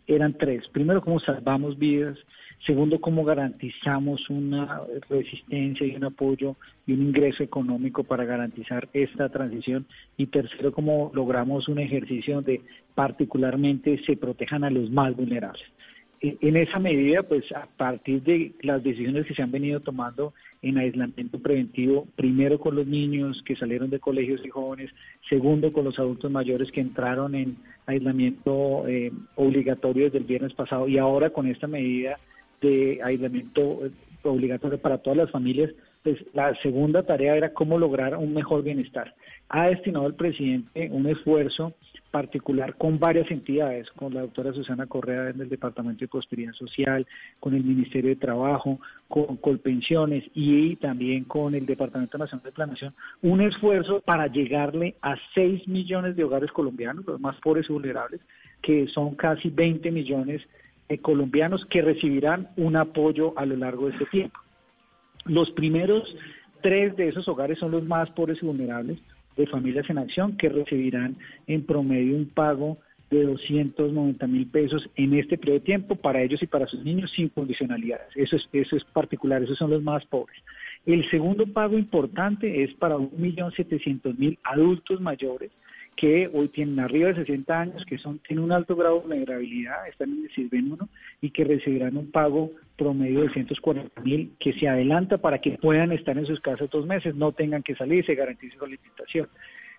eran 0.07 0.35
tres. 0.35 0.69
Primero, 0.69 1.03
cómo 1.03 1.21
salvamos 1.21 1.79
vidas. 1.79 2.19
Segundo, 2.65 3.01
cómo 3.01 3.25
garantizamos 3.25 4.29
una 4.31 4.81
resistencia 5.09 5.87
y 5.87 5.95
un 5.95 6.05
apoyo 6.05 6.57
y 6.87 6.93
un 6.93 7.03
ingreso 7.03 7.43
económico 7.43 8.03
para 8.03 8.25
garantizar 8.25 8.89
esta 8.93 9.29
transición. 9.29 9.87
Y 10.17 10.27
tercero, 10.27 10.73
cómo 10.73 11.11
logramos 11.15 11.69
un 11.69 11.79
ejercicio 11.79 12.37
donde 12.37 12.63
particularmente 12.95 14.01
se 14.05 14.17
protejan 14.17 14.65
a 14.65 14.71
los 14.71 14.91
más 14.91 15.15
vulnerables. 15.15 15.63
E, 16.21 16.39
en 16.41 16.57
esa 16.57 16.79
medida, 16.79 17.23
pues 17.23 17.51
a 17.53 17.67
partir 17.77 18.23
de 18.23 18.53
las 18.63 18.83
decisiones 18.83 19.27
que 19.27 19.35
se 19.35 19.43
han 19.43 19.51
venido 19.51 19.81
tomando 19.81 20.33
en 20.63 20.79
aislamiento 20.79 21.39
preventivo, 21.39 22.07
primero 22.17 22.59
con 22.59 22.77
los 22.77 22.87
niños 22.87 23.43
que 23.45 23.57
salieron 23.57 23.91
de 23.91 24.01
colegios 24.01 24.41
y 24.45 24.49
jóvenes, 24.49 24.91
segundo 25.29 25.73
con 25.73 25.85
los 25.85 25.99
adultos 25.99 26.31
mayores 26.31 26.71
que 26.73 26.81
entraron 26.81 27.35
en 27.35 27.57
aislamiento 27.87 28.87
eh, 28.89 29.13
obligatorio 29.37 30.07
desde 30.07 30.19
el 30.19 30.25
viernes 30.25 30.55
pasado 30.55 30.89
y 30.89 30.99
ahora 30.99 31.31
con 31.31 31.47
esta 31.47 31.67
medida 31.67 32.19
de 32.61 33.01
aislamiento 33.03 33.87
eh, 33.87 33.91
obligatorio 34.23 34.79
para 34.79 34.99
todas 34.99 35.17
las 35.17 35.31
familias, 35.31 35.71
pues 36.03 36.19
la 36.35 36.55
segunda 36.63 37.03
tarea 37.05 37.37
era 37.37 37.53
cómo 37.53 37.79
lograr 37.79 38.17
un 38.17 38.33
mejor 38.33 38.63
bienestar. 38.63 39.15
Ha 39.49 39.69
destinado 39.69 40.07
el 40.07 40.15
presidente 40.15 40.89
un 40.91 41.07
esfuerzo 41.07 41.75
particular 42.11 42.77
con 42.77 42.99
varias 42.99 43.31
entidades, 43.31 43.91
con 43.93 44.15
la 44.15 44.23
doctora 44.23 44.53
Susana 44.53 44.87
Correa 44.87 45.31
en 45.31 45.41
el 45.41 45.49
Departamento 45.49 46.01
de 46.01 46.09
Prosperidad 46.09 46.53
Social, 46.53 47.07
con 47.41 47.55
el 47.55 47.65
Ministerio 47.65 48.11
de 48.11 48.17
Trabajo, 48.17 48.81
con 49.09 49.37
Colpensiones 49.37 50.25
y 50.35 50.77
también 50.77 51.25
con 51.25 51.55
el 51.55 51.67
Departamento 51.67 52.19
Nacional 52.19 52.45
de 52.45 52.53
Planación, 52.53 52.95
un 53.23 53.41
esfuerzo 53.41 54.01
para 54.01 54.27
llegarle 54.29 54.97
a 55.03 55.17
6 55.35 55.69
millones 55.69 56.17
de 56.17 56.25
hogares 56.25 56.51
colombianos, 56.53 57.07
los 57.07 57.21
más 57.21 57.37
pobres 57.41 57.67
y 57.69 57.73
vulnerables, 57.73 58.21
que 58.63 58.87
son 58.89 59.15
casi 59.15 59.51
20 59.51 59.91
millones 59.91 60.43
de 60.89 60.99
colombianos 60.99 61.67
que 61.67 61.83
recibirán 61.83 62.49
un 62.57 62.77
apoyo 62.77 63.35
a 63.37 63.45
lo 63.45 63.57
largo 63.57 63.87
de 63.87 63.93
este 63.93 64.07
tiempo. 64.07 64.41
Los 65.25 65.51
primeros 65.51 66.17
tres 66.63 66.97
de 66.97 67.09
esos 67.09 67.29
hogares 67.29 67.59
son 67.59 67.73
los 67.73 67.85
más 67.85 68.11
pobres 68.11 68.39
y 68.43 68.47
vulnerables, 68.47 68.99
de 69.37 69.47
familias 69.47 69.89
en 69.91 69.99
acción 69.99 70.37
que 70.37 70.49
recibirán 70.49 71.17
en 71.47 71.65
promedio 71.65 72.17
un 72.17 72.27
pago 72.27 72.79
de 73.11 73.25
290 73.25 74.27
mil 74.27 74.47
pesos 74.49 74.89
en 74.97 75.15
este 75.15 75.39
periodo 75.39 75.61
de 75.61 75.65
tiempo 75.65 75.97
para 75.97 76.23
ellos 76.23 76.43
y 76.43 76.47
para 76.47 76.67
sus 76.67 76.83
niños 76.85 77.13
sin 77.13 77.29
condicionalidades. 77.29 78.09
Eso 78.17 78.37
es, 78.37 78.49
eso 78.53 78.77
es 78.77 78.85
particular, 78.85 79.43
esos 79.43 79.59
son 79.59 79.71
los 79.71 79.83
más 79.83 80.05
pobres. 80.07 80.37
El 80.87 81.09
segundo 81.11 81.47
pago 81.47 81.79
importante 81.79 82.65
es 82.65 82.75
para 82.75 82.97
1.700.000 82.97 84.39
adultos 84.45 85.01
mayores 85.01 85.51
que 85.97 86.31
hoy 86.33 86.49
tienen 86.49 86.79
arriba 86.79 87.09
de 87.09 87.17
60 87.17 87.61
años, 87.61 87.85
que 87.87 87.99
son 87.99 88.19
tienen 88.21 88.45
un 88.45 88.53
alto 88.53 88.77
grado 88.77 88.97
de 88.97 89.07
vulnerabilidad, 89.09 89.89
están 89.89 90.11
en 90.13 90.25
el 90.25 90.31
CISBEN 90.31 90.73
1 90.73 90.89
y 91.23 91.31
que 91.31 91.45
recibirán 91.45 91.97
un 91.97 92.11
pago 92.11 92.51
promedio 92.77 93.23
de 93.23 93.31
140 93.31 94.03
mil 94.03 94.33
que 94.39 94.53
se 94.53 94.69
adelanta 94.69 95.19
para 95.19 95.41
que 95.41 95.53
puedan 95.53 95.93
estar 95.93 96.17
en 96.19 96.27
sus 96.27 96.41
casas 96.41 96.69
dos 96.71 96.87
meses, 96.87 97.15
no 97.15 97.33
tengan 97.33 97.63
que 97.63 97.75
salir, 97.75 98.05
se 98.05 98.15
garantice 98.15 98.57
su 98.57 98.65
alimentación. 98.65 99.29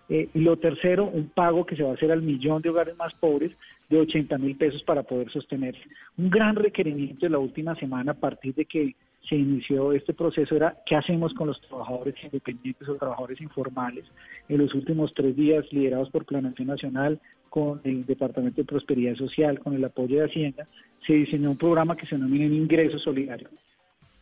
Eh, 0.08 0.28
y 0.34 0.40
lo 0.40 0.56
tercero, 0.56 1.04
un 1.04 1.28
pago 1.28 1.66
que 1.66 1.76
se 1.76 1.82
va 1.82 1.90
a 1.90 1.94
hacer 1.94 2.10
al 2.10 2.22
millón 2.22 2.62
de 2.62 2.70
hogares 2.70 2.96
más 2.96 3.14
pobres 3.14 3.52
de 3.88 3.98
80 4.00 4.38
mil 4.38 4.56
pesos 4.56 4.82
para 4.82 5.02
poder 5.02 5.30
sostenerse. 5.30 5.82
Un 6.16 6.30
gran 6.30 6.56
requerimiento 6.56 7.26
de 7.26 7.30
la 7.30 7.38
última 7.38 7.74
semana 7.76 8.12
a 8.12 8.14
partir 8.14 8.54
de 8.54 8.64
que 8.64 8.94
se 9.28 9.36
inició 9.36 9.92
este 9.92 10.14
proceso 10.14 10.56
era 10.56 10.76
qué 10.86 10.96
hacemos 10.96 11.34
con 11.34 11.48
los 11.48 11.60
trabajadores 11.60 12.14
independientes 12.22 12.88
o 12.88 12.94
trabajadores 12.94 13.40
informales. 13.40 14.04
En 14.48 14.58
los 14.58 14.74
últimos 14.74 15.12
tres 15.14 15.36
días, 15.36 15.70
liderados 15.72 16.10
por 16.10 16.24
Planación 16.24 16.68
Nacional, 16.68 17.20
con 17.50 17.80
el 17.84 18.06
Departamento 18.06 18.60
de 18.60 18.66
Prosperidad 18.66 19.16
Social, 19.16 19.58
con 19.58 19.74
el 19.74 19.84
apoyo 19.84 20.18
de 20.18 20.26
Hacienda, 20.26 20.66
se 21.06 21.14
diseñó 21.14 21.50
un 21.50 21.58
programa 21.58 21.96
que 21.96 22.06
se 22.06 22.16
denomina 22.16 22.44
Ingreso 22.44 22.98
Solidario. 22.98 23.48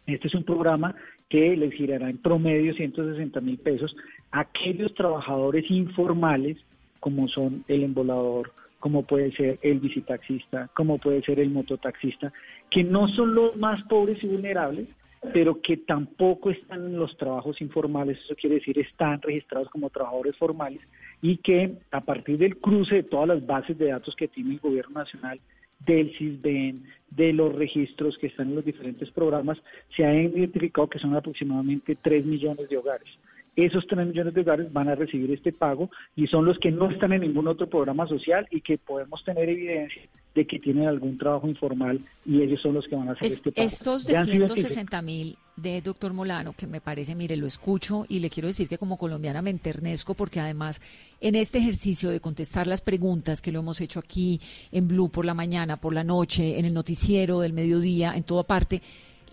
Este 0.07 0.29
es 0.29 0.35
un 0.35 0.45
programa 0.45 0.95
que 1.29 1.57
les 1.57 1.73
girará 1.73 2.09
en 2.09 2.19
promedio 2.19 2.73
160 2.75 3.41
mil 3.41 3.59
pesos 3.59 3.97
a 4.31 4.41
aquellos 4.41 4.95
trabajadores 4.95 5.69
informales, 5.71 6.57
como 7.01 7.27
son 7.29 7.65
el 7.67 7.83
embolador, 7.83 8.53
como 8.87 9.03
puede 9.03 9.33
ser 9.33 9.59
el 9.63 9.81
visitaxista, 9.81 10.71
como 10.73 10.99
puede 10.99 11.21
ser 11.23 11.41
el 11.41 11.51
mototaxista, 11.51 12.33
que 12.71 12.85
no 12.85 13.09
son 13.09 13.35
los 13.35 13.57
más 13.57 13.83
pobres 13.89 14.23
y 14.23 14.29
vulnerables, 14.29 14.87
pero 15.33 15.61
que 15.61 15.79
tampoco 15.79 16.51
están 16.51 16.87
en 16.87 16.97
los 16.97 17.17
trabajos 17.17 17.61
informales, 17.61 18.17
eso 18.21 18.37
quiere 18.37 18.61
decir 18.61 18.79
están 18.79 19.21
registrados 19.23 19.69
como 19.71 19.91
trabajadores 19.91 20.37
formales 20.37 20.81
y 21.21 21.39
que 21.39 21.73
a 21.91 22.01
partir 22.01 22.39
del 22.39 22.59
cruce 22.59 22.95
de 22.95 23.03
todas 23.03 23.27
las 23.27 23.45
bases 23.45 23.77
de 23.77 23.87
datos 23.87 24.15
que 24.15 24.29
tiene 24.29 24.53
el 24.53 24.61
gobierno 24.61 25.01
nacional, 25.01 25.41
del 25.85 26.17
CISBEN, 26.17 26.85
de 27.11 27.33
los 27.33 27.57
registros 27.57 28.17
que 28.19 28.29
están 28.29 28.51
en 28.51 28.55
los 28.55 28.65
diferentes 28.65 29.11
programas, 29.11 29.59
se 29.97 30.05
ha 30.05 30.15
identificado 30.15 30.89
que 30.89 31.01
son 31.01 31.17
aproximadamente 31.17 31.97
3 32.01 32.25
millones 32.25 32.69
de 32.69 32.77
hogares 32.77 33.09
esos 33.57 33.87
3 33.87 34.07
millones 34.07 34.35
de 34.35 34.43
hogares 34.43 34.73
van 34.73 34.89
a 34.89 34.95
recibir 34.95 35.31
este 35.33 35.53
pago 35.53 35.91
y 36.15 36.27
son 36.27 36.45
los 36.45 36.59
que 36.59 36.71
no 36.71 36.91
están 36.91 37.13
en 37.13 37.23
ningún 37.23 37.49
otro 37.49 37.69
programa 37.69 38.07
social 38.07 38.47
y 38.51 38.61
que 38.61 38.79
podemos 38.79 39.25
tener 39.25 39.49
evidencia 39.49 40.03
de 40.35 40.47
que 40.47 40.59
tienen 40.59 40.87
algún 40.87 41.17
trabajo 41.17 41.49
informal 41.49 41.99
y 42.27 42.43
ellos 42.43 42.61
son 42.61 42.75
los 42.75 42.87
que 42.87 42.95
van 42.95 43.09
a 43.09 43.13
hacer 43.13 43.27
este 43.27 43.51
pago. 43.51 43.67
Estos 43.67 44.07
de 44.07 44.23
160 44.23 45.03
mil 45.03 45.39
de 45.57 45.81
doctor 45.81 46.13
Molano, 46.13 46.53
que 46.53 46.67
me 46.67 46.83
parece, 46.83 47.15
mire, 47.15 47.37
lo 47.37 47.47
escucho 47.47 48.05
y 48.09 48.19
le 48.19 48.29
quiero 48.29 48.47
decir 48.47 48.69
que 48.69 48.77
como 48.77 48.99
colombiana 48.99 49.41
me 49.41 49.49
enternezco 49.49 50.13
porque 50.13 50.39
además 50.39 50.83
en 51.23 51.35
este 51.35 51.59
ejercicio 51.59 52.11
de 52.11 52.21
contestar 52.21 52.67
las 52.67 52.83
preguntas 52.83 53.41
que 53.41 53.51
lo 53.51 53.61
hemos 53.61 53.81
hecho 53.81 53.99
aquí 53.99 54.39
en 54.71 54.87
Blue 54.87 55.09
por 55.09 55.25
la 55.25 55.33
mañana, 55.33 55.79
por 55.79 55.95
la 55.95 56.05
noche, 56.05 56.59
en 56.59 56.67
el 56.67 56.75
noticiero 56.75 57.41
del 57.41 57.55
mediodía, 57.55 58.13
en 58.15 58.25
toda 58.25 58.43
parte, 58.43 58.83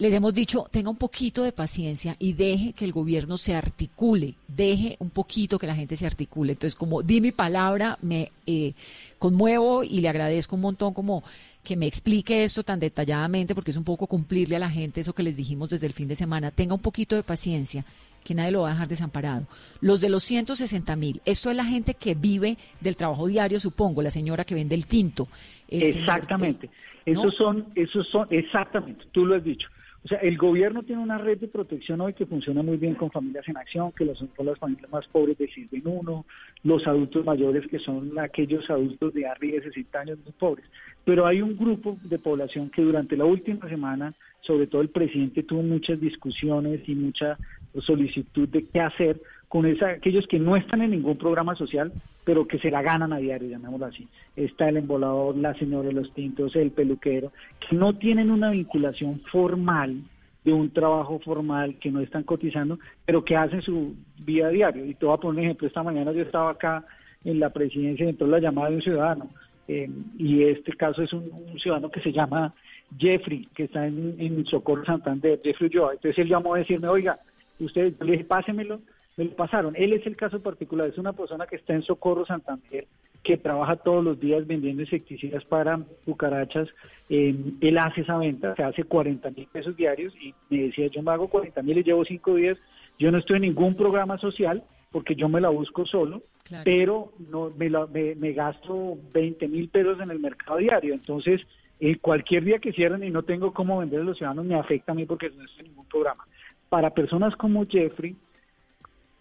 les 0.04 0.14
hemos 0.14 0.34
dicho, 0.34 0.68
tenga 0.70 0.90
un 0.90 0.98
poquito 0.98 1.44
de 1.44 1.54
paciencia 1.54 2.18
y 2.20 2.34
deje 2.34 2.74
que 2.74 2.84
el 2.84 2.92
gobierno 2.92 3.38
se 3.38 3.56
articule, 3.56 4.34
deje 4.50 4.98
un 5.00 5.10
poquito 5.10 5.58
que 5.58 5.66
la 5.66 5.76
gente 5.76 5.96
se 5.96 6.06
articule. 6.06 6.52
Entonces, 6.52 6.76
como 6.76 7.02
di 7.02 7.22
mi 7.22 7.32
palabra, 7.32 7.98
me 8.02 8.30
eh, 8.46 8.74
conmuevo 9.18 9.82
y 9.82 10.02
le 10.02 10.10
agradezco 10.10 10.58
un 10.58 10.62
montón 10.62 10.94
como 10.94 11.24
que 11.64 11.78
me 11.78 11.88
explique 11.88 12.44
esto 12.44 12.64
tan 12.64 12.82
detalladamente, 12.82 13.56
porque 13.56 13.72
es 13.72 13.78
un 13.78 13.86
poco 13.86 14.06
cumplirle 14.06 14.58
a 14.58 14.60
la 14.60 14.70
gente 14.70 15.00
eso 15.00 15.14
que 15.14 15.24
les 15.24 15.38
dijimos 15.38 15.70
desde 15.70 15.88
el 15.88 15.94
fin 15.94 16.10
de 16.10 16.18
semana. 16.18 16.52
Tenga 16.52 16.74
un 16.74 16.82
poquito 16.82 17.16
de 17.16 17.24
paciencia, 17.24 17.86
que 18.26 18.36
nadie 18.36 18.52
lo 18.52 18.64
va 18.64 18.72
a 18.72 18.74
dejar 18.74 18.90
desamparado. 18.90 19.48
Los 19.80 20.02
de 20.02 20.10
los 20.10 20.24
160 20.24 20.98
mil, 20.98 21.22
esto 21.24 21.50
es 21.50 21.56
la 21.56 21.64
gente 21.64 21.94
que 21.94 22.14
vive 22.14 22.58
del 22.82 22.98
trabajo 22.98 23.28
diario, 23.28 23.58
supongo, 23.62 24.02
la 24.02 24.10
señora 24.10 24.44
que 24.44 24.54
vende 24.54 24.76
el 24.76 24.86
tinto. 24.86 25.30
exactamente. 25.70 26.70
esos 27.06 27.34
son, 27.36 27.68
esos 27.74 28.06
son, 28.10 28.28
exactamente, 28.30 29.06
tú 29.14 29.26
lo 29.26 29.36
has 29.36 29.44
dicho. 29.46 29.70
O 30.06 30.08
sea, 30.08 30.18
el 30.18 30.38
gobierno 30.38 30.84
tiene 30.84 31.02
una 31.02 31.18
red 31.18 31.38
de 31.38 31.48
protección 31.48 32.02
hoy 32.02 32.14
que 32.14 32.26
funciona 32.26 32.62
muy 32.62 32.76
bien 32.76 32.96
con 32.96 33.10
familias 33.10 33.48
en 33.48 33.56
acción, 33.56 33.94
que 33.94 34.06
son 34.16 34.30
las 34.44 34.60
familias 34.60 34.92
más 34.92 35.08
pobres 35.08 35.38
de 35.38 35.48
sirven 35.48 35.84
uno, 35.86 36.26
los 36.64 36.86
adultos 36.86 37.24
mayores 37.26 37.66
que 37.68 37.80
son 37.80 38.20
aquellos 38.20 38.70
adultos 38.70 39.14
de 39.14 39.26
arriba 39.26 39.60
de 39.60 39.70
60 39.70 40.00
años 40.00 40.20
muy 40.26 40.34
pobres. 40.34 40.66
Pero 41.06 41.26
hay 41.26 41.42
un 41.42 41.56
grupo 41.56 41.98
de 42.04 42.20
población 42.20 42.70
que 42.70 42.82
durante 42.82 43.16
la 43.16 43.24
última 43.24 43.70
semana, 43.70 44.14
sobre 44.42 44.68
todo 44.68 44.82
el 44.82 44.90
presidente 44.90 45.44
tuvo 45.44 45.64
muchas 45.64 46.02
discusiones 46.02 46.82
y 46.88 46.96
mucha 46.96 47.38
solicitud 47.80 48.50
de 48.50 48.66
qué 48.66 48.82
hacer 48.82 49.22
con 49.54 49.68
esa, 49.68 49.90
aquellos 49.90 50.26
que 50.26 50.40
no 50.40 50.56
están 50.56 50.82
en 50.82 50.90
ningún 50.90 51.16
programa 51.16 51.54
social, 51.54 51.92
pero 52.24 52.48
que 52.48 52.58
se 52.58 52.72
la 52.72 52.82
ganan 52.82 53.14
a 53.14 53.18
diario, 53.18 53.50
llamémoslo 53.50 53.86
así. 53.86 54.08
Está 54.36 54.68
el 54.68 54.78
embolador, 54.78 55.38
la 55.38 55.54
señora 55.54 55.90
de 55.90 55.94
los 55.94 56.12
tintos, 56.16 56.56
el 56.56 56.72
peluquero, 56.72 57.32
que 57.60 57.76
no 57.76 57.94
tienen 57.94 58.32
una 58.32 58.50
vinculación 58.50 59.22
formal 59.32 60.02
de 60.44 60.54
un 60.54 60.72
trabajo 60.72 61.20
formal, 61.20 61.76
que 61.76 61.92
no 61.92 62.00
están 62.00 62.24
cotizando, 62.24 62.80
pero 63.06 63.24
que 63.24 63.38
hacen 63.38 63.62
su 63.62 63.94
vida 64.26 64.50
diario. 64.50 64.86
Y 64.86 64.96
te 64.96 65.06
voy 65.06 65.14
a 65.14 65.20
poner 65.20 65.42
un 65.42 65.46
ejemplo, 65.46 65.68
esta 65.68 65.84
mañana 65.84 66.12
yo 66.14 66.24
estaba 66.24 66.50
acá 66.50 66.84
en 67.24 67.40
la 67.40 67.52
presidencia 67.52 68.08
y 68.08 68.10
entró 68.10 68.26
la 68.26 68.40
llamada 68.40 68.72
de 68.72 68.78
un 68.78 68.82
ciudadano, 68.82 69.30
eh, 69.68 69.88
y 70.18 70.46
este 70.46 70.74
caso 70.74 71.04
es 71.04 71.14
un, 71.14 71.30
ciudadano 71.60 71.92
que 71.92 72.02
se 72.02 72.12
llama 72.12 72.56
Jeffrey, 72.98 73.48
que 73.54 73.66
está 73.66 73.86
en, 73.86 74.16
en 74.18 74.48
Socorro 74.48 74.84
Santander, 74.84 75.40
Jeffrey 75.44 75.70
Joa. 75.72 75.94
Entonces 75.94 76.18
él 76.18 76.30
llamó 76.30 76.56
a 76.56 76.58
decirme, 76.58 76.88
oiga, 76.88 77.20
usted, 77.60 77.94
dije, 78.02 78.24
pásemelo, 78.24 78.82
me 79.18 79.26
lo 79.26 79.36
pasaron. 79.36 79.76
Él 79.76 79.94
es 79.94 80.06
el 80.06 80.16
caso 80.16 80.42
particular, 80.42 80.90
es 80.90 80.98
una 80.98 81.14
persona 81.14 81.46
que 81.48 81.56
está 81.56 81.74
en 81.74 81.84
Socorro 81.84 82.26
Santander, 82.26 82.88
que 83.24 83.38
trabaja 83.38 83.78
todos 83.78 84.04
los 84.04 84.20
días 84.20 84.46
vendiendo 84.46 84.82
insecticidas 84.82 85.46
para 85.46 85.80
cucarachas, 86.06 86.68
eh, 87.10 87.34
él 87.62 87.78
hace 87.78 88.02
esa 88.02 88.18
venta, 88.18 88.56
se 88.56 88.64
hace 88.64 88.84
40 88.84 89.30
mil 89.32 89.48
pesos 89.48 89.78
diarios 89.78 90.14
y 90.22 90.34
me 90.50 90.64
decía, 90.64 90.88
yo 90.88 91.02
me 91.02 91.12
hago 91.12 91.30
40 91.30 91.62
mil 91.62 91.78
y 91.78 91.84
llevo 91.84 92.04
cinco 92.04 92.36
días, 92.36 92.58
yo 93.00 93.12
no 93.12 93.18
estoy 93.18 93.38
en 93.38 93.44
ningún 93.44 93.76
programa 93.76 94.18
social 94.18 94.64
porque 94.92 95.16
yo 95.16 95.30
me 95.30 95.42
la 95.42 95.50
busco 95.50 95.86
solo, 95.86 96.22
pero 96.64 97.14
no 97.32 97.52
me, 97.58 97.70
me, 98.16 98.34
gasto 98.34 98.98
20 99.14 99.48
mil 99.48 99.70
pesos 99.70 100.00
en 100.02 100.12
el 100.12 100.20
mercado 100.20 100.58
diario, 100.58 100.94
entonces 100.94 101.42
eh, 101.80 101.98
cualquier 101.98 102.44
día 102.44 102.60
que 102.60 102.74
cierren 102.74 103.04
y 103.04 103.10
no 103.10 103.24
tengo 103.24 103.54
cómo 103.54 103.80
vender 103.80 104.02
a 104.02 104.04
los 104.04 104.18
ciudadanos 104.18 104.46
me 104.46 104.56
afecta 104.56 104.92
a 104.92 104.96
mí 104.96 105.06
porque 105.06 105.30
no 105.32 105.44
estoy 105.46 105.62
en 105.62 105.72
ningún 105.72 105.88
programa. 105.88 106.28
Para 106.70 106.92
personas 106.92 107.36
como 107.36 107.66
Jeffrey, 107.66 108.16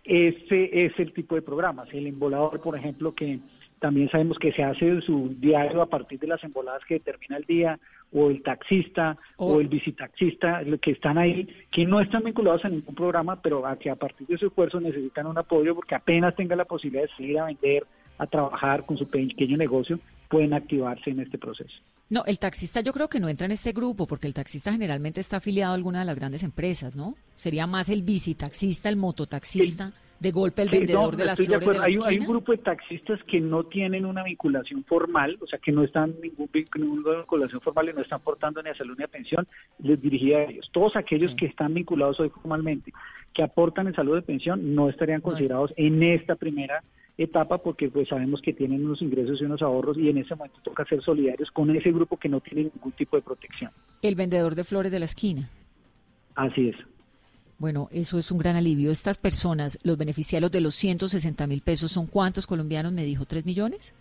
ese 0.05 0.87
es 0.87 0.99
el 0.99 1.13
tipo 1.13 1.35
de 1.35 1.43
programas. 1.43 1.89
El 1.93 2.07
embolador, 2.07 2.61
por 2.61 2.77
ejemplo, 2.77 3.15
que 3.15 3.39
también 3.79 4.09
sabemos 4.11 4.39
que 4.39 4.53
se 4.53 4.63
hace 4.63 5.01
su 5.01 5.35
diario 5.39 5.83
a 5.83 5.87
partir 5.87 6.19
de 6.21 6.29
las 6.29 6.43
emboladas 6.45 6.85
que 6.87 6.95
determina 6.95 7.37
el 7.37 7.45
día, 7.45 7.81
o 8.13 8.31
el 8.31 8.43
taxista, 8.43 9.17
o 9.37 9.55
oh. 9.55 9.61
el 9.61 9.69
visitaxista, 9.69 10.63
que 10.81 10.93
están 10.93 11.19
ahí, 11.19 11.49
que 11.71 11.85
no 11.85 12.01
están 12.01 12.23
vinculados 12.25 12.65
a 12.65 12.69
ningún 12.69 12.95
programa, 12.95 13.41
pero 13.41 13.67
a 13.67 13.77
que 13.77 13.91
a 13.91 13.97
partir 13.97 14.27
de 14.27 14.39
su 14.39 14.47
esfuerzo 14.47 14.81
necesitan 14.81 15.27
un 15.27 15.39
apoyo 15.39 15.75
porque 15.75 15.95
apenas 15.95 16.37
tenga 16.37 16.55
la 16.55 16.65
posibilidad 16.65 17.03
de 17.03 17.17
salir 17.17 17.39
a 17.39 17.47
vender, 17.47 17.87
a 18.19 18.27
trabajar 18.27 18.85
con 18.85 18.99
su 18.99 19.09
pequeño 19.09 19.57
negocio, 19.57 19.99
pueden 20.29 20.53
activarse 20.53 21.11
en 21.11 21.21
este 21.21 21.39
proceso. 21.39 21.75
No, 22.11 22.25
el 22.27 22.39
taxista 22.39 22.81
yo 22.81 22.93
creo 22.93 23.09
que 23.09 23.21
no 23.21 23.29
entra 23.29 23.47
en 23.47 23.53
este 23.53 23.73
grupo 23.73 24.07
porque 24.07 24.27
el 24.27 24.35
taxista 24.35 24.73
generalmente 24.73 25.21
está 25.21 25.39
afiliado 25.39 25.73
a 25.73 25.77
alguna 25.77 26.01
de 26.01 26.05
las 26.05 26.17
grandes 26.17 26.43
empresas, 26.43 26.95
¿no? 26.95 27.15
Sería 27.37 27.67
más 27.67 27.89
el 27.89 28.03
visitaxista, 28.03 28.89
el 28.89 28.97
mototaxista 28.97 29.93
de 30.23 30.31
golpe 30.31 30.63
el 30.63 30.71
vendedor 30.71 31.17
de 31.17 31.25
las 31.25 31.45
flores 31.45 31.69
de, 31.69 31.79
hay, 31.79 31.99
hay, 32.05 32.19
un 32.21 32.27
grupo 32.27 32.53
de 32.53 32.59
taxistas 32.59 33.19
que 33.25 33.41
no 33.41 33.65
tienen 33.65 34.07
una 34.07 34.23
vinculación 34.23 34.85
formal, 34.85 35.37
o 35.41 35.47
sea, 35.49 35.59
que 35.59 35.73
no 35.73 35.83
están 35.83 36.15
ningún 36.23 36.49
ninguna 36.77 37.19
vinculación 37.19 37.61
formal 37.61 37.89
y 37.89 37.93
no 37.93 38.03
están 38.03 38.21
aportando 38.21 38.63
ni 38.63 38.71
a 38.71 38.75
salud 38.77 38.95
ni 38.97 39.03
a 39.03 39.09
pensión, 39.09 39.49
les 39.81 40.01
dirigía 40.01 40.39
a 40.39 40.45
ellos. 40.45 40.71
Todos 40.73 40.95
aquellos 40.95 41.35
que 41.35 41.47
están 41.47 41.75
vinculados 41.75 42.21
hoy 42.21 42.29
formalmente, 42.29 42.93
que 43.35 43.43
aportan 43.43 43.89
en 43.89 43.95
salud 43.95 44.15
de 44.15 44.23
pensión, 44.23 44.77
no 44.77 44.89
estarían 44.89 45.21
considerados 45.21 45.75
en 45.77 46.01
esta 46.05 46.37
primera 46.37 46.85
etapa 47.19 47.59
porque 47.59 47.89
pues 47.89 48.09
sabemos 48.09 48.41
que 48.41 48.53
tienen 48.53 48.85
unos 48.85 49.03
ingresos 49.03 49.41
y 49.41 49.45
unos 49.45 49.63
ahorros 49.63 49.99
y 49.99 50.09
en 50.09 50.19
ese 50.19 50.35
momento 50.35 50.59
toca 50.63 50.85
ser 50.85 51.03
solidarios 51.03 51.51
con 51.51 51.75
ese 51.75 51.93
grupo 51.93 52.17
que 52.17 52.29
no 52.29 52.41
tiene 52.41 52.71
ningún 52.75 52.93
tipo 52.93 53.17
de 53.17 53.23
protección. 53.23 53.71
El 54.01 54.15
vendedor 54.15 54.55
de 54.55 54.65
flores 54.65 54.91
de 54.91 54.99
la 54.99 55.05
esquina. 55.05 55.49
Así 56.35 56.69
es. 56.71 56.77
Bueno, 57.59 57.89
eso 57.93 58.19
es 58.19 58.33
un 58.33 58.39
gran 58.39 58.57
alivio. 58.57 58.91
Estas 58.91 59.19
personas, 59.19 59.79
los 59.85 59.97
beneficiarios 59.97 60.51
de 60.51 60.61
los 60.61 60.75
160 60.75 61.47
mil 61.47 61.61
pesos, 61.61 61.93
¿son 61.93 62.07
cuántos 62.07 62.47
colombianos? 62.47 62.93
Me 62.93 63.05
dijo, 63.05 63.25
¿tres 63.25 63.45
millones? 63.45 63.95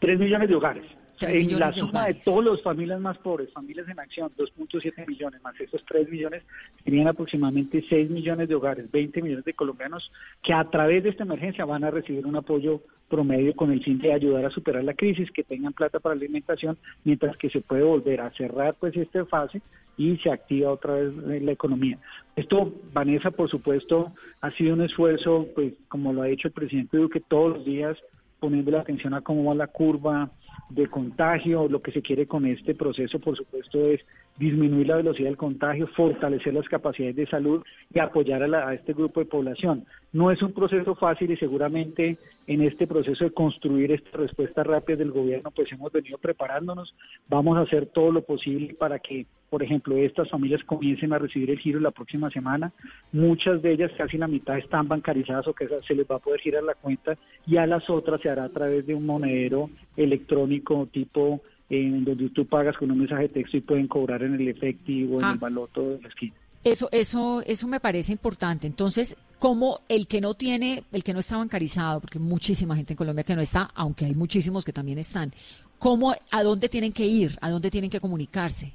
Tres 0.00 0.18
millones 0.18 0.48
de 0.48 0.54
hogares. 0.54 0.84
En 1.20 1.58
la 1.58 1.70
suma 1.70 2.06
de, 2.06 2.14
todas 2.14 2.44
las 2.44 2.62
familias 2.62 3.00
más 3.00 3.18
pobres, 3.18 3.52
familias 3.52 3.88
en 3.88 3.98
acción, 3.98 4.30
2.7 4.36 5.06
millones, 5.06 5.42
más 5.42 5.58
esos 5.60 5.84
3 5.86 6.08
millones, 6.08 6.42
tenían 6.84 7.08
aproximadamente 7.08 7.84
6 7.88 8.10
millones 8.10 8.48
de 8.48 8.54
hogares, 8.54 8.90
20 8.90 9.22
millones 9.22 9.44
de 9.44 9.54
colombianos 9.54 10.10
que 10.42 10.52
a 10.52 10.64
través 10.64 11.02
de 11.02 11.10
esta 11.10 11.24
emergencia 11.24 11.64
van 11.64 11.84
a 11.84 11.90
recibir 11.90 12.26
un 12.26 12.36
apoyo 12.36 12.82
promedio 13.08 13.54
con 13.54 13.70
el 13.70 13.82
fin 13.82 13.98
de 13.98 14.12
ayudar 14.12 14.44
a 14.44 14.50
superar 14.50 14.82
la 14.82 14.94
crisis, 14.94 15.30
que 15.30 15.44
tengan 15.44 15.72
plata 15.72 16.00
para 16.00 16.14
alimentación, 16.14 16.76
mientras 17.04 17.36
que 17.36 17.50
se 17.50 17.60
puede 17.60 17.82
volver 17.82 18.20
a 18.20 18.30
cerrar 18.32 18.74
pues 18.74 18.96
esta 18.96 19.24
fase 19.26 19.60
y 19.96 20.16
se 20.18 20.30
activa 20.30 20.72
otra 20.72 20.94
vez 20.94 21.42
la 21.42 21.52
economía. 21.52 21.98
Esto, 22.34 22.72
Vanessa, 22.92 23.30
por 23.30 23.48
supuesto, 23.48 24.12
ha 24.40 24.50
sido 24.52 24.74
un 24.74 24.82
esfuerzo, 24.82 25.46
pues 25.54 25.74
como 25.88 26.12
lo 26.12 26.22
ha 26.22 26.26
dicho 26.26 26.48
el 26.48 26.54
presidente 26.54 26.96
Duque, 26.96 27.20
todos 27.20 27.58
los 27.58 27.64
días 27.64 27.96
poniendo 28.44 28.70
la 28.70 28.80
atención 28.80 29.14
a 29.14 29.22
cómo 29.22 29.44
va 29.44 29.54
la 29.54 29.68
curva 29.68 30.30
de 30.68 30.86
contagio. 30.88 31.66
Lo 31.66 31.80
que 31.80 31.92
se 31.92 32.02
quiere 32.02 32.26
con 32.26 32.44
este 32.44 32.74
proceso, 32.74 33.18
por 33.18 33.36
supuesto, 33.36 33.86
es 33.88 34.00
disminuir 34.36 34.88
la 34.88 34.96
velocidad 34.96 35.28
del 35.28 35.36
contagio, 35.36 35.86
fortalecer 35.88 36.54
las 36.54 36.68
capacidades 36.68 37.14
de 37.14 37.26
salud 37.26 37.62
y 37.92 38.00
apoyar 38.00 38.42
a, 38.42 38.74
este 38.74 38.92
grupo 38.92 39.20
de 39.20 39.26
población. 39.26 39.84
No 40.12 40.30
es 40.30 40.42
un 40.42 40.52
proceso 40.52 40.94
fácil 40.96 41.30
y 41.30 41.36
seguramente 41.36 42.18
en 42.46 42.62
este 42.62 42.86
proceso 42.86 43.24
de 43.24 43.30
construir 43.30 43.92
esta 43.92 44.18
respuesta 44.18 44.64
rápida 44.64 44.96
del 44.96 45.12
gobierno, 45.12 45.50
pues 45.50 45.70
hemos 45.72 45.92
venido 45.92 46.18
preparándonos. 46.18 46.94
Vamos 47.28 47.56
a 47.56 47.62
hacer 47.62 47.86
todo 47.86 48.10
lo 48.10 48.22
posible 48.22 48.74
para 48.74 48.98
que, 48.98 49.26
por 49.50 49.62
ejemplo, 49.62 49.96
estas 49.96 50.28
familias 50.28 50.62
comiencen 50.64 51.12
a 51.12 51.18
recibir 51.18 51.50
el 51.50 51.58
giro 51.58 51.78
la 51.80 51.92
próxima 51.92 52.30
semana. 52.30 52.72
Muchas 53.12 53.62
de 53.62 53.72
ellas, 53.72 53.92
casi 53.96 54.18
la 54.18 54.28
mitad, 54.28 54.58
están 54.58 54.88
bancarizadas 54.88 55.46
o 55.46 55.54
que 55.54 55.68
se 55.86 55.94
les 55.94 56.06
va 56.10 56.16
a 56.16 56.20
poder 56.20 56.40
girar 56.40 56.64
la 56.64 56.74
cuenta 56.74 57.16
y 57.46 57.56
a 57.56 57.66
las 57.66 57.88
otras 57.88 58.20
se 58.20 58.28
hará 58.28 58.44
a 58.44 58.48
través 58.48 58.86
de 58.86 58.94
un 58.94 59.06
monedero 59.06 59.70
electrónico 59.96 60.88
tipo 60.92 61.40
en 61.70 62.04
donde 62.04 62.28
tú 62.30 62.46
pagas 62.46 62.76
con 62.76 62.90
un 62.90 62.98
mensaje 62.98 63.22
de 63.22 63.28
texto 63.30 63.56
y 63.56 63.60
pueden 63.60 63.88
cobrar 63.88 64.22
en 64.22 64.34
el 64.34 64.48
efectivo, 64.48 65.20
en 65.20 65.26
el 65.26 65.32
ah. 65.32 65.38
baloto 65.40 65.90
de 65.90 66.02
la 66.02 66.08
esquina. 66.08 66.34
Eso, 66.62 66.88
eso, 66.92 67.42
eso 67.46 67.68
me 67.68 67.78
parece 67.78 68.12
importante. 68.12 68.66
Entonces, 68.66 69.16
como 69.38 69.80
el 69.88 70.06
que 70.06 70.22
no 70.22 70.32
tiene, 70.32 70.84
el 70.92 71.04
que 71.04 71.12
no 71.12 71.18
está 71.18 71.36
bancarizado, 71.36 72.00
porque 72.00 72.18
muchísima 72.18 72.74
gente 72.74 72.94
en 72.94 72.96
Colombia 72.96 73.24
que 73.24 73.36
no 73.36 73.42
está, 73.42 73.70
aunque 73.74 74.06
hay 74.06 74.14
muchísimos 74.14 74.64
que 74.64 74.72
también 74.72 74.98
están, 74.98 75.32
¿cómo, 75.78 76.14
a 76.30 76.42
dónde 76.42 76.70
tienen 76.70 76.92
que 76.92 77.06
ir? 77.06 77.36
¿A 77.42 77.50
dónde 77.50 77.70
tienen 77.70 77.90
que 77.90 78.00
comunicarse? 78.00 78.72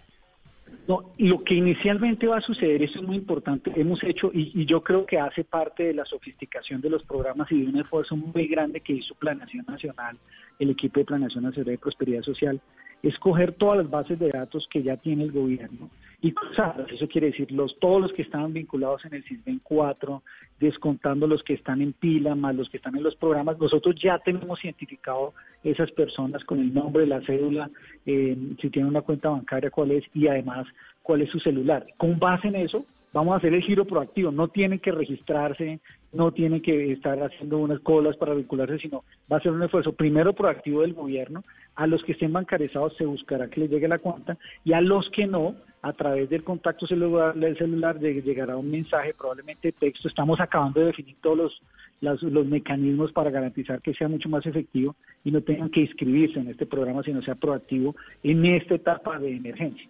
No, 0.90 1.14
lo 1.20 1.44
que 1.44 1.54
inicialmente 1.54 2.26
va 2.26 2.38
a 2.38 2.42
suceder, 2.42 2.82
eso 2.82 2.98
es 2.98 3.06
muy 3.06 3.16
importante, 3.16 3.72
hemos 3.76 4.04
hecho, 4.04 4.32
y, 4.34 4.60
y, 4.60 4.66
yo 4.66 4.82
creo 4.82 5.06
que 5.06 5.20
hace 5.20 5.44
parte 5.44 5.84
de 5.84 5.94
la 5.94 6.04
sofisticación 6.04 6.82
de 6.82 6.90
los 6.90 7.04
programas 7.04 7.52
y 7.52 7.62
de 7.62 7.68
un 7.68 7.78
esfuerzo 7.78 8.16
muy 8.16 8.48
grande 8.48 8.82
que 8.82 8.94
hizo 8.94 9.14
Planeación 9.14 9.66
Nacional, 9.68 10.18
el 10.58 10.72
equipo 10.72 11.00
de 11.00 11.06
Planeación 11.06 11.44
Nacional 11.44 11.74
de 11.74 11.78
Prosperidad 11.78 12.24
Social, 12.24 12.60
escoger 13.04 13.54
todas 13.54 13.78
las 13.78 13.90
bases 13.90 14.20
de 14.20 14.30
datos 14.30 14.68
que 14.70 14.84
ya 14.84 14.98
tiene 14.98 15.24
el 15.24 15.32
gobierno 15.32 15.90
y 16.22 16.34
cruzarlas. 16.34 16.92
Eso 16.92 17.08
quiere 17.08 17.28
decir 17.28 17.52
los, 17.52 17.78
todos 17.80 18.02
los 18.02 18.14
que 18.14 18.24
estaban 18.24 18.52
vinculados 18.52 19.06
en 19.06 19.14
el 19.14 19.24
SISBEN 19.24 19.62
4, 19.64 20.22
descontando 20.60 21.28
los 21.28 21.44
que 21.44 21.54
están 21.54 21.82
en 21.82 21.94
pila, 21.94 22.36
más 22.36 22.56
los 22.56 22.70
que 22.70 22.78
están 22.78 22.98
en 22.98 23.04
los 23.04 23.16
programas. 23.16 23.58
Nosotros 23.58 23.96
ya 24.02 24.20
tenemos 24.20 24.64
identificado 24.64 25.34
esas 25.64 25.92
personas 25.92 26.44
con 26.44 26.60
el 26.60 26.74
nombre, 26.74 27.08
la 27.08 27.22
cédula, 27.22 27.70
eh, 28.06 28.38
si 28.60 28.70
tienen 28.70 28.90
una 28.90 29.02
cuenta 29.02 29.30
bancaria, 29.30 29.72
cuál 29.72 29.92
es, 29.92 30.04
y 30.14 30.28
además 30.28 30.68
cuál 31.02 31.22
es 31.22 31.30
su 31.30 31.40
celular. 31.40 31.88
Con 31.98 32.20
base 32.20 32.50
en 32.50 32.56
eso, 32.56 32.86
vamos 33.14 33.34
a 33.34 33.38
hacer 33.38 33.54
el 33.54 33.64
giro 33.64 33.86
proactivo. 33.86 34.32
No 34.32 34.50
tienen 34.50 34.80
que 34.80 34.92
registrarse, 34.92 35.80
no 36.12 36.32
tienen 36.32 36.62
que 36.62 36.92
estar 36.92 37.22
haciendo 37.22 37.60
unas 37.60 37.80
colas 37.82 38.18
para 38.18 38.34
vincularse, 38.34 38.80
sino 38.80 39.04
va 39.32 39.38
a 39.38 39.42
ser 39.42 39.52
un 39.52 39.64
esfuerzo 39.64 39.94
primero 39.94 40.34
proactivo 40.34 40.82
del 40.82 40.94
gobierno. 40.94 41.44
A 41.76 41.88
los 41.88 42.04
que 42.04 42.14
estén 42.14 42.34
bancarizados 42.34 42.96
se 42.98 43.06
buscará 43.06 43.50
que 43.50 43.62
les 43.62 43.70
llegue 43.70 43.88
la 43.88 44.00
cuenta 44.00 44.38
y 44.66 44.74
a 44.74 44.82
los 44.82 45.10
que 45.12 45.28
no, 45.28 45.56
a 45.82 45.94
través 45.94 46.30
del 46.30 46.44
contacto 46.44 46.88
celular, 46.88 47.36
del 47.36 47.58
celular 47.58 48.00
llegará 48.00 48.58
un 48.58 48.70
mensaje, 48.70 49.14
probablemente 49.14 49.72
texto. 49.72 50.08
Estamos 50.08 50.40
acabando 50.40 50.82
de 50.82 50.88
definir 50.88 51.16
todos 51.22 51.62
los, 52.02 52.24
los 52.24 52.46
mecanismos 52.48 53.12
para 53.14 53.30
garantizar 53.30 53.82
que 53.82 53.94
sea 53.94 54.10
mucho 54.10 54.28
más 54.30 54.46
efectivo 54.46 54.96
y 55.24 55.32
no 55.32 55.42
tengan 55.42 55.70
que 55.70 55.82
inscribirse 55.82 56.40
en 56.40 56.50
este 56.50 56.66
programa, 56.66 57.04
sino 57.04 57.22
sea 57.22 57.36
proactivo 57.36 57.96
en 58.24 58.46
esta 58.46 58.76
etapa 58.76 59.20
de 59.20 59.36
emergencia. 59.36 59.88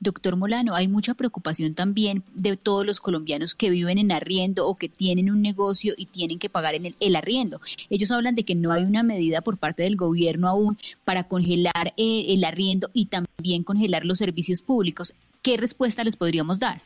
Doctor 0.00 0.36
Molano, 0.36 0.74
hay 0.74 0.88
mucha 0.88 1.14
preocupación 1.14 1.74
también 1.74 2.22
de 2.34 2.56
todos 2.56 2.86
los 2.86 3.00
colombianos 3.00 3.54
que 3.54 3.70
viven 3.70 3.98
en 3.98 4.12
arriendo 4.12 4.66
o 4.66 4.76
que 4.76 4.88
tienen 4.88 5.30
un 5.30 5.42
negocio 5.42 5.94
y 5.96 6.06
tienen 6.06 6.38
que 6.38 6.48
pagar 6.48 6.74
en 6.74 6.94
el, 6.98 7.16
arriendo. 7.16 7.60
Ellos 7.90 8.10
hablan 8.10 8.34
de 8.34 8.44
que 8.44 8.54
no 8.54 8.72
hay 8.72 8.84
una 8.84 9.02
medida 9.02 9.40
por 9.40 9.58
parte 9.58 9.82
del 9.82 9.96
gobierno 9.96 10.48
aún 10.48 10.78
para 11.04 11.24
congelar 11.24 11.94
eh, 11.96 12.26
el 12.28 12.44
arriendo 12.44 12.90
y 12.92 13.06
también 13.06 13.64
congelar 13.64 14.04
los 14.04 14.18
servicios 14.18 14.62
públicos. 14.62 15.14
¿Qué 15.42 15.56
respuesta 15.56 16.04
les 16.04 16.16
podríamos 16.16 16.60
dar? 16.60 16.80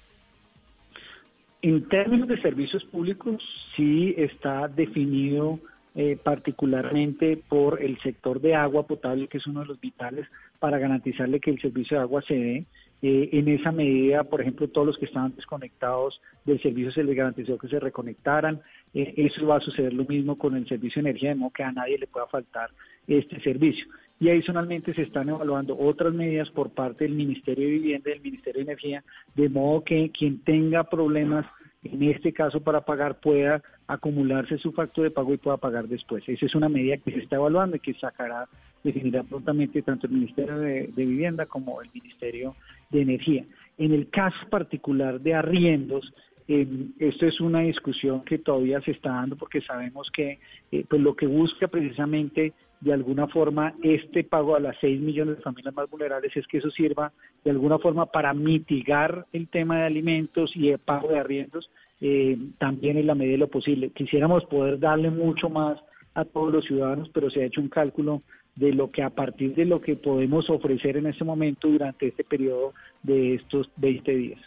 En 1.60 1.88
términos 1.88 2.28
de 2.28 2.40
servicios 2.40 2.82
públicos, 2.84 3.42
sí 3.76 4.14
está 4.16 4.68
definido 4.68 5.60
eh, 5.94 6.16
particularmente 6.22 7.36
por 7.36 7.82
el 7.82 8.00
sector 8.00 8.40
de 8.40 8.54
agua 8.54 8.86
potable, 8.86 9.28
que 9.28 9.38
es 9.38 9.46
uno 9.46 9.60
de 9.60 9.66
los 9.66 9.80
vitales 9.80 10.26
para 10.62 10.78
garantizarle 10.78 11.40
que 11.40 11.50
el 11.50 11.60
servicio 11.60 11.96
de 11.96 12.02
agua 12.04 12.22
se 12.22 12.34
dé. 12.34 12.66
Eh, 13.02 13.30
en 13.32 13.48
esa 13.48 13.72
medida, 13.72 14.22
por 14.22 14.40
ejemplo, 14.40 14.68
todos 14.68 14.86
los 14.86 14.96
que 14.96 15.06
estaban 15.06 15.34
desconectados 15.34 16.20
del 16.44 16.62
servicio 16.62 16.92
se 16.92 17.02
les 17.02 17.16
garantizó 17.16 17.58
que 17.58 17.66
se 17.66 17.80
reconectaran. 17.80 18.60
Eh, 18.94 19.12
eso 19.16 19.44
va 19.44 19.56
a 19.56 19.60
suceder 19.60 19.92
lo 19.92 20.04
mismo 20.04 20.38
con 20.38 20.54
el 20.54 20.68
servicio 20.68 21.02
de 21.02 21.10
energía, 21.10 21.30
de 21.30 21.34
modo 21.34 21.50
que 21.50 21.64
a 21.64 21.72
nadie 21.72 21.98
le 21.98 22.06
pueda 22.06 22.28
faltar 22.28 22.70
este 23.08 23.40
servicio. 23.40 23.84
Y 24.20 24.28
adicionalmente 24.28 24.94
se 24.94 25.02
están 25.02 25.30
evaluando 25.30 25.76
otras 25.76 26.14
medidas 26.14 26.48
por 26.50 26.70
parte 26.70 27.02
del 27.02 27.14
Ministerio 27.14 27.66
de 27.66 27.72
Vivienda 27.72 28.08
y 28.08 28.12
del 28.12 28.22
Ministerio 28.22 28.60
de 28.60 28.70
Energía, 28.70 29.02
de 29.34 29.48
modo 29.48 29.82
que 29.82 30.12
quien 30.16 30.44
tenga 30.44 30.84
problemas 30.84 31.44
en 31.82 32.04
este 32.04 32.32
caso 32.32 32.60
para 32.60 32.82
pagar 32.82 33.18
pueda 33.18 33.60
acumularse 33.88 34.58
su 34.58 34.70
factor 34.70 35.02
de 35.02 35.10
pago 35.10 35.34
y 35.34 35.38
pueda 35.38 35.56
pagar 35.56 35.88
después. 35.88 36.22
Esa 36.28 36.46
es 36.46 36.54
una 36.54 36.68
medida 36.68 36.98
que 36.98 37.10
se 37.10 37.18
está 37.18 37.34
evaluando 37.34 37.74
y 37.74 37.80
que 37.80 37.94
sacará, 37.94 38.48
definirá 38.82 39.22
prontamente 39.22 39.82
tanto 39.82 40.06
el 40.06 40.12
Ministerio 40.12 40.58
de, 40.58 40.92
Vivienda 40.94 41.46
como 41.46 41.80
el 41.82 41.90
Ministerio 41.92 42.54
de 42.90 43.02
Energía. 43.02 43.44
En 43.78 43.92
el 43.92 44.08
caso 44.10 44.48
particular 44.50 45.20
de 45.20 45.34
arriendos, 45.34 46.12
eh, 46.48 46.66
esto 46.98 47.26
es 47.26 47.40
una 47.40 47.60
discusión 47.60 48.22
que 48.24 48.38
todavía 48.38 48.80
se 48.82 48.90
está 48.90 49.10
dando 49.10 49.36
porque 49.36 49.60
sabemos 49.60 50.10
que 50.10 50.40
eh, 50.72 50.84
pues 50.88 51.00
lo 51.00 51.14
que 51.14 51.26
busca 51.26 51.68
precisamente 51.68 52.52
de 52.80 52.92
alguna 52.92 53.28
forma 53.28 53.74
este 53.82 54.24
pago 54.24 54.56
a 54.56 54.60
las 54.60 54.76
6 54.80 55.00
millones 55.00 55.36
de 55.36 55.42
familias 55.42 55.72
más 55.72 55.88
vulnerables 55.88 56.36
es 56.36 56.46
que 56.48 56.58
eso 56.58 56.70
sirva 56.70 57.12
de 57.44 57.52
alguna 57.52 57.78
forma 57.78 58.06
para 58.06 58.34
mitigar 58.34 59.26
el 59.32 59.48
tema 59.48 59.78
de 59.78 59.84
alimentos 59.84 60.54
y 60.56 60.70
el 60.70 60.78
pago 60.78 61.08
de 61.08 61.20
arriendos 61.20 61.70
eh, 62.00 62.36
también 62.58 62.98
en 62.98 63.06
la 63.06 63.14
medida 63.14 63.34
de 63.34 63.38
lo 63.38 63.48
posible. 63.48 63.90
Quisiéramos 63.90 64.44
poder 64.46 64.80
darle 64.80 65.10
mucho 65.10 65.48
más 65.48 65.78
a 66.14 66.24
todos 66.24 66.52
los 66.52 66.64
ciudadanos, 66.64 67.08
pero 67.14 67.30
se 67.30 67.42
ha 67.42 67.46
hecho 67.46 67.60
un 67.60 67.68
cálculo 67.68 68.22
de 68.56 68.72
lo 68.72 68.90
que 68.90 69.02
a 69.02 69.10
partir 69.10 69.54
de 69.54 69.64
lo 69.64 69.80
que 69.80 69.96
podemos 69.96 70.50
ofrecer 70.50 70.96
en 70.96 71.06
este 71.06 71.24
momento 71.24 71.68
durante 71.68 72.08
este 72.08 72.24
periodo 72.24 72.74
de 73.02 73.34
estos 73.34 73.70
20 73.76 74.14
días. 74.14 74.40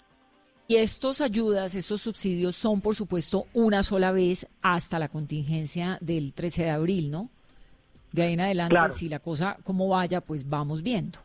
Y 0.68 0.78
estos 0.78 1.22
ayudas, 1.22 1.76
estos 1.76 2.02
subsidios 2.02 2.56
son, 2.56 2.82
por 2.82 2.96
supuesto, 2.96 3.46
una 3.54 3.84
sola 3.84 4.12
vez 4.12 4.48
hasta 4.64 4.98
la 4.98 5.10
contingencia 5.10 6.00
del 6.02 6.34
13 6.34 6.64
de 6.64 6.70
abril, 6.72 7.12
¿no? 7.12 7.30
De 8.12 8.24
ahí 8.24 8.34
en 8.34 8.42
adelante, 8.42 8.90
si 8.90 9.10
la 9.10 9.20
cosa 9.20 9.58
como 9.64 9.90
vaya, 9.90 10.22
pues 10.22 10.50
vamos 10.50 10.82
viendo. 10.82 11.20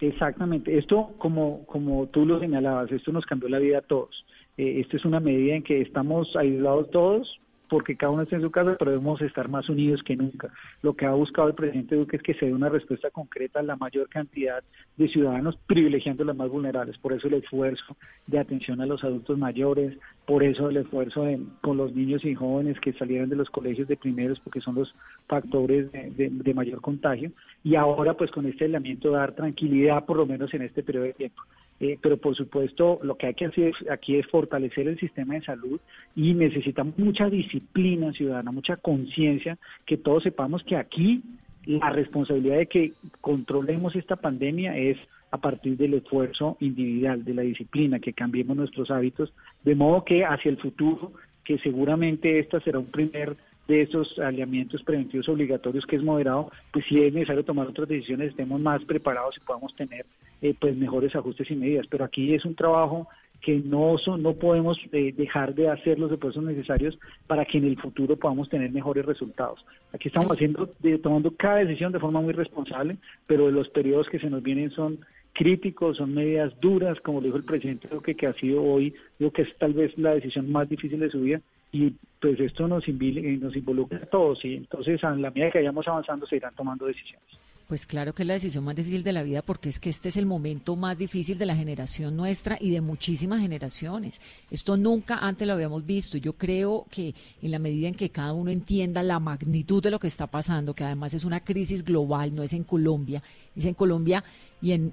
Exactamente. 0.00 0.78
Esto, 0.78 1.12
como, 1.18 1.66
como 1.66 2.06
tú 2.06 2.24
lo 2.24 2.38
señalabas, 2.38 2.90
esto 2.92 3.12
nos 3.12 3.26
cambió 3.26 3.48
la 3.48 3.58
vida 3.58 3.78
a 3.78 3.82
todos. 3.82 4.24
Eh, 4.56 4.80
esta 4.80 4.96
es 4.96 5.04
una 5.04 5.20
medida 5.20 5.54
en 5.54 5.62
que 5.62 5.80
estamos 5.82 6.34
aislados 6.36 6.90
todos, 6.90 7.40
porque 7.68 7.96
cada 7.96 8.12
uno 8.12 8.22
está 8.22 8.36
en 8.36 8.42
su 8.42 8.50
casa, 8.50 8.76
pero 8.78 8.92
debemos 8.92 9.20
estar 9.20 9.48
más 9.48 9.68
unidos 9.68 10.02
que 10.02 10.16
nunca. 10.16 10.52
Lo 10.82 10.94
que 10.94 11.06
ha 11.06 11.12
buscado 11.12 11.48
el 11.48 11.54
presidente 11.54 11.96
Duque 11.96 12.16
es 12.16 12.22
que 12.22 12.34
se 12.34 12.46
dé 12.46 12.54
una 12.54 12.68
respuesta 12.68 13.10
concreta 13.10 13.60
a 13.60 13.62
la 13.62 13.76
mayor 13.76 14.08
cantidad 14.08 14.62
de 14.96 15.08
ciudadanos, 15.08 15.56
privilegiando 15.66 16.22
a 16.22 16.26
los 16.26 16.36
más 16.36 16.48
vulnerables. 16.48 16.98
Por 16.98 17.12
eso 17.12 17.28
el 17.28 17.34
esfuerzo 17.34 17.96
de 18.26 18.38
atención 18.38 18.80
a 18.80 18.86
los 18.86 19.04
adultos 19.04 19.38
mayores, 19.38 19.98
por 20.26 20.42
eso 20.42 20.68
el 20.68 20.76
esfuerzo 20.78 21.24
con 21.60 21.76
los 21.76 21.94
niños 21.94 22.24
y 22.24 22.34
jóvenes 22.34 22.80
que 22.80 22.92
salieron 22.94 23.28
de 23.28 23.36
los 23.36 23.48
colegios 23.48 23.86
de 23.86 23.96
primeros, 23.96 24.40
porque 24.40 24.60
son 24.60 24.74
los 24.74 24.92
factores 25.28 25.90
de, 25.92 26.54
mayor 26.54 26.80
contagio. 26.80 27.30
Y 27.62 27.76
ahora, 27.76 28.14
pues 28.14 28.32
con 28.32 28.44
este 28.46 28.64
aislamiento, 28.64 29.12
dar 29.12 29.34
tranquilidad, 29.36 30.04
por 30.04 30.16
lo 30.16 30.26
menos 30.26 30.52
en 30.52 30.62
este 30.62 30.82
periodo 30.82 31.06
de 31.06 31.12
tiempo. 31.12 31.42
Eh, 31.78 31.98
pero 32.00 32.16
por 32.16 32.34
supuesto 32.34 32.98
lo 33.02 33.16
que 33.16 33.26
hay 33.26 33.34
que 33.34 33.44
hacer 33.44 33.74
aquí 33.90 34.16
es 34.16 34.26
fortalecer 34.28 34.88
el 34.88 34.98
sistema 34.98 35.34
de 35.34 35.42
salud 35.42 35.78
y 36.14 36.32
necesitamos 36.32 36.98
mucha 36.98 37.28
disciplina 37.28 38.12
ciudadana, 38.12 38.50
mucha 38.50 38.78
conciencia, 38.78 39.58
que 39.84 39.98
todos 39.98 40.22
sepamos 40.22 40.64
que 40.64 40.74
aquí 40.74 41.22
la 41.66 41.90
responsabilidad 41.90 42.58
de 42.58 42.66
que 42.66 42.92
controlemos 43.20 43.94
esta 43.96 44.16
pandemia 44.16 44.76
es 44.76 44.96
a 45.30 45.38
partir 45.38 45.76
del 45.76 45.94
esfuerzo 45.94 46.56
individual, 46.60 47.24
de 47.24 47.34
la 47.34 47.42
disciplina, 47.42 47.98
que 47.98 48.12
cambiemos 48.12 48.56
nuestros 48.56 48.90
hábitos, 48.90 49.32
de 49.64 49.74
modo 49.74 50.04
que 50.04 50.24
hacia 50.24 50.50
el 50.50 50.58
futuro, 50.58 51.12
que 51.44 51.58
seguramente 51.58 52.38
esta 52.38 52.60
será 52.60 52.78
un 52.78 52.86
primer 52.86 53.36
de 53.68 53.82
esos 53.82 54.18
alineamientos 54.18 54.82
preventivos 54.84 55.28
obligatorios 55.28 55.84
que 55.86 55.96
es 55.96 56.02
moderado, 56.02 56.52
pues 56.72 56.84
si 56.86 57.02
es 57.02 57.12
necesario 57.12 57.44
tomar 57.44 57.66
otras 57.66 57.88
decisiones, 57.88 58.30
estemos 58.30 58.60
más 58.60 58.84
preparados 58.84 59.36
y 59.36 59.40
podamos 59.40 59.74
tener 59.74 60.06
eh, 60.40 60.54
pues 60.58 60.76
mejores 60.76 61.14
ajustes 61.16 61.50
y 61.50 61.56
medidas. 61.56 61.86
Pero 61.90 62.04
aquí 62.04 62.32
es 62.32 62.44
un 62.44 62.54
trabajo 62.54 63.08
que 63.40 63.58
no 63.58 63.96
son, 63.98 64.22
no 64.22 64.34
podemos 64.34 64.78
eh, 64.92 65.12
dejar 65.16 65.54
de 65.54 65.68
hacer 65.68 65.98
los 65.98 66.10
esfuerzos 66.10 66.42
necesarios 66.42 66.98
para 67.26 67.44
que 67.44 67.58
en 67.58 67.64
el 67.64 67.78
futuro 67.78 68.16
podamos 68.16 68.48
tener 68.48 68.70
mejores 68.70 69.04
resultados. 69.04 69.64
Aquí 69.92 70.08
estamos 70.08 70.32
haciendo, 70.32 70.68
tomando 71.02 71.30
cada 71.36 71.56
decisión 71.56 71.92
de 71.92 72.00
forma 72.00 72.20
muy 72.20 72.32
responsable, 72.32 72.96
pero 73.26 73.50
los 73.50 73.68
periodos 73.68 74.08
que 74.08 74.18
se 74.18 74.30
nos 74.30 74.42
vienen 74.42 74.70
son 74.70 74.98
críticos, 75.32 75.98
son 75.98 76.14
medidas 76.14 76.58
duras, 76.60 76.98
como 77.00 77.20
lo 77.20 77.26
dijo 77.26 77.36
el 77.36 77.44
presidente 77.44 77.88
Duque, 77.88 78.14
que 78.14 78.26
ha 78.26 78.32
sido 78.34 78.62
hoy, 78.62 78.94
digo 79.18 79.30
que 79.32 79.42
es 79.42 79.56
tal 79.58 79.74
vez 79.74 79.96
la 79.98 80.14
decisión 80.14 80.50
más 80.50 80.68
difícil 80.68 80.98
de 80.98 81.10
su 81.10 81.20
vida, 81.20 81.40
y 81.72 81.92
pues 82.20 82.40
esto 82.40 82.66
nos, 82.66 82.88
eh, 82.88 83.38
nos 83.40 83.54
involucra 83.54 83.98
a 83.98 84.06
todos 84.06 84.44
y 84.44 84.54
entonces 84.54 85.02
a 85.04 85.10
la 85.10 85.30
medida 85.30 85.50
que 85.50 85.58
vayamos 85.58 85.86
avanzando 85.86 86.26
se 86.26 86.36
irán 86.36 86.54
tomando 86.54 86.86
decisiones. 86.86 87.45
Pues 87.66 87.84
claro 87.84 88.14
que 88.14 88.22
es 88.22 88.28
la 88.28 88.34
decisión 88.34 88.62
más 88.62 88.76
difícil 88.76 89.02
de 89.02 89.12
la 89.12 89.24
vida 89.24 89.42
porque 89.42 89.68
es 89.68 89.80
que 89.80 89.90
este 89.90 90.08
es 90.08 90.16
el 90.16 90.24
momento 90.24 90.76
más 90.76 90.96
difícil 90.96 91.36
de 91.36 91.46
la 91.46 91.56
generación 91.56 92.16
nuestra 92.16 92.56
y 92.60 92.70
de 92.70 92.80
muchísimas 92.80 93.40
generaciones. 93.40 94.20
Esto 94.52 94.76
nunca 94.76 95.16
antes 95.16 95.48
lo 95.48 95.54
habíamos 95.54 95.84
visto. 95.84 96.16
Yo 96.16 96.34
creo 96.34 96.86
que 96.88 97.12
en 97.42 97.50
la 97.50 97.58
medida 97.58 97.88
en 97.88 97.96
que 97.96 98.10
cada 98.10 98.34
uno 98.34 98.52
entienda 98.52 99.02
la 99.02 99.18
magnitud 99.18 99.82
de 99.82 99.90
lo 99.90 99.98
que 99.98 100.06
está 100.06 100.28
pasando, 100.28 100.74
que 100.74 100.84
además 100.84 101.14
es 101.14 101.24
una 101.24 101.40
crisis 101.40 101.84
global, 101.84 102.36
no 102.36 102.44
es 102.44 102.52
en 102.52 102.62
Colombia, 102.62 103.20
es 103.56 103.64
en 103.64 103.74
Colombia 103.74 104.22
y 104.62 104.70
en 104.70 104.92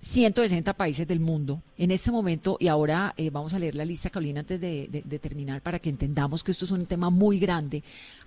160 0.00 0.72
países 0.74 1.06
del 1.06 1.20
mundo 1.20 1.62
en 1.78 1.90
este 1.90 2.10
momento, 2.10 2.56
y 2.58 2.68
ahora 2.68 3.12
eh, 3.18 3.28
vamos 3.28 3.52
a 3.52 3.58
leer 3.58 3.74
la 3.74 3.84
lista, 3.84 4.08
Carolina, 4.08 4.40
antes 4.40 4.58
de, 4.58 5.18
terminar, 5.20 5.60
para 5.60 5.78
que 5.78 5.90
entendamos 5.90 6.42
que 6.42 6.52
esto 6.52 6.64
es 6.64 6.70
un 6.70 6.86
tema 6.86 7.10
muy 7.10 7.38
grande. 7.38 7.82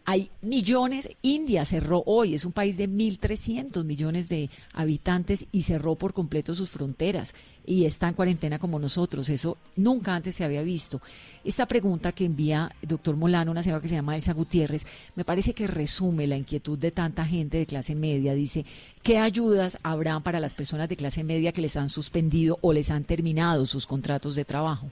Hay 0.05 0.29
millones, 0.41 1.09
India 1.23 1.65
cerró 1.65 2.03
hoy, 2.05 2.35
es 2.35 2.45
un 2.45 2.51
país 2.51 2.77
de 2.77 2.87
1.300 2.87 3.83
millones 3.83 4.29
de 4.29 4.49
habitantes 4.73 5.47
y 5.51 5.63
cerró 5.63 5.95
por 5.95 6.13
completo 6.13 6.53
sus 6.53 6.69
fronteras 6.69 7.33
y 7.65 7.85
está 7.85 8.07
en 8.07 8.15
cuarentena 8.15 8.59
como 8.59 8.79
nosotros. 8.79 9.29
Eso 9.29 9.57
nunca 9.75 10.15
antes 10.15 10.35
se 10.35 10.43
había 10.43 10.63
visto. 10.63 11.01
Esta 11.43 11.67
pregunta 11.67 12.11
que 12.11 12.25
envía 12.25 12.71
el 12.81 12.89
doctor 12.89 13.15
Molano, 13.15 13.51
una 13.51 13.63
señora 13.63 13.81
que 13.81 13.87
se 13.87 13.95
llama 13.95 14.15
Elsa 14.15 14.33
Gutiérrez, 14.33 14.85
me 15.15 15.25
parece 15.25 15.53
que 15.53 15.67
resume 15.67 16.27
la 16.27 16.37
inquietud 16.37 16.77
de 16.77 16.91
tanta 16.91 17.25
gente 17.25 17.57
de 17.57 17.65
clase 17.65 17.93
media. 17.93 18.33
Dice, 18.33 18.65
¿qué 19.03 19.19
ayudas 19.19 19.77
habrá 19.83 20.19
para 20.19 20.39
las 20.39 20.53
personas 20.53 20.89
de 20.89 20.95
clase 20.95 21.23
media 21.23 21.51
que 21.51 21.61
les 21.61 21.68
han 21.77 21.89
suspendido 21.89 22.57
o 22.61 22.73
les 22.73 22.91
han 22.91 23.03
terminado 23.03 23.65
sus 23.65 23.87
contratos 23.87 24.35
de 24.35 24.45
trabajo? 24.45 24.89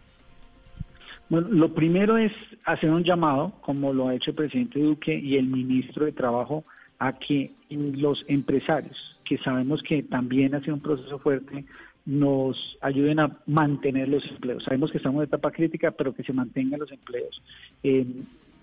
Bueno, 1.30 1.50
lo 1.50 1.74
primero 1.74 2.18
es 2.18 2.32
hacer 2.66 2.90
un 2.90 3.04
llamado, 3.04 3.54
como 3.62 3.94
lo 3.94 4.08
ha 4.08 4.16
hecho 4.16 4.32
el 4.32 4.36
presidente 4.36 4.80
Duque 4.80 5.18
y 5.18 5.36
el 5.36 5.48
ministro 5.48 6.06
de 6.06 6.14
Trabajo, 6.14 6.64
a 7.00 7.14
que 7.14 7.52
los 7.70 8.24
empresarios, 8.28 8.98
que 9.26 9.38
sabemos 9.40 9.84
que 9.84 10.04
también 10.04 10.56
ha 10.56 10.62
sido 10.62 10.76
un 10.76 10.82
proceso 10.82 11.20
fuerte, 11.20 11.66
nos 12.06 12.78
ayuden 12.82 13.20
a 13.20 13.38
mantener 13.46 14.08
los 14.08 14.26
empleos. 14.26 14.64
Sabemos 14.64 14.92
que 14.92 14.98
estamos 14.98 15.20
en 15.20 15.28
etapa 15.28 15.52
crítica, 15.52 15.92
pero 15.92 16.14
que 16.14 16.24
se 16.24 16.32
mantengan 16.32 16.80
los 16.80 16.92
empleos. 16.92 17.42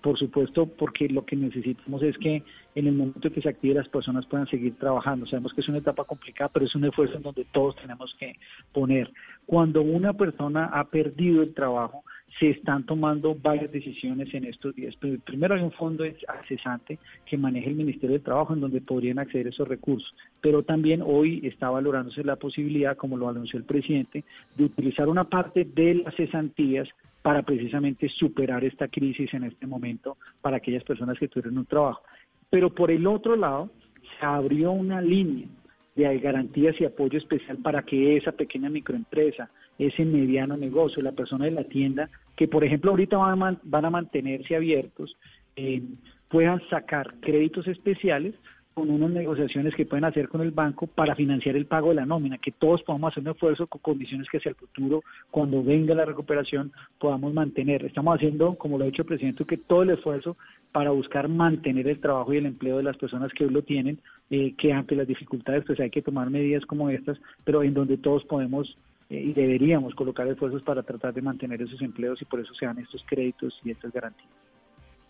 Por 0.05 0.19
supuesto, 0.19 0.67
porque 0.67 1.09
lo 1.09 1.25
que 1.25 1.35
necesitamos 1.35 2.03
es 2.03 2.15
que 2.19 2.43
en 2.75 2.85
el 2.85 2.93
momento 2.93 3.31
que 3.31 3.41
se 3.41 3.49
active 3.49 3.73
las 3.73 3.89
personas 3.89 4.23
puedan 4.27 4.45
seguir 4.45 4.77
trabajando. 4.77 5.25
Sabemos 5.25 5.51
que 5.51 5.61
es 5.61 5.67
una 5.67 5.79
etapa 5.79 6.03
complicada, 6.03 6.51
pero 6.53 6.67
es 6.67 6.75
un 6.75 6.85
esfuerzo 6.85 7.17
en 7.17 7.23
donde 7.23 7.43
todos 7.45 7.75
tenemos 7.77 8.15
que 8.19 8.35
poner. 8.71 9.11
Cuando 9.47 9.81
una 9.81 10.13
persona 10.13 10.65
ha 10.65 10.83
perdido 10.83 11.41
el 11.41 11.55
trabajo, 11.55 12.03
se 12.39 12.51
están 12.51 12.85
tomando 12.85 13.33
varias 13.33 13.71
decisiones 13.71 14.31
en 14.35 14.45
estos 14.45 14.75
días. 14.75 14.95
Primero 15.25 15.55
hay 15.55 15.63
un 15.63 15.71
fondo 15.71 16.03
accesante 16.27 16.99
que 17.25 17.35
maneja 17.35 17.67
el 17.67 17.75
Ministerio 17.75 18.17
de 18.17 18.23
Trabajo 18.23 18.53
en 18.53 18.61
donde 18.61 18.81
podrían 18.81 19.17
acceder 19.17 19.47
esos 19.47 19.67
recursos, 19.67 20.13
pero 20.39 20.61
también 20.61 21.01
hoy 21.03 21.41
está 21.43 21.71
valorándose 21.71 22.23
la 22.23 22.35
posibilidad, 22.35 22.95
como 22.95 23.17
lo 23.17 23.27
anunció 23.27 23.57
el 23.57 23.65
presidente, 23.65 24.23
de 24.55 24.65
utilizar 24.65 25.09
una 25.09 25.23
parte 25.23 25.65
de 25.65 25.95
las 25.95 26.13
cesantías 26.13 26.87
para 27.25 27.41
precisamente 27.41 28.07
superar 28.07 28.63
esta 28.63 28.87
crisis 28.87 29.33
en 29.33 29.45
este 29.45 29.65
momento 29.65 30.15
para 30.41 30.57
aquellas 30.57 30.83
personas 30.83 31.17
que 31.17 31.27
tuvieron 31.27 31.57
un 31.57 31.65
trabajo. 31.65 32.03
Pero 32.51 32.69
por 32.69 32.91
el 32.91 33.07
otro 33.07 33.35
lado, 33.35 33.71
se 34.19 34.23
abrió 34.27 34.71
una 34.71 35.01
línea 35.01 35.47
de 35.95 36.19
garantías 36.19 36.79
y 36.79 36.85
apoyo 36.85 37.17
especial 37.17 37.57
para 37.63 37.81
que 37.81 38.15
esa 38.15 38.31
pequeña 38.31 38.69
microempresa, 38.69 39.49
ese 39.79 40.05
mediano 40.05 40.55
negocio, 40.55 41.01
la 41.01 41.13
persona 41.13 41.45
de 41.45 41.51
la 41.51 41.63
tienda, 41.63 42.11
que 42.35 42.47
por 42.47 42.63
ejemplo 42.63 42.91
ahorita 42.91 43.17
van 43.17 43.41
a, 43.41 43.59
van 43.63 43.85
a 43.85 43.89
mantenerse 43.89 44.55
abiertos, 44.55 45.17
eh, 45.55 45.81
puedan 46.29 46.61
sacar 46.69 47.15
créditos 47.21 47.67
especiales 47.67 48.35
con 48.75 48.91
unas 48.91 49.09
negociaciones 49.09 49.73
que 49.73 49.85
pueden 49.85 50.03
hacer 50.03 50.27
con 50.27 50.41
el 50.41 50.51
banco 50.51 50.85
para 50.85 51.15
financiar 51.15 51.55
el 51.55 51.65
pago 51.65 51.89
de 51.89 51.95
la 51.95 52.05
nómina, 52.05 52.37
que 52.37 52.51
todos 52.51 52.83
podamos 52.83 53.13
hacer 53.13 53.23
un 53.23 53.29
esfuerzo 53.29 53.67
con 53.67 53.79
condiciones 53.79 54.27
que 54.29 54.35
hacia 54.37 54.49
el 54.49 54.55
futuro, 54.55 55.01
cuando 55.31 55.63
venga 55.63 55.95
la 55.95 56.03
recuperación, 56.03 56.73
podamos 56.99 57.33
mantener. 57.33 57.85
Estamos 57.85 58.17
haciendo, 58.17 58.55
como 58.55 58.77
lo 58.77 58.83
ha 58.83 58.87
dicho 58.87 59.03
el 59.03 59.07
presidente, 59.07 59.45
que 59.45 59.55
todo 59.55 59.83
el 59.83 59.91
esfuerzo 59.91 60.35
para 60.73 60.91
buscar 60.91 61.29
mantener 61.29 61.87
el 61.87 62.01
trabajo 62.01 62.33
y 62.33 62.37
el 62.37 62.47
empleo 62.47 62.75
de 62.75 62.83
las 62.83 62.97
personas 62.97 63.31
que 63.31 63.45
hoy 63.45 63.49
lo 63.49 63.61
tienen, 63.61 63.97
eh, 64.29 64.53
que 64.57 64.73
ante 64.73 64.93
las 64.93 65.07
dificultades 65.07 65.63
pues 65.65 65.79
hay 65.79 65.89
que 65.89 66.01
tomar 66.01 66.29
medidas 66.29 66.65
como 66.65 66.89
estas, 66.89 67.17
pero 67.45 67.63
en 67.63 67.73
donde 67.73 67.95
todos 67.95 68.25
podemos 68.25 68.77
eh, 69.09 69.21
y 69.21 69.31
deberíamos 69.31 69.95
colocar 69.95 70.27
esfuerzos 70.27 70.63
para 70.63 70.83
tratar 70.83 71.13
de 71.13 71.21
mantener 71.21 71.61
esos 71.61 71.81
empleos 71.81 72.21
y 72.21 72.25
por 72.25 72.41
eso 72.41 72.53
se 72.53 72.65
dan 72.65 72.79
estos 72.79 73.05
créditos 73.07 73.57
y 73.63 73.71
estas 73.71 73.93
garantías 73.93 74.29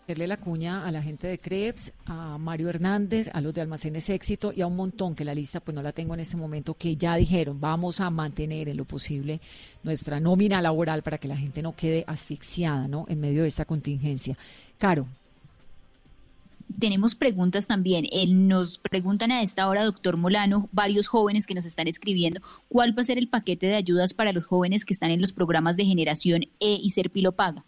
hacerle 0.06 0.28
la 0.28 0.36
cuña 0.36 0.86
a 0.86 0.92
la 0.92 1.02
gente 1.02 1.26
de 1.26 1.36
Krebs, 1.36 1.92
a 2.04 2.38
Mario 2.38 2.68
Hernández, 2.68 3.28
a 3.32 3.40
los 3.40 3.52
de 3.52 3.60
Almacenes 3.60 4.08
Éxito 4.08 4.52
y 4.54 4.60
a 4.60 4.68
un 4.68 4.76
montón 4.76 5.16
que 5.16 5.24
la 5.24 5.34
lista 5.34 5.58
pues 5.58 5.74
no 5.74 5.82
la 5.82 5.90
tengo 5.90 6.14
en 6.14 6.20
este 6.20 6.36
momento 6.36 6.74
que 6.74 6.94
ya 6.94 7.16
dijeron 7.16 7.60
vamos 7.60 8.00
a 8.00 8.08
mantener 8.08 8.68
en 8.68 8.76
lo 8.76 8.84
posible 8.84 9.40
nuestra 9.82 10.20
nómina 10.20 10.62
laboral 10.62 11.02
para 11.02 11.18
que 11.18 11.26
la 11.26 11.36
gente 11.36 11.60
no 11.60 11.74
quede 11.74 12.04
asfixiada 12.06 12.86
¿no? 12.86 13.06
en 13.08 13.20
medio 13.20 13.42
de 13.42 13.48
esta 13.48 13.64
contingencia. 13.64 14.38
Caro. 14.78 15.08
Tenemos 16.78 17.16
preguntas 17.16 17.66
también. 17.66 18.06
nos 18.46 18.78
preguntan 18.78 19.32
a 19.32 19.42
esta 19.42 19.68
hora, 19.68 19.82
doctor 19.82 20.16
Molano, 20.16 20.68
varios 20.70 21.08
jóvenes 21.08 21.48
que 21.48 21.54
nos 21.54 21.64
están 21.64 21.88
escribiendo, 21.88 22.42
¿cuál 22.68 22.96
va 22.96 23.02
a 23.02 23.06
ser 23.06 23.18
el 23.18 23.26
paquete 23.26 23.66
de 23.66 23.74
ayudas 23.74 24.14
para 24.14 24.32
los 24.32 24.44
jóvenes 24.44 24.84
que 24.84 24.92
están 24.92 25.10
en 25.10 25.20
los 25.20 25.32
programas 25.32 25.76
de 25.76 25.84
generación 25.84 26.42
E 26.60 26.78
y 26.80 26.90
Serpilo 26.90 27.32
Paga? 27.32 27.64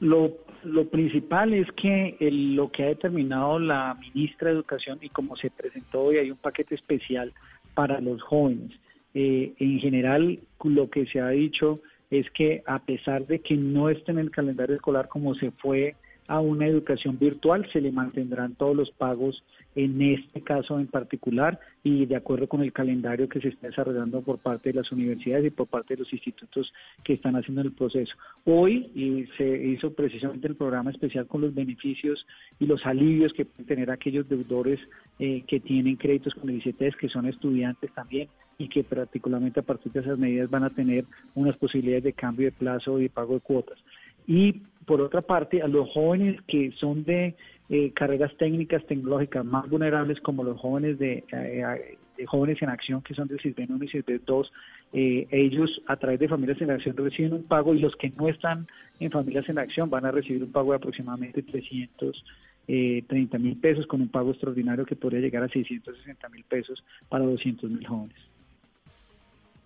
Lo 0.00 0.45
lo 0.66 0.88
principal 0.88 1.54
es 1.54 1.70
que 1.72 2.16
lo 2.20 2.70
que 2.70 2.82
ha 2.82 2.88
determinado 2.88 3.58
la 3.58 3.94
ministra 3.94 4.48
de 4.48 4.56
Educación 4.56 4.98
y 5.00 5.08
como 5.08 5.36
se 5.36 5.50
presentó 5.50 6.02
hoy 6.02 6.18
hay 6.18 6.30
un 6.30 6.36
paquete 6.36 6.74
especial 6.74 7.32
para 7.74 8.00
los 8.00 8.20
jóvenes. 8.22 8.72
Eh, 9.14 9.54
en 9.58 9.78
general, 9.78 10.40
lo 10.64 10.90
que 10.90 11.06
se 11.06 11.20
ha 11.20 11.28
dicho 11.28 11.80
es 12.10 12.28
que 12.30 12.62
a 12.66 12.80
pesar 12.80 13.26
de 13.26 13.38
que 13.40 13.56
no 13.56 13.88
esté 13.88 14.12
en 14.12 14.18
el 14.18 14.30
calendario 14.30 14.74
escolar 14.74 15.08
como 15.08 15.34
se 15.34 15.52
fue 15.52 15.94
a 16.28 16.40
una 16.40 16.66
educación 16.66 17.18
virtual, 17.18 17.68
se 17.72 17.80
le 17.80 17.92
mantendrán 17.92 18.54
todos 18.54 18.76
los 18.76 18.90
pagos 18.90 19.42
en 19.74 20.00
este 20.00 20.40
caso 20.40 20.80
en 20.80 20.86
particular 20.86 21.60
y 21.84 22.06
de 22.06 22.16
acuerdo 22.16 22.48
con 22.48 22.62
el 22.62 22.72
calendario 22.72 23.28
que 23.28 23.40
se 23.40 23.48
está 23.48 23.68
desarrollando 23.68 24.22
por 24.22 24.38
parte 24.38 24.70
de 24.70 24.76
las 24.76 24.90
universidades 24.90 25.46
y 25.46 25.50
por 25.50 25.66
parte 25.66 25.94
de 25.94 26.00
los 26.00 26.12
institutos 26.12 26.72
que 27.04 27.12
están 27.12 27.36
haciendo 27.36 27.60
el 27.60 27.72
proceso. 27.72 28.14
Hoy 28.44 28.90
y 28.94 29.26
se 29.36 29.66
hizo 29.66 29.92
precisamente 29.92 30.48
el 30.48 30.56
programa 30.56 30.90
especial 30.90 31.26
con 31.26 31.42
los 31.42 31.54
beneficios 31.54 32.26
y 32.58 32.66
los 32.66 32.84
alivios 32.86 33.32
que 33.34 33.44
pueden 33.44 33.66
tener 33.66 33.90
aquellos 33.90 34.28
deudores 34.28 34.80
eh, 35.18 35.44
que 35.46 35.60
tienen 35.60 35.96
créditos 35.96 36.34
con 36.34 36.48
el 36.48 36.56
ICTs, 36.56 36.96
que 36.96 37.08
son 37.08 37.26
estudiantes 37.26 37.92
también 37.92 38.28
y 38.58 38.68
que 38.68 38.84
particularmente 38.84 39.60
a 39.60 39.62
partir 39.62 39.92
de 39.92 40.00
esas 40.00 40.18
medidas 40.18 40.48
van 40.48 40.64
a 40.64 40.70
tener 40.70 41.04
unas 41.34 41.56
posibilidades 41.56 42.04
de 42.04 42.12
cambio 42.14 42.46
de 42.46 42.52
plazo 42.52 42.98
y 42.98 43.04
de 43.04 43.10
pago 43.10 43.34
de 43.34 43.40
cuotas. 43.40 43.78
Y 44.26 44.62
por 44.86 45.00
otra 45.00 45.22
parte, 45.22 45.62
a 45.62 45.68
los 45.68 45.90
jóvenes 45.90 46.40
que 46.46 46.72
son 46.72 47.04
de 47.04 47.34
eh, 47.68 47.92
carreras 47.92 48.36
técnicas, 48.36 48.86
tecnológicas 48.86 49.44
más 49.44 49.68
vulnerables, 49.68 50.20
como 50.20 50.44
los 50.44 50.60
jóvenes 50.60 50.98
de, 50.98 51.24
eh, 51.32 51.98
jóvenes 52.26 52.62
en 52.62 52.68
acción, 52.68 53.02
que 53.02 53.14
son 53.14 53.26
del 53.28 53.40
CISBEN 53.40 53.72
1 53.72 53.84
y 53.84 53.88
CISBEN 53.88 54.22
2, 54.24 54.52
eh, 54.92 55.26
ellos 55.30 55.82
a 55.86 55.96
través 55.96 56.20
de 56.20 56.28
Familias 56.28 56.60
en 56.60 56.70
Acción 56.70 56.96
reciben 56.96 57.32
un 57.32 57.42
pago 57.42 57.74
y 57.74 57.80
los 57.80 57.96
que 57.96 58.10
no 58.10 58.28
están 58.28 58.68
en 59.00 59.10
Familias 59.10 59.48
en 59.48 59.58
Acción 59.58 59.90
van 59.90 60.06
a 60.06 60.12
recibir 60.12 60.44
un 60.44 60.52
pago 60.52 60.70
de 60.70 60.76
aproximadamente 60.76 61.42
330 61.42 63.38
mil 63.38 63.56
pesos 63.56 63.86
con 63.86 64.00
un 64.00 64.08
pago 64.08 64.30
extraordinario 64.30 64.86
que 64.86 64.96
podría 64.96 65.20
llegar 65.20 65.42
a 65.42 65.48
660 65.48 66.28
mil 66.28 66.44
pesos 66.44 66.84
para 67.08 67.24
200 67.24 67.68
mil 67.68 67.86
jóvenes. 67.86 68.16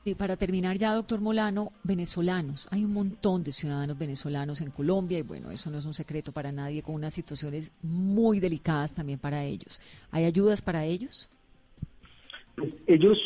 Y 0.03 0.15
para 0.15 0.37
terminar 0.37 0.79
ya, 0.79 0.95
doctor 0.95 1.21
Molano, 1.21 1.73
venezolanos. 1.85 2.69
Hay 2.71 2.85
un 2.85 2.95
montón 2.95 3.45
de 3.45 3.53
ciudadanos 3.53 3.99
venezolanos 3.99 4.63
en 4.63 4.71
Colombia 4.71 5.19
y 5.19 5.23
bueno, 5.23 5.51
eso 5.51 5.71
no 5.71 5.77
es 5.77 5.85
un 5.85 5.93
secreto 5.93 6.33
para 6.33 6.53
nadie, 6.53 6.83
con 6.83 6.95
unas 6.95 7.13
situaciones 7.13 7.71
muy 7.83 8.41
delicadas 8.41 8.95
también 8.95 9.19
para 9.19 9.45
ellos. 9.45 9.83
¿Hay 10.11 10.25
ayudas 10.25 10.63
para 10.63 10.87
ellos? 10.87 11.29
Ellos 12.87 13.19